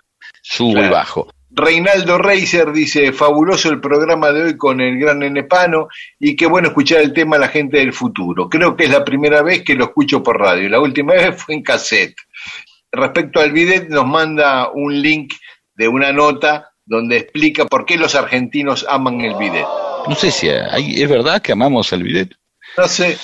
subo 0.50 0.84
y 0.84 0.90
bajo. 0.90 1.28
Reinaldo 1.50 2.18
Reiser 2.20 2.72
dice, 2.72 3.12
fabuloso 3.14 3.70
el 3.70 3.80
programa 3.82 4.32
de 4.32 4.44
hoy 4.44 4.58
con 4.58 4.80
el 4.80 5.00
gran 5.00 5.20
Nenepano 5.20 5.88
y 6.20 6.36
qué 6.36 6.46
bueno 6.46 6.68
escuchar 6.68 7.02
el 7.02 7.14
tema 7.14 7.38
La 7.38 7.48
gente 7.48 7.78
del 7.78 7.94
futuro. 7.94 8.48
Creo 8.48 8.76
que 8.76 8.84
es 8.84 8.92
la 8.92 9.04
primera 9.04 9.42
vez 9.42 9.64
que 9.64 9.74
lo 9.74 9.86
escucho 9.86 10.22
por 10.22 10.40
radio. 10.40 10.70
La 10.70 10.80
última 10.80 11.14
vez 11.14 11.42
fue 11.42 11.56
en 11.56 11.64
cassette. 11.64 12.16
Respecto 12.92 13.40
al 13.40 13.52
bidet, 13.52 13.90
nos 13.90 14.06
manda 14.06 14.70
un 14.72 15.02
link 15.02 15.34
de 15.76 15.88
una 15.88 16.12
nota 16.12 16.70
donde 16.86 17.18
explica 17.18 17.66
por 17.66 17.86
qué 17.86 17.98
los 17.98 18.14
argentinos 18.16 18.86
aman 18.88 19.22
el 19.22 19.36
bidet. 19.36 19.66
No 20.08 20.16
sé 20.16 20.32
si 20.32 20.48
hay- 20.50 21.02
es 21.02 21.10
verdad 21.10 21.42
que 21.42 21.52
amamos 21.54 21.92
el 21.92 22.04
bidet. 22.04 22.30
No 22.78 22.88
sé, 22.88 23.18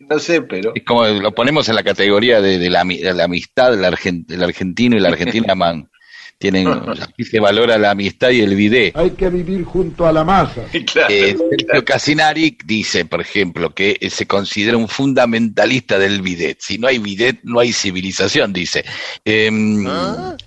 no 0.00 0.18
sé, 0.18 0.42
pero... 0.42 0.72
Es 0.74 0.84
como 0.84 1.06
lo 1.06 1.32
ponemos 1.32 1.68
en 1.68 1.76
la 1.76 1.82
categoría 1.82 2.40
de, 2.42 2.58
de 2.58 2.68
la, 2.70 2.84
ami- 2.84 3.00
de 3.00 3.14
la 3.14 3.24
amistad, 3.24 3.72
el, 3.74 3.84
argen- 3.84 4.26
el 4.30 4.42
argentino 4.44 4.96
y 4.96 5.00
la 5.00 5.08
argentina 5.08 5.52
aman. 5.52 5.88
Tienen, 6.50 6.68
aquí 7.02 7.24
se 7.24 7.40
valora 7.40 7.78
la 7.78 7.90
amistad 7.92 8.30
y 8.30 8.40
el 8.40 8.54
bidet. 8.54 8.96
Hay 8.96 9.10
que 9.12 9.28
vivir 9.30 9.64
junto 9.64 10.06
a 10.06 10.12
la 10.12 10.24
masa. 10.24 10.62
Claro, 10.92 11.08
Eh, 11.12 11.36
Sergio 11.50 11.84
Casinari 11.84 12.56
dice, 12.64 13.04
por 13.04 13.20
ejemplo, 13.20 13.74
que 13.74 13.98
se 14.10 14.26
considera 14.26 14.76
un 14.76 14.88
fundamentalista 14.88 15.98
del 15.98 16.20
bidet. 16.22 16.58
Si 16.60 16.78
no 16.78 16.86
hay 16.88 16.98
bidet, 16.98 17.40
no 17.44 17.60
hay 17.60 17.72
civilización, 17.72 18.52
dice. 18.52 18.84
Eh, 19.24 19.50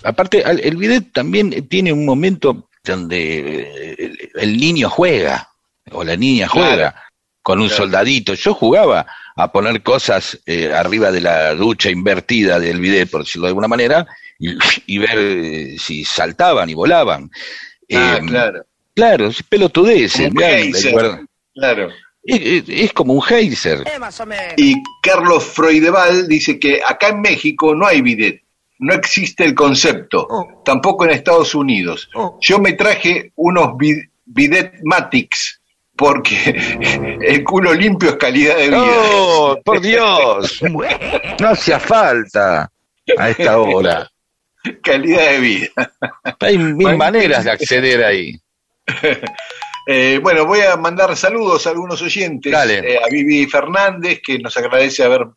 Aparte, 0.04 0.44
al- 0.44 0.60
el 0.60 0.78
bidet 0.78 1.12
también 1.14 1.68
tiene 1.68 1.92
un 1.94 2.06
momento 2.06 2.70
donde 2.84 3.60
eh, 3.62 3.96
el, 3.98 4.30
el 4.36 4.58
niño 4.58 4.90
juega, 4.90 5.50
o 5.92 6.04
la 6.04 6.16
niña 6.16 6.48
juega, 6.48 6.92
Claro. 6.92 6.96
con 7.42 7.60
un 7.60 7.68
Claro. 7.68 7.84
soldadito. 7.84 8.34
Yo 8.34 8.54
jugaba 8.54 9.06
a 9.36 9.52
poner 9.52 9.82
cosas 9.84 10.40
eh, 10.46 10.72
arriba 10.74 11.12
de 11.12 11.22
la 11.22 11.54
ducha 11.56 11.90
invertida 11.90 12.60
del 12.60 12.80
bidet, 12.80 13.10
por 13.10 13.24
decirlo 13.24 13.48
de 13.48 13.50
alguna 13.50 13.68
manera, 13.68 14.06
y, 14.40 14.58
y 14.86 14.98
ver 15.00 15.18
eh, 15.18 15.76
si 15.80 16.04
saltaban 16.06 16.70
y 16.70 16.74
volaban. 16.74 17.30
Ah, 17.94 18.20
Eh, 18.22 18.26
claro, 18.28 18.66
Claro, 18.96 19.28
es 19.28 19.44
recuerdo. 20.86 21.20
claro. 21.54 21.90
Es, 22.24 22.92
como 22.94 23.14
un 23.14 23.22
geyser. 23.22 23.84
Y 24.58 24.74
Carlos 25.02 25.44
Freudeval 25.46 26.28
dice 26.28 26.60
que 26.60 26.82
acá 26.86 27.10
en 27.10 27.22
México 27.22 27.74
no 27.74 27.86
hay 27.88 28.02
bidet, 28.02 28.42
no 28.80 28.94
existe 28.94 29.46
el 29.46 29.54
concepto, 29.56 30.28
tampoco 30.66 31.06
en 31.06 31.12
Estados 31.12 31.56
Unidos. 31.56 32.10
Yo 32.42 32.60
me 32.60 32.74
traje 32.74 33.32
unos 33.36 33.78
bi- 33.78 34.04
bidet 34.26 34.74
Matix 34.84 35.62
porque 35.96 36.36
el 37.22 37.44
culo 37.46 37.74
limpio 37.74 38.10
es 38.10 38.16
calidad 38.18 38.58
de 38.58 38.68
vida. 38.68 38.82
¡Oh, 39.14 39.58
por 39.64 39.80
Dios! 39.80 40.60
No 41.40 41.50
hacía 41.50 41.80
falta 41.80 42.70
a 43.18 43.30
esta 43.30 43.58
hora. 43.60 44.10
calidad 44.84 45.32
de 45.32 45.40
vida. 45.40 45.68
Hay 46.40 46.58
mil 46.58 46.98
maneras 46.98 47.44
de 47.44 47.52
acceder 47.52 48.04
ahí. 48.04 48.40
Eh, 49.90 50.20
bueno, 50.22 50.46
voy 50.46 50.60
a 50.60 50.76
mandar 50.76 51.16
saludos 51.16 51.66
a 51.66 51.70
algunos 51.70 52.02
oyentes. 52.02 52.52
Eh, 52.52 53.00
a 53.02 53.08
Vivi 53.10 53.46
Fernández, 53.46 54.20
que 54.22 54.38
nos 54.38 54.58
agradece 54.58 55.02
haber 55.02 55.28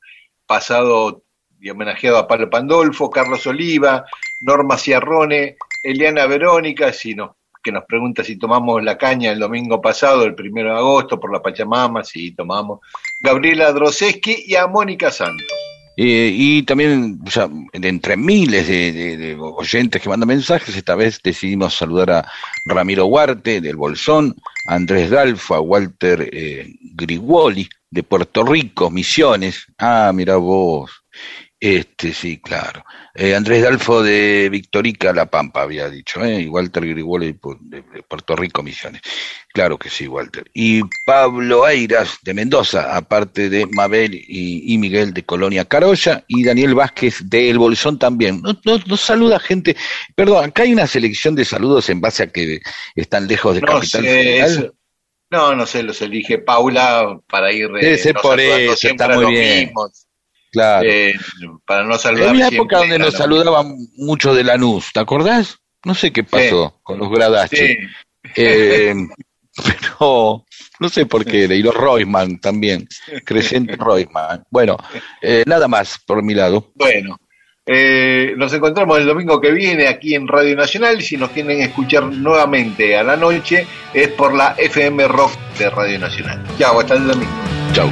pasado 0.44 1.22
y 1.60 1.70
homenajeado 1.70 2.18
a 2.18 2.26
Pablo 2.26 2.50
Pandolfo, 2.50 3.08
Carlos 3.10 3.46
Oliva, 3.46 4.04
Norma 4.40 4.76
Ciarrone, 4.76 5.56
Eliana 5.84 6.26
Verónica, 6.26 6.92
si 6.92 7.14
que 7.62 7.70
nos 7.70 7.84
pregunta 7.84 8.24
si 8.24 8.40
tomamos 8.40 8.82
la 8.82 8.98
caña 8.98 9.30
el 9.30 9.38
domingo 9.38 9.80
pasado, 9.80 10.24
el 10.24 10.34
primero 10.34 10.72
de 10.72 10.78
agosto, 10.78 11.20
por 11.20 11.32
la 11.32 11.40
Pachamama, 11.40 12.02
si 12.02 12.34
tomamos. 12.34 12.80
Gabriela 13.20 13.70
Droseski 13.70 14.46
y 14.48 14.56
a 14.56 14.66
Mónica 14.66 15.12
Santos. 15.12 15.46
Eh, 16.02 16.32
y 16.34 16.62
también, 16.62 17.20
o 17.26 17.30
sea, 17.30 17.50
entre 17.74 18.16
miles 18.16 18.66
de, 18.66 19.36
oyentes 19.38 20.00
que 20.00 20.08
mandan 20.08 20.28
mensajes, 20.28 20.74
esta 20.74 20.94
vez 20.94 21.20
decidimos 21.22 21.74
saludar 21.74 22.10
a 22.10 22.32
Ramiro 22.64 23.04
Huarte 23.04 23.60
del 23.60 23.76
Bolsón, 23.76 24.34
a 24.66 24.76
Andrés 24.76 25.10
Dalfo, 25.10 25.54
a 25.54 25.60
Walter 25.60 26.26
eh, 26.32 26.72
Grigoli 26.94 27.68
de 27.90 28.02
Puerto 28.02 28.44
Rico, 28.44 28.90
Misiones. 28.90 29.66
Ah, 29.76 30.10
mira 30.14 30.36
vos. 30.36 30.99
Este, 31.62 32.14
sí, 32.14 32.38
claro. 32.40 32.82
Eh, 33.14 33.34
Andrés 33.34 33.62
Dalfo 33.62 34.02
de 34.02 34.48
Victorica, 34.50 35.12
La 35.12 35.26
Pampa, 35.30 35.60
había 35.60 35.90
dicho, 35.90 36.24
¿eh? 36.24 36.40
y 36.40 36.48
Walter 36.48 36.86
Grigoli 36.86 37.26
de, 37.26 37.38
Pu- 37.38 37.58
de- 37.60 37.82
de 37.82 38.02
Puerto 38.02 38.34
Rico, 38.34 38.62
Misiones. 38.62 39.02
Claro 39.52 39.76
que 39.78 39.90
sí, 39.90 40.08
Walter. 40.08 40.50
Y 40.54 40.80
Pablo 41.04 41.68
Eiras 41.68 42.16
de 42.22 42.32
Mendoza, 42.32 42.96
aparte 42.96 43.50
de 43.50 43.66
Mabel 43.66 44.14
y, 44.14 44.72
y 44.72 44.78
Miguel 44.78 45.12
de 45.12 45.24
Colonia 45.24 45.66
Carolla, 45.66 46.24
y 46.28 46.44
Daniel 46.44 46.74
Vázquez 46.74 47.28
de 47.28 47.50
El 47.50 47.58
Bolsón 47.58 47.98
también. 47.98 48.40
Nos, 48.40 48.64
nos- 48.64 48.86
nos 48.86 49.00
saluda 49.02 49.38
gente. 49.38 49.76
Perdón, 50.14 50.46
acá 50.46 50.62
hay 50.62 50.72
una 50.72 50.86
selección 50.86 51.34
de 51.34 51.44
saludos 51.44 51.90
en 51.90 52.00
base 52.00 52.22
a 52.22 52.32
que 52.32 52.60
están 52.94 53.28
lejos 53.28 53.54
de 53.56 53.60
No 53.60 53.66
Capital 53.66 54.02
sé, 54.02 54.70
no, 55.30 55.54
no 55.54 55.66
sé, 55.66 55.82
los 55.82 56.00
elige 56.00 56.38
Paula 56.38 57.20
para 57.28 57.52
ir 57.52 57.66
eh, 57.66 57.84
Debe 57.84 57.98
ser 57.98 58.14
no 58.14 58.22
por 58.22 58.40
eso, 58.40 58.88
está 58.88 59.08
muy 59.10 59.26
bien. 59.32 59.66
mismos, 59.66 60.06
Claro. 60.50 60.88
eh, 60.88 61.14
para 61.64 61.84
no 61.84 61.96
saludar 61.96 62.34
Era 62.34 62.46
una 62.46 62.48
época 62.48 62.78
donde 62.78 62.98
nos 62.98 63.14
saludaban 63.14 63.76
mucho 63.96 64.34
de 64.34 64.42
Lanús, 64.44 64.90
¿te 64.92 65.00
acordás? 65.00 65.58
No 65.84 65.94
sé 65.94 66.12
qué 66.12 66.24
pasó 66.24 66.80
con 66.82 66.98
los 66.98 67.10
Gradache. 67.10 67.56
Sí. 67.56 67.76
Eh, 68.36 68.94
pero 69.98 70.44
no 70.78 70.88
sé 70.88 71.06
por 71.06 71.24
qué 71.24 71.44
era. 71.44 71.54
Y 71.54 71.62
los 71.62 71.74
Roisman 71.74 72.38
también. 72.40 72.86
Crescente 73.24 73.76
Roisman. 73.78 74.44
Bueno, 74.50 74.76
eh, 75.22 75.44
nada 75.46 75.68
más 75.68 75.98
por 76.06 76.22
mi 76.22 76.34
lado. 76.34 76.72
Bueno, 76.74 77.18
eh, 77.66 78.34
nos 78.36 78.52
encontramos 78.52 78.98
el 78.98 79.06
domingo 79.06 79.40
que 79.40 79.52
viene 79.52 79.86
aquí 79.86 80.14
en 80.14 80.26
Radio 80.26 80.56
Nacional. 80.56 80.98
y 80.98 81.02
Si 81.02 81.16
nos 81.16 81.30
quieren 81.30 81.60
escuchar 81.60 82.04
nuevamente 82.04 82.96
a 82.96 83.02
la 83.02 83.16
noche, 83.16 83.66
es 83.94 84.08
por 84.08 84.34
la 84.34 84.54
FM 84.58 85.06
Rock 85.08 85.32
de 85.58 85.70
Radio 85.70 85.98
Nacional. 85.98 86.42
Chao, 86.58 86.80
hasta 86.80 86.94
el 86.94 87.06
domingo. 87.06 87.32
Chau. 87.72 87.88